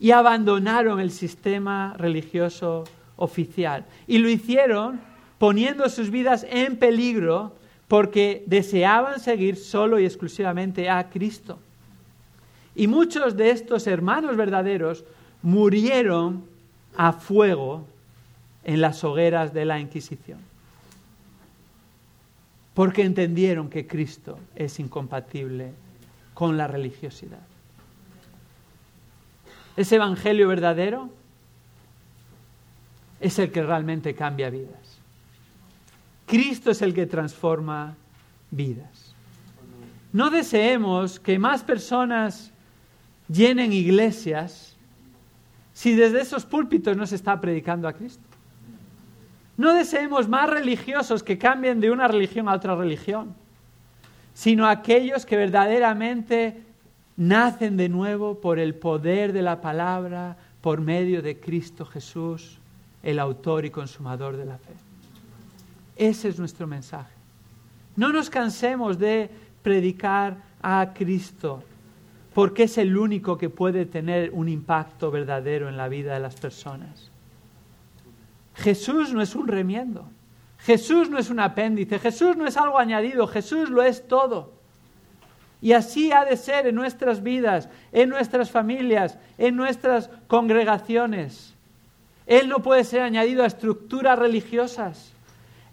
y 0.00 0.10
abandonaron 0.10 0.98
el 0.98 1.12
sistema 1.12 1.94
religioso 1.96 2.82
oficial. 3.14 3.84
Y 4.08 4.18
lo 4.18 4.28
hicieron 4.28 5.05
poniendo 5.38 5.88
sus 5.88 6.10
vidas 6.10 6.46
en 6.48 6.76
peligro 6.76 7.54
porque 7.88 8.42
deseaban 8.46 9.20
seguir 9.20 9.56
solo 9.56 9.98
y 9.98 10.04
exclusivamente 10.04 10.90
a 10.90 11.08
Cristo. 11.08 11.58
Y 12.74 12.88
muchos 12.88 13.36
de 13.36 13.50
estos 13.50 13.86
hermanos 13.86 14.36
verdaderos 14.36 15.04
murieron 15.42 16.44
a 16.96 17.12
fuego 17.12 17.86
en 18.64 18.80
las 18.80 19.04
hogueras 19.04 19.54
de 19.54 19.64
la 19.64 19.78
Inquisición 19.78 20.38
porque 22.76 23.04
entendieron 23.04 23.70
que 23.70 23.86
Cristo 23.86 24.38
es 24.54 24.78
incompatible 24.78 25.72
con 26.34 26.58
la 26.58 26.66
religiosidad. 26.66 27.40
Ese 29.78 29.96
Evangelio 29.96 30.46
verdadero 30.46 31.08
es 33.18 33.38
el 33.38 33.50
que 33.50 33.62
realmente 33.62 34.14
cambia 34.14 34.50
vidas. 34.50 34.85
Cristo 36.26 36.70
es 36.70 36.82
el 36.82 36.92
que 36.92 37.06
transforma 37.06 37.94
vidas. 38.50 39.14
No 40.12 40.30
deseemos 40.30 41.20
que 41.20 41.38
más 41.38 41.62
personas 41.62 42.50
llenen 43.28 43.72
iglesias 43.72 44.76
si 45.72 45.94
desde 45.94 46.20
esos 46.20 46.46
púlpitos 46.46 46.96
no 46.96 47.06
se 47.06 47.16
está 47.16 47.40
predicando 47.40 47.86
a 47.86 47.92
Cristo. 47.92 48.24
No 49.56 49.74
deseemos 49.74 50.28
más 50.28 50.48
religiosos 50.50 51.22
que 51.22 51.38
cambien 51.38 51.80
de 51.80 51.90
una 51.90 52.08
religión 52.08 52.48
a 52.48 52.54
otra 52.54 52.74
religión, 52.74 53.34
sino 54.34 54.66
aquellos 54.66 55.26
que 55.26 55.36
verdaderamente 55.36 56.62
nacen 57.16 57.76
de 57.76 57.88
nuevo 57.88 58.40
por 58.40 58.58
el 58.58 58.74
poder 58.74 59.32
de 59.32 59.42
la 59.42 59.60
palabra, 59.60 60.36
por 60.60 60.80
medio 60.80 61.22
de 61.22 61.38
Cristo 61.38 61.86
Jesús, 61.86 62.58
el 63.02 63.18
autor 63.18 63.64
y 63.64 63.70
consumador 63.70 64.36
de 64.36 64.44
la 64.44 64.58
fe. 64.58 64.85
Ese 65.96 66.28
es 66.28 66.38
nuestro 66.38 66.66
mensaje. 66.66 67.12
No 67.96 68.12
nos 68.12 68.30
cansemos 68.30 68.98
de 68.98 69.30
predicar 69.62 70.36
a 70.62 70.92
Cristo, 70.94 71.62
porque 72.34 72.64
es 72.64 72.78
el 72.78 72.96
único 72.96 73.38
que 73.38 73.48
puede 73.48 73.86
tener 73.86 74.30
un 74.32 74.48
impacto 74.48 75.10
verdadero 75.10 75.68
en 75.68 75.76
la 75.76 75.88
vida 75.88 76.14
de 76.14 76.20
las 76.20 76.34
personas. 76.34 77.10
Jesús 78.54 79.12
no 79.12 79.22
es 79.22 79.34
un 79.34 79.48
remiendo. 79.48 80.06
Jesús 80.58 81.10
no 81.10 81.18
es 81.18 81.30
un 81.30 81.40
apéndice, 81.40 81.98
Jesús 81.98 82.36
no 82.36 82.46
es 82.46 82.56
algo 82.56 82.78
añadido, 82.78 83.26
Jesús 83.26 83.70
lo 83.70 83.82
es 83.82 84.08
todo. 84.08 84.52
Y 85.60 85.72
así 85.72 86.12
ha 86.12 86.24
de 86.24 86.36
ser 86.36 86.66
en 86.66 86.74
nuestras 86.74 87.22
vidas, 87.22 87.68
en 87.92 88.08
nuestras 88.08 88.50
familias, 88.50 89.18
en 89.38 89.56
nuestras 89.56 90.10
congregaciones. 90.26 91.54
Él 92.26 92.48
no 92.48 92.60
puede 92.60 92.84
ser 92.84 93.02
añadido 93.02 93.42
a 93.42 93.46
estructuras 93.46 94.18
religiosas. 94.18 95.12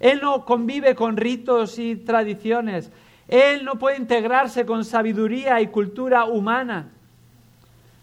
Él 0.03 0.19
no 0.21 0.43
convive 0.43 0.95
con 0.95 1.15
ritos 1.15 1.79
y 1.79 1.95
tradiciones. 1.95 2.91
Él 3.29 3.63
no 3.63 3.79
puede 3.79 3.95
integrarse 3.95 4.65
con 4.65 4.83
sabiduría 4.83 5.61
y 5.61 5.67
cultura 5.67 6.25
humana. 6.25 6.89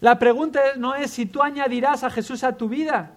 La 0.01 0.19
pregunta 0.19 0.61
no 0.79 0.95
es 0.95 1.11
si 1.11 1.27
tú 1.27 1.43
añadirás 1.43 2.03
a 2.03 2.09
Jesús 2.09 2.43
a 2.43 2.57
tu 2.57 2.71
vida, 2.71 3.11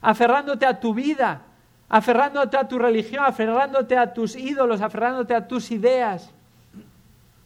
aferrándote 0.00 0.66
a 0.66 0.80
tu 0.80 0.94
vida, 0.94 1.42
aferrándote 1.88 2.56
a 2.56 2.66
tu 2.66 2.76
religión, 2.76 3.22
aferrándote 3.24 3.96
a 3.96 4.12
tus 4.12 4.34
ídolos, 4.34 4.80
aferrándote 4.80 5.36
a 5.36 5.46
tus 5.46 5.70
ideas. 5.70 6.34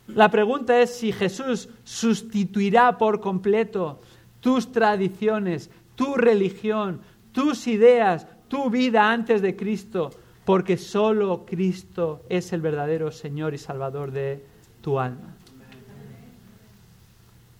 La 0.06 0.30
pregunta 0.30 0.80
es 0.80 0.96
si 0.96 1.12
Jesús 1.12 1.68
sustituirá 1.84 2.96
por 2.96 3.20
completo 3.20 4.00
tus 4.40 4.72
tradiciones, 4.72 5.70
tu 5.96 6.14
religión, 6.14 7.02
tus 7.32 7.66
ideas, 7.66 8.26
tu 8.48 8.70
vida 8.70 9.10
antes 9.12 9.42
de 9.42 9.54
Cristo, 9.54 10.12
porque 10.44 10.76
solo 10.76 11.44
Cristo 11.46 12.22
es 12.28 12.52
el 12.52 12.60
verdadero 12.60 13.10
Señor 13.10 13.54
y 13.54 13.58
Salvador 13.58 14.10
de 14.10 14.44
tu 14.80 14.98
alma. 14.98 15.36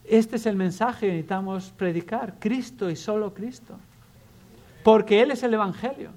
Este 0.05 0.37
es 0.37 0.47
el 0.47 0.57
mensaje 0.57 1.07
que 1.07 1.13
necesitamos 1.13 1.73
predicar, 1.77 2.35
Cristo 2.39 2.91
y 2.91 2.97
solo 2.97 3.33
Cristo, 3.33 3.79
porque 4.83 5.23
Él 5.23 5.31
es 5.31 5.43
el 5.43 5.55
Evangelio. 5.55 6.11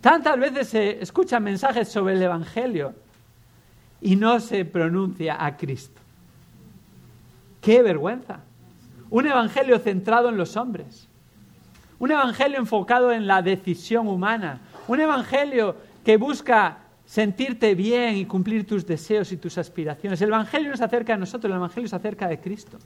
Tantas 0.00 0.38
veces 0.38 0.68
se 0.68 1.02
escuchan 1.02 1.42
mensajes 1.42 1.88
sobre 1.88 2.14
el 2.14 2.22
Evangelio 2.22 2.94
y 4.00 4.16
no 4.16 4.38
se 4.40 4.64
pronuncia 4.64 5.44
a 5.44 5.56
Cristo. 5.56 6.00
¡Qué 7.60 7.82
vergüenza! 7.82 8.40
Un 9.10 9.26
Evangelio 9.26 9.78
centrado 9.78 10.28
en 10.28 10.36
los 10.36 10.56
hombres. 10.56 11.08
Un 11.98 12.12
Evangelio 12.12 12.58
enfocado 12.58 13.12
en 13.12 13.26
la 13.26 13.42
decisión 13.42 14.08
humana. 14.08 14.60
Un 14.90 14.98
Evangelio 14.98 15.76
que 16.04 16.16
busca 16.16 16.78
sentirte 17.06 17.76
bien 17.76 18.16
y 18.16 18.24
cumplir 18.24 18.66
tus 18.66 18.84
deseos 18.84 19.30
y 19.30 19.36
tus 19.36 19.56
aspiraciones. 19.56 20.20
El 20.20 20.30
Evangelio 20.30 20.68
no 20.68 20.76
se 20.76 20.82
acerca 20.82 21.14
a 21.14 21.16
nosotros, 21.16 21.48
el 21.48 21.58
Evangelio 21.58 21.88
se 21.88 21.94
acerca 21.94 22.26
de 22.26 22.40
Cristo. 22.40 22.76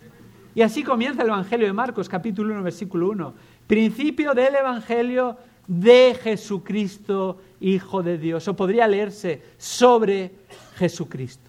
Y 0.55 0.61
así 0.61 0.83
comienza 0.83 1.23
el 1.23 1.29
Evangelio 1.29 1.67
de 1.67 1.73
Marcos, 1.73 2.07
capítulo 2.07 2.53
1, 2.53 2.63
versículo 2.63 3.09
1. 3.09 3.35
Principio 3.67 4.35
del 4.35 4.55
Evangelio 4.55 5.39
de 5.67 6.15
Jesucristo, 6.23 7.41
Hijo 7.59 8.03
de 8.03 8.19
Dios. 8.19 8.47
O 8.49 8.55
podría 8.55 8.87
leerse 8.87 9.41
sobre 9.57 10.31
Jesucristo. 10.77 11.49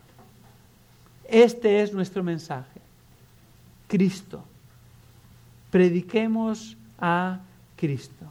Este 1.25 1.81
es 1.81 1.91
nuestro 1.91 2.23
mensaje. 2.23 2.79
Cristo. 3.89 4.41
Prediquemos 5.69 6.77
a 6.97 7.41
Cristo. 7.75 8.25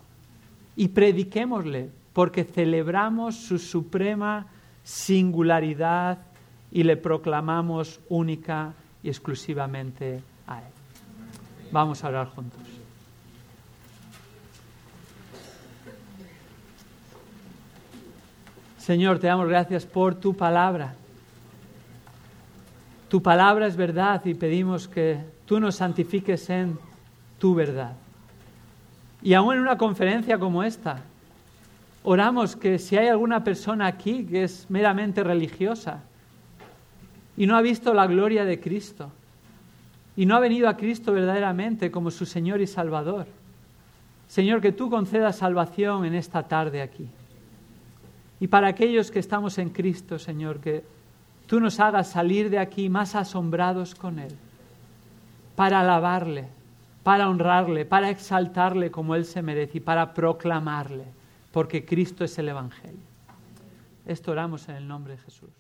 Y 0.75 0.89
prediquémosle 0.89 1.91
porque 2.15 2.45
celebramos 2.45 3.35
su 3.35 3.59
suprema 3.59 4.47
singularidad 4.83 6.19
y 6.71 6.85
le 6.85 6.97
proclamamos 6.97 8.01
única 8.09 8.73
y 9.03 9.09
exclusivamente 9.09 10.23
a 10.47 10.61
Él. 10.61 10.73
Vamos 11.71 12.03
a 12.03 12.09
orar 12.09 12.29
juntos. 12.29 12.63
Señor, 18.79 19.19
te 19.19 19.27
damos 19.27 19.49
gracias 19.49 19.85
por 19.85 20.15
tu 20.15 20.37
palabra. 20.37 20.95
Tu 23.09 23.23
palabra 23.23 23.67
es 23.67 23.77
verdad 23.77 24.25
y 24.25 24.35
pedimos 24.35 24.87
que 24.87 25.19
tú 25.47 25.59
nos 25.59 25.77
santifiques 25.77 26.49
en 26.51 26.79
tu 27.39 27.55
verdad. 27.55 27.93
Y 29.23 29.35
aún 29.35 29.55
en 29.55 29.61
una 29.61 29.79
conferencia 29.79 30.39
como 30.39 30.63
esta, 30.63 31.03
oramos 32.05 32.55
que 32.55 32.79
si 32.79 32.97
hay 32.97 33.09
alguna 33.09 33.43
persona 33.43 33.87
aquí 33.87 34.25
que 34.25 34.45
es 34.45 34.67
meramente 34.69 35.25
religiosa 35.25 36.03
y 37.37 37.47
no 37.47 37.57
ha 37.57 37.63
visto 37.63 37.93
la 37.93 38.07
gloria 38.07 38.45
de 38.45 38.61
Cristo 38.61 39.11
y 40.15 40.27
no 40.27 40.37
ha 40.37 40.41
venido 40.41 40.69
a 40.69 40.77
Cristo 40.77 41.13
verdaderamente 41.13 41.91
como 41.91 42.11
su 42.11 42.27
Señor 42.27 42.61
y 42.61 42.69
Salvador, 42.69 43.27
Señor, 44.29 44.61
que 44.61 44.73
tú 44.73 44.91
concedas 44.91 45.37
salvación 45.37 46.05
en 46.05 46.15
esta 46.15 46.45
tarde 46.45 46.83
aquí. 46.83 47.09
Y 48.41 48.49
para 48.49 48.69
aquellos 48.69 49.11
que 49.11 49.19
estamos 49.19 49.59
en 49.59 49.71
Cristo, 49.71 50.19
Señor, 50.19 50.61
que 50.61 50.85
tú 51.47 51.61
nos 51.61 51.81
hagas 51.81 52.11
salir 52.11 52.51
de 52.51 52.59
aquí 52.59 52.89
más 52.89 53.15
asombrados 53.15 53.95
con 53.95 54.19
Él, 54.19 54.33
para 55.57 55.81
alabarle, 55.81 56.49
para 57.03 57.29
honrarle, 57.29 57.85
para 57.85 58.11
exaltarle 58.11 58.91
como 58.91 59.15
Él 59.15 59.25
se 59.25 59.43
merece 59.43 59.79
y 59.79 59.81
para 59.81 60.15
proclamarle, 60.15 61.05
porque 61.55 61.85
Cristo 61.85 62.25
es 62.25 62.37
el 62.37 62.49
Evangelio. 62.49 62.99
Esto 64.07 64.33
oramos 64.33 64.69
en 64.69 64.75
el 64.75 64.89
nombre 64.89 65.15
de 65.15 65.23
Jesús. 65.23 65.53